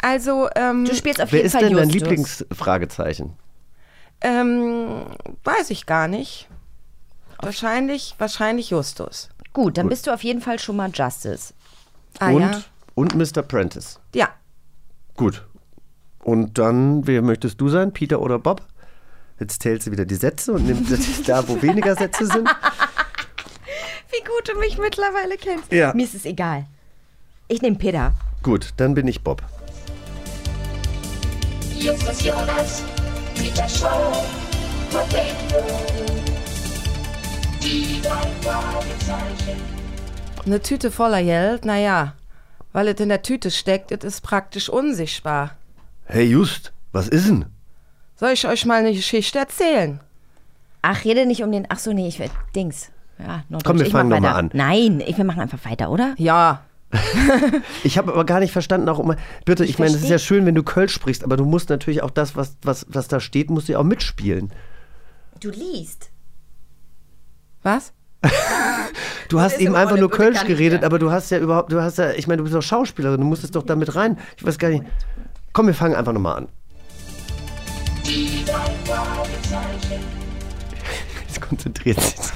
Also, 0.02 0.48
ähm, 0.56 0.86
Du 0.86 0.96
spielst 0.96 1.22
auf 1.22 1.32
Wer 1.32 1.40
jeden 1.40 1.48
ist 1.48 1.52
Fall 1.54 1.64
denn 1.64 1.76
dein 1.76 1.90
Justus. 1.90 2.02
Lieblingsfragezeichen? 2.10 3.34
ähm, 4.22 5.06
weiß 5.44 5.70
ich 5.72 5.86
gar 5.86 6.08
nicht. 6.08 6.48
Wahrscheinlich, 7.42 8.16
wahrscheinlich 8.18 8.70
Justus. 8.70 9.30
Gut, 9.54 9.78
dann 9.78 9.89
bist 9.89 10.08
du 10.08 10.14
auf 10.14 10.24
jeden 10.24 10.42
Fall 10.42 10.60
schon 10.60 10.76
mal 10.78 10.92
Justice. 10.94 11.54
Ah 12.20 12.32
und, 12.32 12.42
ja. 12.42 12.62
und 12.96 13.16
Mr. 13.16 13.42
Prentice. 13.42 14.00
Ja. 14.16 14.30
Gut. 15.16 15.46
Und 16.24 16.58
dann, 16.58 17.08
wer 17.08 17.22
möchtest 17.22 17.60
du 17.60 17.70
sein? 17.70 17.92
Peter 17.94 18.22
oder 18.22 18.39
Bob? 18.39 18.62
Jetzt 19.39 19.64
zählt 19.64 19.82
sie 19.82 19.92
wieder 19.92 20.06
die 20.06 20.16
Sätze 20.16 20.54
und 20.54 20.68
nimmt 20.68 20.88
da, 21.28 21.48
wo 21.48 21.62
weniger 21.62 21.96
Sätze 21.96 22.28
sind. 22.28 22.48
Wie 24.12 24.24
gut 24.24 24.48
du 24.48 24.60
mich 24.60 24.78
mittlerweile 24.78 25.36
kennst. 25.38 25.72
Ja. 25.72 25.94
Mir 25.94 26.04
ist 26.04 26.14
es 26.14 26.26
egal. 26.26 26.66
Ich 27.48 27.62
nehme 27.62 27.78
Peter. 27.78 28.14
Gut, 28.44 28.70
dann 28.78 28.94
bin 28.94 29.08
ich 29.08 29.24
Bob. 29.24 29.42
Justus 31.80 32.24
Jonas, 32.24 32.84
Peter 33.36 33.68
Show, 33.68 34.24
Potato. 34.92 36.11
Die. 37.64 38.01
Eine 40.45 40.62
Tüte 40.62 40.89
voller 40.91 41.24
Geld, 41.24 41.66
naja, 41.66 42.14
weil 42.74 42.88
es 42.88 42.99
in 42.99 43.09
der 43.09 43.22
Tüte 43.22 43.51
steckt, 43.51 43.91
es 43.91 44.03
ist 44.03 44.22
praktisch 44.22 44.70
unsichtbar. 44.70 45.51
Hey 46.05 46.26
Just, 46.26 46.74
was 46.91 47.07
ist 47.07 47.28
denn? 47.28 47.45
Soll 48.16 48.32
ich 48.32 48.47
euch 48.47 48.66
mal 48.66 48.80
eine 48.80 48.93
Geschichte 48.93 49.39
erzählen? 49.39 49.99
Ach, 50.82 51.05
rede 51.05 51.26
nicht 51.26 51.43
um 51.43 51.51
den. 51.51 51.68
Ach 51.70 51.80
so, 51.80 51.93
nee, 51.93 52.07
ich 52.07 52.20
will. 52.20 52.30
Dings. 52.55 52.89
Ja, 53.20 53.43
Norddeutsch. 53.49 53.64
Komm, 53.66 53.80
wir 53.80 53.86
ich 53.86 53.91
fangen 53.91 54.09
mach 54.09 54.18
doch 54.18 54.22
mal 54.22 54.28
weiter. 54.30 54.38
an. 54.38 54.49
Nein, 54.53 55.03
ich, 55.05 55.18
wir 55.18 55.26
machen 55.26 55.41
einfach 55.41 55.64
weiter, 55.70 55.89
oder? 55.91 56.16
Ja. 56.18 56.64
Ich 57.84 57.97
habe 57.97 58.12
aber 58.12 58.26
gar 58.26 58.39
nicht 58.39 58.51
verstanden, 58.51 58.89
auch 58.89 58.99
immer, 58.99 59.16
bitte, 59.45 59.64
ich, 59.64 59.72
Ich 59.72 59.80
meine, 59.80 59.95
es 59.95 60.03
ist 60.03 60.09
ja 60.09 60.20
schön, 60.20 60.45
wenn 60.45 60.53
du 60.55 60.62
Kölsch 60.64 60.93
sprichst, 60.93 61.24
aber 61.24 61.36
du 61.38 61.45
musst 61.45 61.70
natürlich 61.70 62.03
auch 62.03 62.09
das, 62.12 62.36
was, 62.36 62.57
was, 62.62 62.86
was 62.89 63.07
da 63.07 63.20
steht, 63.20 63.49
musst 63.49 63.68
du 63.70 63.74
ja 63.74 63.80
auch 63.80 63.84
mitspielen. 63.84 64.51
Du 65.39 65.49
liest. 65.49 66.11
Was? 67.64 67.93
Du 69.30 69.39
hast 69.39 69.59
eben 69.59 69.78
einfach 69.78 69.95
nur 69.95 70.12
Kölsch 70.12 70.43
geredet, 70.43 70.84
aber 70.84 70.99
du 70.99 71.09
hast 71.09 71.32
ja 71.32 71.38
überhaupt, 71.38 71.72
du 71.72 71.82
hast 71.82 71.97
ja, 71.97 72.12
ich 72.12 72.28
meine, 72.28 72.39
du 72.39 72.43
bist 72.43 72.53
doch 72.53 72.62
Schauspielerin, 72.62 73.22
du 73.22 73.26
musstest 73.26 73.55
doch 73.55 73.64
damit 73.64 73.95
rein. 73.95 74.20
Ich 74.36 74.45
weiß 74.45 74.57
gar 74.57 74.68
nicht. 74.68 74.84
Komm, 75.53 75.68
wir 75.68 75.74
fangen 75.74 75.95
einfach 75.95 76.12
nochmal 76.12 76.39
an. 76.39 76.47
Jetzt 81.26 81.41
konzentriert 81.41 82.01
sich. 82.01 82.18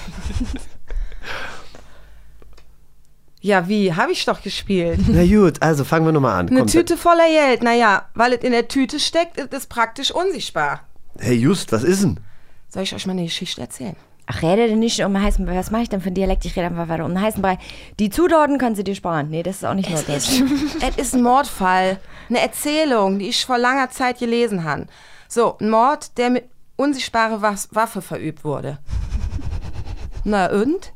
Ja, 3.42 3.68
wie? 3.68 3.94
Habe 3.94 4.12
ich 4.12 4.26
doch 4.26 4.42
gespielt. 4.42 5.02
Na 5.08 5.24
gut, 5.24 5.62
also 5.62 5.84
fangen 5.84 6.04
wir 6.04 6.12
nochmal 6.12 6.40
an. 6.40 6.50
Eine 6.50 6.62
Komm, 6.62 6.68
Tüte 6.68 6.98
voller 6.98 7.28
Geld, 7.28 7.62
naja, 7.62 8.10
weil 8.16 8.34
es 8.34 8.44
in 8.44 8.52
der 8.52 8.68
Tüte 8.68 9.00
steckt, 9.00 9.38
ist 9.38 9.54
es 9.54 9.68
praktisch 9.68 10.10
unsichtbar. 10.10 10.80
Hey 11.20 11.36
Just, 11.36 11.72
was 11.72 11.84
ist 11.84 12.02
denn? 12.02 12.20
Soll 12.70 12.82
ich 12.82 12.96
euch 12.96 13.06
mal 13.06 13.12
eine 13.12 13.26
Geschichte 13.26 13.62
erzählen? 13.62 13.96
Ach, 14.28 14.42
rede 14.42 14.68
denn 14.68 14.80
nicht 14.80 15.04
um 15.04 15.20
heißen 15.20 15.46
Brei. 15.46 15.56
Was 15.56 15.70
mache 15.70 15.84
ich 15.84 15.90
denn 15.90 16.02
für 16.02 16.08
einen 16.08 16.16
Dialekt? 16.16 16.46
Ich 16.46 16.56
rede 16.56 16.68
einfach 16.68 16.88
weiter 16.88 17.06
um 17.06 17.20
heißen 17.20 17.42
Brei. 17.42 17.60
Die 18.00 18.10
Zutaten 18.10 18.58
können 18.58 18.76
sie 18.76 18.84
dir 18.84 18.96
sparen. 18.96 19.30
Nee, 19.30 19.44
das 19.44 19.58
ist 19.58 19.66
auch 19.66 19.76
nicht 19.76 19.90
Norddeutsch. 19.90 20.42
ist, 20.42 20.44
es 20.82 20.98
ist 20.98 21.16
ein 21.16 21.22
Mordfall. 21.22 22.00
Eine 22.30 22.40
Erzählung, 22.40 23.20
die 23.20 23.30
ich 23.30 23.46
vor 23.46 23.60
langer 23.60 23.90
Zeit 23.92 24.20
gelesen 24.20 24.64
habe. 24.64 24.88
So, 25.28 25.58
ein 25.60 25.70
Mord, 25.70 26.18
der 26.18 26.32
mit 26.32 26.46
unsichtbarer 26.76 27.42
Waffe 27.42 28.02
verübt 28.02 28.44
wurde. 28.44 28.80
Na 30.24 30.48
und? 30.48 30.92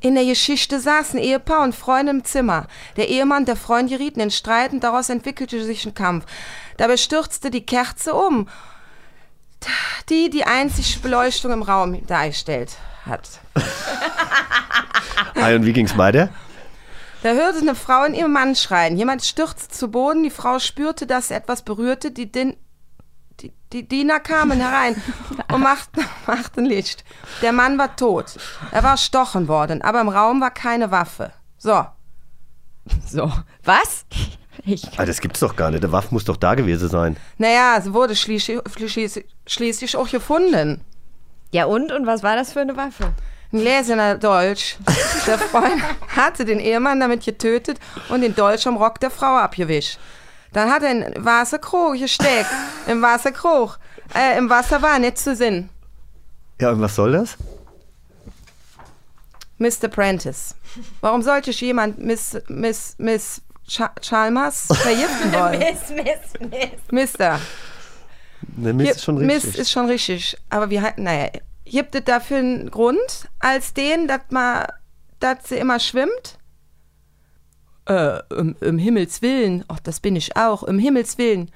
In 0.00 0.14
der 0.14 0.24
Geschichte 0.24 0.78
saßen 0.78 1.18
Ehepaar 1.18 1.64
und 1.64 1.74
Freunde 1.74 2.12
im 2.12 2.24
Zimmer. 2.24 2.68
Der 2.96 3.08
Ehemann 3.08 3.40
und 3.40 3.48
der 3.48 3.56
Freund 3.56 3.90
gerieten 3.90 4.20
in 4.20 4.30
Streit 4.30 4.72
und 4.72 4.84
daraus 4.84 5.08
entwickelte 5.08 5.62
sich 5.64 5.84
ein 5.84 5.94
Kampf. 5.94 6.24
Dabei 6.76 6.96
stürzte 6.96 7.50
die 7.50 7.66
Kerze 7.66 8.14
um, 8.14 8.48
die 10.08 10.30
die 10.30 10.44
einzige 10.44 11.00
Beleuchtung 11.00 11.52
im 11.52 11.62
Raum 11.62 12.06
dargestellt 12.06 12.76
hat. 13.06 13.28
Ah, 15.34 15.54
und 15.54 15.64
wie 15.64 15.72
ging's 15.72 15.96
weiter? 15.96 16.30
Da 17.22 17.30
hörte 17.30 17.60
eine 17.60 17.74
Frau 17.74 18.04
in 18.04 18.14
ihrem 18.14 18.32
Mann 18.32 18.54
schreien. 18.54 18.96
Jemand 18.96 19.24
stürzte 19.24 19.68
zu 19.68 19.88
Boden. 19.88 20.22
Die 20.22 20.30
Frau 20.30 20.58
spürte, 20.58 21.06
dass 21.06 21.30
etwas 21.30 21.62
berührte. 21.62 22.10
Die, 22.10 22.30
Din 22.30 22.56
die, 23.40 23.52
die 23.72 23.86
Diener 23.86 24.20
kamen 24.20 24.60
herein 24.60 25.00
und 25.52 25.60
machten, 25.62 26.04
machten 26.26 26.64
Licht. 26.64 27.04
Der 27.42 27.52
Mann 27.52 27.78
war 27.78 27.94
tot. 27.96 28.36
Er 28.72 28.82
war 28.82 28.92
erstochen 28.92 29.48
worden, 29.48 29.82
aber 29.82 30.00
im 30.00 30.08
Raum 30.08 30.40
war 30.40 30.50
keine 30.50 30.90
Waffe. 30.90 31.32
So. 31.56 31.86
So. 33.06 33.32
Was? 33.64 34.06
Ich 34.68 34.98
Ah, 34.98 35.06
das 35.06 35.20
gibt's 35.20 35.40
doch 35.40 35.56
gar 35.56 35.70
nicht. 35.70 35.82
Der 35.82 35.92
Waff 35.92 36.10
muss 36.10 36.24
doch 36.24 36.36
da 36.36 36.54
gewesen 36.54 36.90
sein. 36.90 37.16
Naja, 37.38 37.80
sie 37.80 37.94
wurde 37.94 38.14
schließlich, 38.14 38.60
schließlich, 38.86 39.24
schließlich 39.46 39.96
auch 39.96 40.10
gefunden. 40.10 40.82
Ja, 41.52 41.64
und? 41.64 41.90
Und 41.90 42.06
was 42.06 42.22
war 42.22 42.36
das 42.36 42.52
für 42.52 42.60
eine 42.60 42.76
Waffe? 42.76 43.14
Ein 43.50 43.60
gläserner 43.60 44.18
Dolch. 44.18 44.76
Der 45.26 45.38
Freund 45.38 45.82
hatte 46.14 46.44
den 46.44 46.60
Ehemann 46.60 47.00
damit 47.00 47.24
getötet 47.24 47.78
und 48.10 48.20
den 48.20 48.34
Dolch 48.34 48.66
am 48.66 48.76
Rock 48.76 49.00
der 49.00 49.10
Frau 49.10 49.36
abgewischt. 49.38 49.98
Dann 50.52 50.70
hat 50.70 50.82
er 50.82 50.90
in 50.90 51.24
Wasserkrug 51.24 51.98
gesteckt. 51.98 52.50
Im 52.86 53.00
Wasserkrug. 53.00 53.78
Äh, 54.14 54.36
im 54.36 54.50
Wasser 54.50 54.82
war 54.82 54.98
nicht 54.98 55.16
zu 55.16 55.34
sehen. 55.34 55.70
Ja, 56.60 56.72
und 56.72 56.80
was 56.82 56.94
soll 56.94 57.12
das? 57.12 57.38
Mr. 59.58 59.88
Prentice. 59.88 60.54
Warum 61.00 61.22
sollte 61.22 61.50
ich 61.50 61.60
jemand 61.62 61.98
Miss, 61.98 62.36
Miss, 62.48 62.94
Miss 62.98 63.42
Cha 63.68 63.92
Chalmers 64.00 64.66
vergiften 64.72 65.32
wollen? 65.32 65.58
Miss, 65.58 65.90
Miss, 65.90 66.50
Miss. 66.50 66.80
Mister. 66.90 67.38
Ne, 68.56 68.72
Mist 68.72 68.92
ist 68.92 69.04
schon 69.04 69.18
richtig. 69.18 69.44
Mist 69.44 69.58
ist 69.58 69.70
schon 69.70 69.86
richtig. 69.86 70.36
Aber 70.48 70.70
wir 70.70 70.82
hatten, 70.82 71.04
naja, 71.04 71.28
gibt 71.64 71.94
es 71.94 72.04
dafür 72.04 72.38
einen 72.38 72.70
Grund, 72.70 73.28
als 73.38 73.74
den, 73.74 74.08
dass 74.08 74.22
man, 74.30 74.66
dass 75.20 75.48
sie 75.48 75.56
immer 75.56 75.78
schwimmt? 75.78 76.38
Äh, 77.86 78.20
um, 78.34 78.56
um 78.60 78.78
Himmels 78.78 79.22
Willen. 79.22 79.64
Ach, 79.68 79.80
das 79.80 80.00
bin 80.00 80.16
ich 80.16 80.36
auch, 80.36 80.62
um 80.62 80.78
Himmels 80.78 81.18
Willen. 81.18 81.50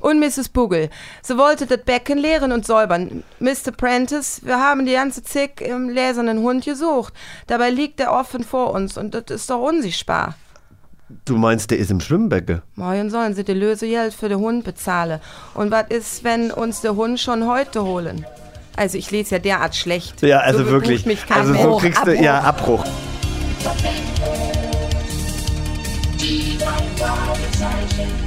Und 0.00 0.20
Mrs. 0.20 0.48
Bugel, 0.50 0.88
sie 1.22 1.36
wollte 1.36 1.66
das 1.66 1.82
Becken 1.84 2.18
leeren 2.18 2.52
und 2.52 2.64
säubern. 2.64 3.24
Mr. 3.40 3.72
Prentice, 3.76 4.40
wir 4.44 4.58
haben 4.60 4.86
die 4.86 4.92
ganze 4.92 5.22
Zick 5.22 5.60
im 5.60 5.88
gläsernen 5.88 6.38
Hund 6.38 6.64
gesucht. 6.64 7.12
Dabei 7.46 7.70
liegt 7.70 8.00
er 8.00 8.12
offen 8.12 8.44
vor 8.44 8.72
uns 8.72 8.96
und 8.96 9.14
das 9.14 9.24
ist 9.30 9.50
doch 9.50 9.60
unsichtbar. 9.60 10.36
Du 11.24 11.36
meinst, 11.36 11.70
der 11.70 11.78
ist 11.78 11.90
im 11.90 12.00
Schwimmbecken? 12.00 12.62
Morgen 12.76 13.10
sollen 13.10 13.34
sie 13.34 13.44
die 13.44 13.52
Lösegeld 13.52 14.14
für 14.14 14.28
den 14.28 14.38
Hund 14.38 14.64
bezahlen. 14.64 15.20
Und 15.54 15.70
was 15.70 15.86
ist, 15.88 16.24
wenn 16.24 16.50
uns 16.50 16.80
der 16.80 16.96
Hund 16.96 17.20
schon 17.20 17.46
heute 17.46 17.84
holen? 17.84 18.24
Also 18.76 18.98
ich 18.98 19.10
lese 19.10 19.36
ja 19.36 19.38
derart 19.38 19.76
schlecht. 19.76 20.22
Ja, 20.22 20.38
also 20.38 20.64
so 20.64 20.70
wirklich. 20.70 21.06
Mich 21.06 21.26
kein 21.26 21.40
also 21.40 21.54
so 21.54 21.76
kriegst 21.76 22.06
du, 22.06 22.14
ja, 22.14 22.40
Abbruch. 22.40 22.84
Die 26.18 26.58
Fragezeichen. 26.58 28.23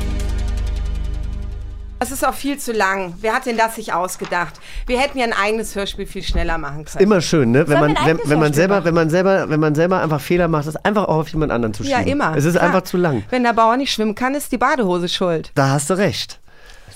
Das 2.00 2.12
ist 2.12 2.26
auch 2.26 2.34
viel 2.34 2.58
zu 2.60 2.74
lang. 2.74 3.16
Wer 3.22 3.34
hat 3.34 3.46
denn 3.48 3.58
das 3.58 3.76
sich 3.76 3.92
ausgedacht? 3.94 4.56
Wir 4.86 5.00
hätten 5.00 5.18
ja 5.18 5.26
ein 5.26 5.34
eigenes 5.34 5.76
Hörspiel 5.76 6.06
viel 6.06 6.22
schneller 6.24 6.58
machen 6.58 6.86
können. 6.86 7.04
Immer 7.04 7.22
schön, 7.22 7.52
ne? 7.52 7.68
Wenn 7.68 7.80
man, 7.80 7.98
wenn, 8.06 8.20
wenn 8.26 8.40
man 8.40 8.54
selber, 8.54 8.76
machen? 8.76 8.86
wenn 8.86 8.94
man 8.94 9.10
selber, 9.10 9.50
wenn 9.50 9.60
man 9.60 9.74
selber 9.76 10.02
einfach 10.02 10.22
Fehler 10.22 10.48
macht, 10.48 10.68
das 10.68 10.76
einfach 10.78 11.06
auch 11.06 11.18
auf 11.18 11.30
jemand 11.30 11.52
anderen 11.52 11.74
zu 11.74 11.84
Ja, 11.84 11.98
schieben. 12.00 12.12
immer. 12.14 12.36
Es 12.38 12.46
ist 12.46 12.54
Klar. 12.54 12.66
einfach 12.66 12.82
zu 12.84 12.98
lang. 12.98 13.24
Wenn 13.32 13.44
der 13.44 13.54
Bauer 13.54 13.78
nicht 13.78 13.92
schwimmen 13.92 14.14
kann, 14.16 14.36
ist 14.36 14.52
die 14.52 14.58
Badehose 14.58 15.10
schuld. 15.10 15.52
Da 15.56 15.70
hast 15.70 15.90
du 15.90 15.96
recht. 15.96 16.40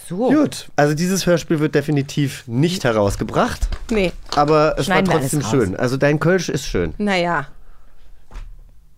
So. 0.07 0.29
Gut, 0.29 0.67
also 0.75 0.93
dieses 0.93 1.25
Hörspiel 1.25 1.59
wird 1.61 1.73
definitiv 1.73 2.43
nicht 2.45 2.83
herausgebracht, 2.83 3.69
Nee, 3.89 4.11
aber 4.35 4.75
es 4.77 4.85
Schneiden 4.87 5.07
war 5.11 5.19
trotzdem 5.21 5.41
schön. 5.41 5.75
Also 5.77 5.95
dein 5.95 6.19
Kölsch 6.19 6.49
ist 6.49 6.65
schön, 6.67 6.93
naja. 6.97 7.47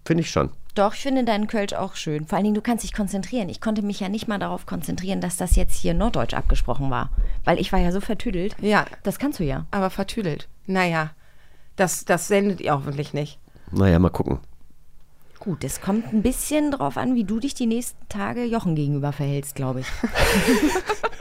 finde 0.06 0.22
ich 0.22 0.32
schon. 0.32 0.49
Doch, 0.76 0.95
ich 0.95 1.01
finde 1.01 1.24
deinen 1.24 1.45
Kölsch 1.47 1.74
auch 1.74 1.95
schön. 1.95 2.26
Vor 2.26 2.36
allen 2.38 2.45
Dingen, 2.45 2.55
du 2.55 2.61
kannst 2.61 2.84
dich 2.84 2.93
konzentrieren. 2.93 3.47
Ich 3.49 3.61
konnte 3.61 3.84
mich 3.84 3.99
ja 3.99 4.09
nicht 4.09 4.28
mal 4.28 4.39
darauf 4.39 4.65
konzentrieren, 4.65 5.21
dass 5.21 5.38
das 5.38 5.55
jetzt 5.55 5.76
hier 5.76 5.93
Norddeutsch 5.93 6.34
abgesprochen 6.34 6.89
war. 6.89 7.09
Weil 7.43 7.59
ich 7.59 7.71
war 7.71 7.80
ja 7.80 7.91
so 7.91 8.01
vertüdelt. 8.01 8.55
Ja, 8.59 8.86
Das 9.03 9.19
kannst 9.19 9.39
du 9.39 9.43
ja. 9.43 9.65
aber 9.69 9.91
vertüdelt. 9.91 10.47
Naja, 10.65 11.11
das, 11.76 12.05
das 12.05 12.28
sendet 12.28 12.59
ihr 12.59 12.74
hoffentlich 12.74 13.13
nicht. 13.13 13.38
Naja, 13.71 13.99
mal 13.99 14.09
gucken. 14.09 14.39
Gut, 15.39 15.63
es 15.63 15.82
kommt 15.82 16.11
ein 16.13 16.21
bisschen 16.24 16.71
drauf 16.71 16.97
an, 16.97 17.15
wie 17.15 17.26
du 17.26 17.39
dich 17.39 17.53
die 17.53 17.65
nächsten 17.67 18.07
Tage 18.07 18.45
Jochen 18.45 18.76
gegenüber 18.76 19.11
verhältst, 19.11 19.55
glaube 19.55 19.82
ich. 19.82 19.88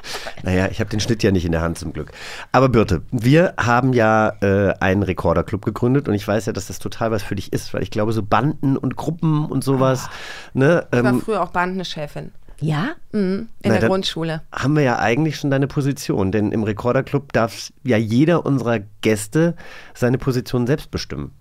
Naja, 0.43 0.69
ich 0.71 0.81
habe 0.81 0.91
den 0.91 1.01
Schnitt 1.01 1.23
ja 1.23 1.31
nicht 1.31 1.45
in 1.45 1.53
der 1.53 1.63
Hand 1.63 1.79
zum 1.79 1.93
Glück. 1.93 2.13
Aber 2.51 2.69
Birte, 2.69 3.03
wir 3.11 3.55
haben 3.59 3.93
ja 3.93 4.33
äh, 4.41 4.75
einen 4.81 5.03
Rekorderclub 5.03 5.65
gegründet 5.65 6.09
und 6.09 6.15
ich 6.15 6.27
weiß 6.27 6.47
ja, 6.47 6.53
dass 6.53 6.67
das 6.67 6.79
total 6.79 7.11
was 7.11 7.23
für 7.23 7.37
dich 7.37 7.53
ist, 7.53 7.73
weil 7.75 7.83
ich 7.83 7.91
glaube, 7.91 8.13
so 8.13 8.23
Banden 8.23 8.77
und 8.77 8.97
Gruppen 8.97 9.47
und 9.47 9.63
sowas, 9.63 10.09
ne, 10.55 10.87
Ich 10.93 11.03
war 11.03 11.13
ähm, 11.13 11.21
früher 11.21 11.43
auch 11.43 11.51
Bandenchefin. 11.51 12.33
Ja? 12.61 12.91
Mhm, 13.13 13.49
in 13.63 13.73
Na, 13.73 13.79
der 13.79 13.89
Grundschule. 13.89 14.43
haben 14.53 14.77
wir 14.77 14.83
ja 14.83 14.99
eigentlich 14.99 15.37
schon 15.37 15.51
deine 15.51 15.67
Position, 15.67 16.31
denn 16.31 16.53
im 16.53 16.63
Rekorderclub 16.63 17.33
darf 17.33 17.73
ja 17.83 17.97
jeder 17.97 18.47
unserer 18.47 18.79
Gäste 19.01 19.57
seine 19.95 20.19
Position 20.19 20.67
selbst 20.67 20.91
bestimmen. 20.91 21.33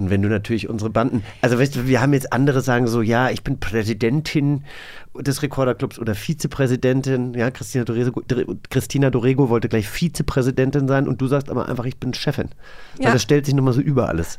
Und 0.00 0.08
wenn 0.08 0.22
du 0.22 0.28
natürlich 0.28 0.68
unsere 0.68 0.88
Banden, 0.88 1.22
also 1.42 1.58
weißt 1.58 1.76
du, 1.76 1.86
wir 1.86 2.00
haben 2.00 2.14
jetzt 2.14 2.32
andere 2.32 2.62
sagen 2.62 2.86
so, 2.86 3.02
ja, 3.02 3.28
ich 3.28 3.44
bin 3.44 3.60
Präsidentin 3.60 4.64
des 5.14 5.42
Rekorderclubs 5.42 5.98
oder 5.98 6.14
Vizepräsidentin, 6.14 7.34
ja, 7.34 7.50
Christina 7.50 7.84
Dorego, 7.84 8.22
Christina 8.70 9.10
Dorego 9.10 9.50
wollte 9.50 9.68
gleich 9.68 9.88
Vizepräsidentin 9.88 10.88
sein 10.88 11.06
und 11.06 11.20
du 11.20 11.26
sagst 11.26 11.50
aber 11.50 11.68
einfach, 11.68 11.84
ich 11.84 11.98
bin 11.98 12.14
Chefin. 12.14 12.48
Ja. 12.98 13.12
das 13.12 13.22
stellt 13.22 13.44
sich 13.44 13.54
nochmal 13.54 13.74
so 13.74 13.80
über 13.80 14.08
alles. 14.08 14.38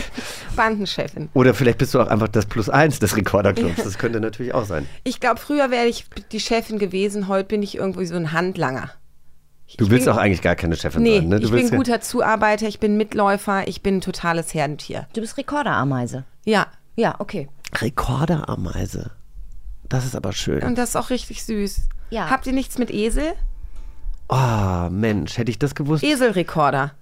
Bandenchefin. 0.56 1.30
Oder 1.32 1.54
vielleicht 1.54 1.78
bist 1.78 1.94
du 1.94 2.00
auch 2.00 2.08
einfach 2.08 2.28
das 2.28 2.46
Plus 2.46 2.68
eins 2.68 2.98
des 2.98 3.16
Rekorderclubs, 3.16 3.82
das 3.82 3.96
könnte 3.96 4.20
natürlich 4.20 4.52
auch 4.52 4.64
sein. 4.66 4.86
Ich 5.04 5.20
glaube, 5.20 5.40
früher 5.40 5.70
wäre 5.70 5.86
ich 5.86 6.04
die 6.32 6.40
Chefin 6.40 6.78
gewesen, 6.78 7.28
heute 7.28 7.48
bin 7.48 7.62
ich 7.62 7.76
irgendwie 7.76 8.06
so 8.06 8.16
ein 8.16 8.32
Handlanger. 8.32 8.90
Du 9.76 9.90
willst 9.90 10.06
bin- 10.06 10.14
auch 10.14 10.18
eigentlich 10.18 10.40
gar 10.42 10.56
keine 10.56 10.76
Chefin 10.76 11.02
Nee, 11.02 11.18
sein, 11.18 11.28
ne? 11.28 11.40
Du 11.40 11.54
ich 11.54 11.68
bin 11.68 11.76
guter 11.78 12.00
Zuarbeiter, 12.00 12.66
ich 12.66 12.80
bin 12.80 12.96
Mitläufer, 12.96 13.68
ich 13.68 13.82
bin 13.82 13.96
ein 13.96 14.00
totales 14.00 14.54
Herdentier. 14.54 15.06
Du 15.14 15.20
bist 15.20 15.36
Rekorderameise. 15.36 16.24
Ja, 16.44 16.66
Ja, 16.96 17.14
okay. 17.18 17.48
Rekorderameise. 17.80 19.10
Das 19.88 20.04
ist 20.04 20.16
aber 20.16 20.32
schön. 20.32 20.62
und 20.62 20.76
das 20.78 20.90
ist 20.90 20.96
auch 20.96 21.10
richtig 21.10 21.44
süß. 21.44 21.82
Ja. 22.10 22.30
Habt 22.30 22.46
ihr 22.46 22.52
nichts 22.52 22.78
mit 22.78 22.90
Esel? 22.90 23.32
Oh, 24.28 24.88
Mensch, 24.90 25.38
hätte 25.38 25.50
ich 25.50 25.58
das 25.58 25.74
gewusst. 25.74 26.02
Eselrekorder. 26.04 26.92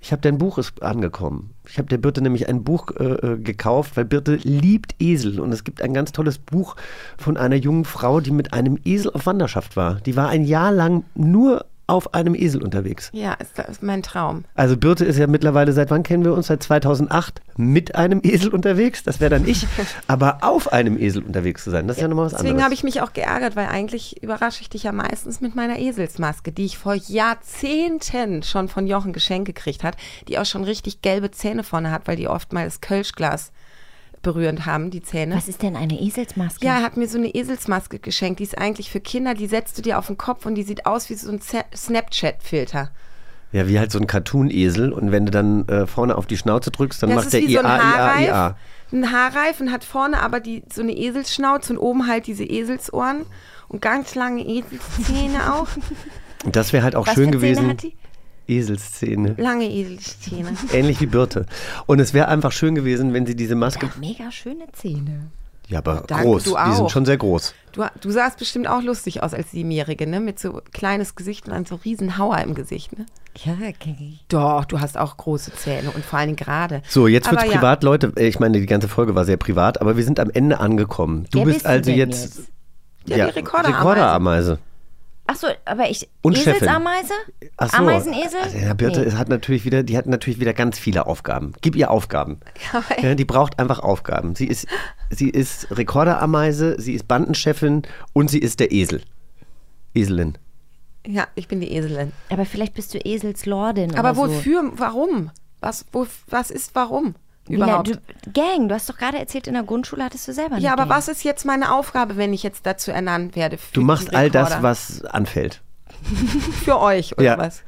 Ich 0.00 0.12
habe 0.12 0.22
dein 0.22 0.38
Buch 0.38 0.58
ist 0.58 0.82
angekommen. 0.82 1.50
Ich 1.68 1.78
habe 1.78 1.88
der 1.88 1.98
Birte 1.98 2.20
nämlich 2.20 2.48
ein 2.48 2.62
Buch 2.62 2.90
äh, 2.98 3.04
äh, 3.04 3.38
gekauft, 3.38 3.96
weil 3.96 4.04
Birte 4.04 4.36
liebt 4.36 4.94
Esel. 5.00 5.40
Und 5.40 5.50
es 5.52 5.64
gibt 5.64 5.82
ein 5.82 5.94
ganz 5.94 6.12
tolles 6.12 6.38
Buch 6.38 6.76
von 7.16 7.36
einer 7.36 7.56
jungen 7.56 7.84
Frau, 7.84 8.20
die 8.20 8.30
mit 8.30 8.52
einem 8.52 8.78
Esel 8.84 9.10
auf 9.12 9.26
Wanderschaft 9.26 9.74
war. 9.76 9.94
Die 9.96 10.14
war 10.14 10.28
ein 10.28 10.44
Jahr 10.44 10.70
lang 10.70 11.04
nur 11.14 11.64
auf 11.86 12.14
einem 12.14 12.34
Esel 12.34 12.62
unterwegs. 12.62 13.10
Ja, 13.12 13.34
ist, 13.34 13.58
ist 13.58 13.82
mein 13.82 14.02
Traum. 14.02 14.44
Also 14.54 14.76
Birte 14.76 15.04
ist 15.04 15.18
ja 15.18 15.26
mittlerweile, 15.26 15.72
seit 15.72 15.90
wann 15.90 16.02
kennen 16.02 16.24
wir 16.24 16.32
uns? 16.34 16.48
Seit 16.48 16.62
2008 16.62 17.40
mit 17.56 17.94
einem 17.94 18.20
Esel 18.22 18.52
unterwegs. 18.52 19.04
Das 19.04 19.20
wäre 19.20 19.30
dann 19.30 19.46
ich. 19.46 19.66
Aber 20.08 20.38
auf 20.42 20.72
einem 20.72 20.98
Esel 20.98 21.22
unterwegs 21.22 21.64
zu 21.64 21.70
sein, 21.70 21.86
das 21.86 21.96
ist 21.96 22.02
ja 22.02 22.08
nochmal 22.08 22.26
was 22.26 22.32
Deswegen 22.32 22.50
anderes. 22.50 22.64
habe 22.64 22.74
ich 22.74 22.82
mich 22.84 23.02
auch 23.02 23.12
geärgert, 23.12 23.56
weil 23.56 23.66
eigentlich 23.66 24.22
überrasche 24.22 24.62
ich 24.62 24.68
dich 24.68 24.82
ja 24.82 24.92
meistens 24.92 25.40
mit 25.40 25.54
meiner 25.54 25.78
Eselsmaske, 25.78 26.52
die 26.52 26.64
ich 26.64 26.78
vor 26.78 26.94
Jahrzehnten 26.94 28.42
schon 28.42 28.68
von 28.68 28.86
Jochen 28.86 29.12
geschenkt 29.12 29.46
gekriegt 29.46 29.84
hat, 29.84 29.96
die 30.28 30.38
auch 30.38 30.46
schon 30.46 30.64
richtig 30.64 31.02
gelbe 31.02 31.30
Zähne 31.30 31.62
vorne 31.62 31.90
hat, 31.90 32.08
weil 32.08 32.16
die 32.16 32.28
oft 32.28 32.52
mal 32.52 32.64
das 32.64 32.80
Kölschglas 32.80 33.52
berührend 34.26 34.66
haben, 34.66 34.90
die 34.90 35.02
Zähne. 35.02 35.36
Was 35.36 35.46
ist 35.46 35.62
denn 35.62 35.76
eine 35.76 36.00
Eselsmaske? 36.00 36.66
Ja, 36.66 36.78
er 36.78 36.82
hat 36.82 36.96
mir 36.96 37.08
so 37.08 37.16
eine 37.16 37.28
Eselsmaske 37.28 38.00
geschenkt. 38.00 38.40
Die 38.40 38.44
ist 38.44 38.58
eigentlich 38.58 38.90
für 38.90 39.00
Kinder, 39.00 39.34
die 39.34 39.46
setzt 39.46 39.78
du 39.78 39.82
dir 39.82 39.98
auf 39.98 40.08
den 40.08 40.18
Kopf 40.18 40.44
und 40.46 40.56
die 40.56 40.64
sieht 40.64 40.84
aus 40.84 41.08
wie 41.08 41.14
so 41.14 41.30
ein 41.30 41.40
Snapchat-Filter. 41.40 42.90
Ja, 43.52 43.68
wie 43.68 43.78
halt 43.78 43.92
so 43.92 44.00
ein 44.00 44.08
Cartoon-Esel. 44.08 44.92
Und 44.92 45.12
wenn 45.12 45.26
du 45.26 45.30
dann 45.30 45.68
äh, 45.68 45.86
vorne 45.86 46.16
auf 46.16 46.26
die 46.26 46.36
Schnauze 46.36 46.72
drückst, 46.72 47.02
dann 47.02 47.10
Das 47.10 47.24
macht 47.24 47.32
der 47.32 47.40
wie 47.42 47.54
so 47.54 47.60
ein 47.60 47.64
IA, 47.64 47.78
IA, 47.78 47.78
Haarreif. 47.78 48.28
IA. 48.28 48.56
Ein 48.92 49.12
Haarreif 49.12 49.60
und 49.60 49.72
hat 49.72 49.84
vorne 49.84 50.20
aber 50.20 50.40
die, 50.40 50.64
so 50.72 50.82
eine 50.82 50.92
Eselsschnauze 50.92 51.72
und 51.72 51.78
oben 51.78 52.08
halt 52.08 52.26
diese 52.26 52.44
Eselsohren 52.44 53.26
und 53.68 53.80
ganz 53.80 54.16
lange 54.16 54.42
Eselszähne 54.44 55.54
auch. 55.54 55.68
Und 56.44 56.56
das 56.56 56.72
wäre 56.72 56.82
halt 56.82 56.96
auch 56.96 57.06
Was 57.06 57.14
schön 57.14 57.32
für 57.32 57.38
Zähne 57.38 57.74
gewesen. 57.76 57.92
Eselszähne. 58.48 59.34
Lange 59.38 59.70
Eselszähne. 59.70 60.52
Ähnlich 60.72 61.00
wie 61.00 61.06
Birte. 61.06 61.46
Und 61.86 62.00
es 62.00 62.14
wäre 62.14 62.28
einfach 62.28 62.52
schön 62.52 62.74
gewesen, 62.74 63.12
wenn 63.12 63.26
sie 63.26 63.36
diese 63.36 63.54
Maske. 63.54 63.88
Mega 64.00 64.30
schöne 64.30 64.64
Zähne. 64.72 65.30
Ja, 65.68 65.78
aber 65.78 66.04
Danke, 66.06 66.24
groß. 66.24 66.44
du 66.44 66.56
Die 66.68 66.72
sind 66.76 66.90
schon 66.92 67.04
sehr 67.04 67.16
groß. 67.16 67.52
Du, 67.72 67.84
du 68.00 68.10
sahst 68.12 68.38
bestimmt 68.38 68.68
auch 68.68 68.82
lustig 68.82 69.22
aus 69.24 69.34
als 69.34 69.50
Siebenjährige, 69.50 70.06
ne? 70.06 70.20
Mit 70.20 70.38
so 70.38 70.60
kleines 70.72 71.16
Gesicht 71.16 71.46
und 71.46 71.54
dann 71.54 71.64
so 71.64 71.74
riesen 71.74 72.18
Hauer 72.18 72.38
im 72.38 72.54
Gesicht, 72.54 72.96
ne? 72.96 73.04
Ja, 73.44 73.54
ich. 73.84 74.24
Doch, 74.28 74.64
du 74.64 74.80
hast 74.80 74.96
auch 74.96 75.16
große 75.16 75.52
Zähne 75.54 75.90
und 75.90 76.04
vor 76.04 76.20
allen 76.20 76.28
Dingen 76.28 76.36
gerade. 76.36 76.82
So, 76.88 77.08
jetzt 77.08 77.28
wird's 77.30 77.42
Aber 77.42 77.50
ja. 77.52 77.58
privat, 77.58 77.82
Leute. 77.82 78.12
äh, 78.16 78.28
Ich 78.28 78.38
meine, 78.38 78.60
die 78.60 78.66
ganze 78.66 78.86
Folge 78.88 79.14
war 79.16 79.24
sehr 79.24 79.36
privat, 79.36 79.80
aber 79.80 79.96
wir 79.96 80.04
sind 80.04 80.20
am 80.20 80.30
Ende 80.30 80.60
angekommen. 80.60 81.26
Du 81.32 81.40
Wer 81.40 81.46
bist 81.46 81.66
also 81.66 81.90
jetzt. 81.90 82.36
jetzt? 82.36 82.48
Ja, 83.06 83.26
die 83.26 83.32
Rekorderameise. 83.32 83.78
Rekorderameise. 83.80 84.58
Achso, 85.28 85.48
aber 85.64 85.90
ich. 85.90 86.08
Und. 86.22 86.36
Eselsameise? 86.36 87.12
Ach 87.56 87.70
so. 87.70 87.76
Ameisenesel? 87.78 88.40
Also, 88.42 88.58
ja, 88.58 88.74
Birte 88.74 89.00
Nee. 89.00 89.06
es 89.06 89.14
hat 89.16 89.28
natürlich 89.28 89.64
wieder, 89.64 89.82
die 89.82 89.96
hat 89.98 90.06
natürlich 90.06 90.38
wieder 90.40 90.52
ganz 90.54 90.78
viele 90.78 91.06
Aufgaben. 91.06 91.52
Gib 91.62 91.74
ihr 91.76 91.90
Aufgaben. 91.90 92.40
Ja, 93.02 93.14
die 93.14 93.24
braucht 93.24 93.58
einfach 93.58 93.80
Aufgaben. 93.80 94.34
Sie 94.36 94.46
ist, 94.46 94.66
sie 95.10 95.28
ist 95.30 95.68
Rekorderameise, 95.76 96.76
sie 96.80 96.94
ist 96.94 97.08
Bandenchefin 97.08 97.82
und 98.12 98.30
sie 98.30 98.38
ist 98.38 98.60
der 98.60 98.70
Esel. 98.72 99.02
Eselin. 99.94 100.38
Ja, 101.06 101.26
ich 101.34 101.48
bin 101.48 101.60
die 101.60 101.72
Eselin. 101.72 102.12
Aber 102.30 102.44
vielleicht 102.44 102.74
bist 102.74 102.94
du 102.94 102.98
Eselslordin. 102.98 103.94
Aber 103.96 104.10
oder 104.10 104.28
so. 104.30 104.36
wofür? 104.36 104.72
Warum? 104.76 105.30
Was, 105.60 105.86
wo, 105.92 106.06
was 106.28 106.50
ist 106.50 106.74
warum? 106.74 107.14
Lina, 107.48 107.64
Überhaupt? 107.66 107.88
Du, 107.88 108.32
Gang, 108.32 108.68
du 108.68 108.74
hast 108.74 108.88
doch 108.88 108.96
gerade 108.96 109.18
erzählt, 109.18 109.46
in 109.46 109.54
der 109.54 109.62
Grundschule 109.62 110.02
hattest 110.04 110.26
du 110.26 110.32
selber 110.32 110.58
ja, 110.58 110.72
aber 110.72 110.82
Gang. 110.86 110.90
was 110.96 111.08
ist 111.08 111.22
jetzt 111.24 111.44
meine 111.44 111.72
Aufgabe, 111.72 112.16
wenn 112.16 112.32
ich 112.32 112.42
jetzt 112.42 112.66
dazu 112.66 112.90
ernannt 112.90 113.36
werde? 113.36 113.56
Für 113.58 113.72
Du 113.72 113.80
machst 113.82 114.14
all 114.14 114.30
das, 114.30 114.62
was 114.62 115.04
anfällt. 115.04 115.62
Für 116.64 116.80
euch, 116.80 117.12
oder 117.16 117.22
Ja. 117.24 117.38
was? 117.38 117.62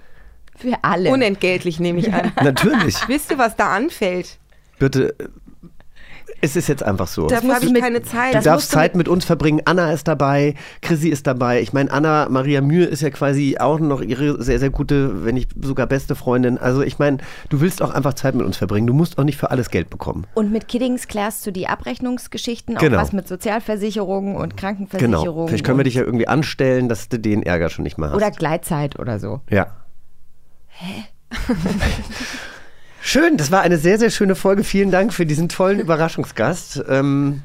Für 0.57 0.74
alle. 0.83 1.11
Unentgeltlich 1.11 1.79
nehme 1.79 2.01
ich 2.01 2.12
an. 2.12 2.33
Natürlich. 2.43 2.97
Wisst 3.09 3.31
ihr, 3.31 3.39
was 3.39 3.55
da 3.55 3.74
anfällt? 3.74 4.39
Bitte, 4.81 5.14
es 6.41 6.57
ist 6.57 6.68
jetzt 6.68 6.82
einfach 6.82 7.07
so. 7.07 7.26
Dafür 7.26 7.55
habe 7.55 7.64
ich 7.66 7.74
keine 7.74 8.03
Zeit. 8.03 8.34
Du 8.34 8.41
darfst 8.41 8.70
Zeit 8.70 8.95
mit 8.95 9.09
uns 9.09 9.24
verbringen. 9.24 9.61
Anna 9.64 9.93
ist 9.93 10.07
dabei, 10.09 10.55
Chrissy 10.82 11.09
ist 11.09 11.26
dabei. 11.26 11.61
Ich 11.61 11.72
meine, 11.72 11.91
Anna 11.91 12.28
Maria 12.28 12.61
Mühe 12.61 12.84
ist 12.84 13.03
ja 13.03 13.11
quasi 13.11 13.57
auch 13.59 13.80
noch 13.80 14.01
ihre 14.01 14.43
sehr, 14.43 14.59
sehr 14.59 14.70
gute, 14.70 15.24
wenn 15.24 15.34
nicht 15.34 15.51
sogar 15.61 15.86
beste 15.86 16.14
Freundin. 16.14 16.59
Also 16.59 16.82
ich 16.82 16.99
meine, 16.99 17.18
du 17.49 17.61
willst 17.61 17.82
auch 17.82 17.91
einfach 17.91 18.14
Zeit 18.14 18.34
mit 18.34 18.47
uns 18.47 18.57
verbringen. 18.57 18.86
Du 18.86 18.95
musst 18.95 19.18
auch 19.18 19.24
nicht 19.24 19.36
für 19.39 19.51
alles 19.51 19.70
Geld 19.70 19.91
bekommen. 19.91 20.26
Und 20.34 20.53
mit 20.53 20.68
Kiddings 20.68 21.09
klärst 21.09 21.47
du 21.47 21.51
die 21.51 21.66
Abrechnungsgeschichten, 21.66 22.76
Genau. 22.76 22.97
auch 22.99 23.03
was 23.03 23.12
mit 23.12 23.26
Sozialversicherungen 23.28 24.36
und 24.36 24.57
Genau. 24.57 24.61
Krankenversicherungen. 24.61 25.49
Vielleicht 25.49 25.64
können 25.64 25.78
wir 25.78 25.84
dich 25.84 25.95
ja 25.95 26.03
irgendwie 26.03 26.28
anstellen, 26.28 26.89
dass 26.89 27.09
du 27.09 27.18
den 27.18 27.43
Ärger 27.43 27.68
schon 27.70 27.82
nicht 27.82 27.99
mehr 27.99 28.11
hast. 28.11 28.16
Oder 28.16 28.30
Gleitzeit 28.30 28.99
oder 28.99 29.18
so. 29.18 29.41
ja. 29.51 29.66
Schön, 33.01 33.37
das 33.37 33.51
war 33.51 33.61
eine 33.63 33.79
sehr, 33.79 33.99
sehr 33.99 34.11
schöne 34.11 34.35
Folge. 34.35 34.65
Vielen 34.65 34.91
Dank 34.91 35.13
für 35.13 35.27
diesen 35.27 35.49
tollen 35.49 35.79
Überraschungsgast. 35.81 36.83
Ähm, 36.89 37.43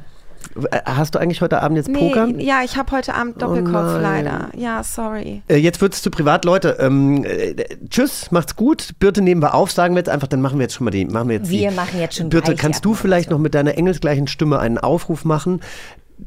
äh, 0.72 0.80
hast 0.86 1.16
du 1.16 1.20
eigentlich 1.20 1.42
heute 1.42 1.62
Abend 1.62 1.78
jetzt? 1.78 1.90
Nee, 1.90 2.14
ja, 2.40 2.62
ich 2.64 2.76
habe 2.78 2.92
heute 2.92 3.14
Abend 3.14 3.42
Doppelkopf 3.42 3.96
Oh 3.96 4.00
leider. 4.00 4.50
Ja, 4.56 4.84
sorry. 4.84 5.42
Äh, 5.48 5.58
Jetzt 5.58 5.82
wird 5.82 5.94
es 5.94 6.02
zu 6.02 6.12
privat, 6.12 6.46
Leute. 6.46 6.78
Ähm, 6.80 7.24
äh, 7.24 7.56
tschüss, 7.90 8.32
macht's 8.32 8.56
gut. 8.56 8.90
Birte 9.00 9.22
nehmen 9.22 9.42
wir 9.42 9.54
auf, 9.54 9.72
sagen 9.72 9.96
wir 9.96 10.00
jetzt 10.00 10.10
einfach, 10.10 10.28
dann 10.28 10.42
machen 10.42 10.58
wir 10.60 10.64
jetzt 10.64 10.76
schon 10.76 10.86
mal 10.86 10.92
die. 10.92 11.06
Machen 11.06 11.30
wir 11.30 11.38
jetzt 11.38 11.50
Wir 11.50 11.70
die. 11.70 11.76
machen 11.76 12.00
jetzt 12.00 12.16
schon 12.18 12.30
Birte, 12.30 12.56
kannst 12.56 12.84
du 12.86 12.94
vielleicht 12.94 13.30
noch 13.30 13.40
mit 13.40 13.54
deiner 13.56 13.78
engelsgleichen 13.78 14.28
Stimme 14.28 14.60
einen 14.60 14.78
Aufruf 14.78 15.24
machen, 15.24 15.62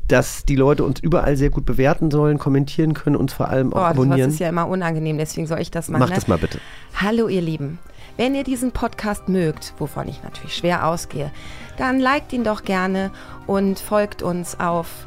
dass 0.09 0.45
die 0.45 0.57
Leute 0.57 0.85
uns 0.85 1.01
überall 1.01 1.37
sehr 1.37 1.51
gut 1.51 1.65
bewerten 1.65 2.11
sollen, 2.11 2.39
kommentieren 2.39 2.95
können, 2.95 3.17
uns 3.17 3.33
vor 3.33 3.49
allem 3.49 3.73
auch 3.73 3.81
das 3.81 3.91
abonnieren? 3.91 4.31
ist 4.31 4.39
ja 4.41 4.49
immer 4.49 4.67
unangenehm, 4.69 5.19
deswegen 5.19 5.47
soll 5.47 5.61
ich 5.61 5.71
das 5.71 5.89
machen. 5.89 6.01
Mach 6.01 6.09
ne? 6.09 6.15
das 6.15 6.29
mal 6.29 6.39
bitte. 6.39 6.59
Hallo 7.01 7.29
ihr 7.29 7.41
Lieben, 7.43 7.79
wenn 8.17 8.35
ihr 8.35 8.45
diesen 8.45 8.73
Podcast 8.73 9.29
mögt, 9.29 9.75
wovon 9.79 10.09
ich 10.09 10.23
natürlich 10.23 10.57
schwer 10.57 10.87
ausgehe, 10.87 11.31
dann 11.77 12.01
liked 12.01 12.33
ihn 12.33 12.45
doch 12.45 12.65
gerne 12.65 13.11
und 13.47 13.79
folgt 13.79 14.23
uns 14.23 14.59
auf 14.59 15.07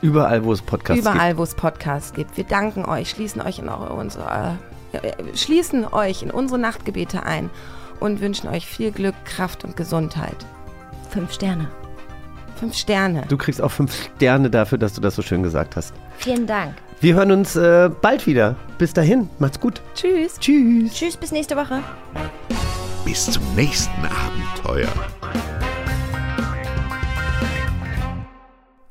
Überall, 0.00 0.44
wo 0.44 0.52
es 0.52 0.62
Podcasts 0.62 1.00
überall, 1.00 1.36
wo 1.36 1.42
es 1.42 1.54
Podcasts 1.54 2.12
gibt. 2.14 2.36
Wir 2.36 2.44
danken 2.44 2.84
euch, 2.86 3.10
schließen 3.10 3.42
euch 3.42 3.58
in 3.58 3.68
eure, 3.68 3.92
unsere, 3.92 4.58
äh, 4.92 5.12
schließen 5.34 5.86
euch 5.92 6.22
in 6.22 6.30
unsere 6.30 6.58
Nachtgebete 6.58 7.22
ein 7.22 7.50
und 8.00 8.20
wünschen 8.20 8.48
euch 8.48 8.66
viel 8.66 8.92
Glück, 8.92 9.14
Kraft 9.24 9.64
und 9.64 9.76
Gesundheit. 9.76 10.36
Fünf 11.10 11.32
Sterne. 11.32 11.68
Fünf 12.56 12.74
Sterne. 12.74 13.20
gibt. 13.20 13.32
Du 13.32 13.36
kriegst 13.36 13.62
auch 13.62 13.70
fünf 13.70 14.10
Sterne 14.16 14.50
dafür, 14.50 14.78
dass 14.78 14.94
du 14.94 15.00
das 15.00 15.14
so 15.14 15.22
schön 15.22 15.42
gesagt 15.42 15.76
hast. 15.76 15.94
Vielen 16.16 16.46
Dank. 16.46 16.74
Wir 17.00 17.14
hören 17.14 17.30
uns 17.30 17.54
äh, 17.54 17.90
bald 18.02 18.26
wieder. 18.26 18.56
Bis 18.76 18.92
dahin, 18.92 19.28
macht's 19.38 19.60
gut. 19.60 19.80
Tschüss. 19.94 20.36
Tschüss. 20.40 20.92
Tschüss, 20.94 21.16
bis 21.16 21.30
nächste 21.30 21.54
Woche. 21.54 21.80
Bis 23.04 23.26
zum 23.30 23.42
nächsten 23.54 24.04
Abenteuer. 24.04 24.88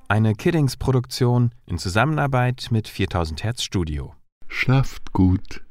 Eine 0.07 0.35
Kiddings-Produktion 0.35 1.51
in 1.65 1.77
Zusammenarbeit 1.77 2.67
mit 2.71 2.87
4000 2.87 3.43
Hertz 3.43 3.63
Studio. 3.63 4.13
Schlaft 4.47 5.11
gut. 5.11 5.66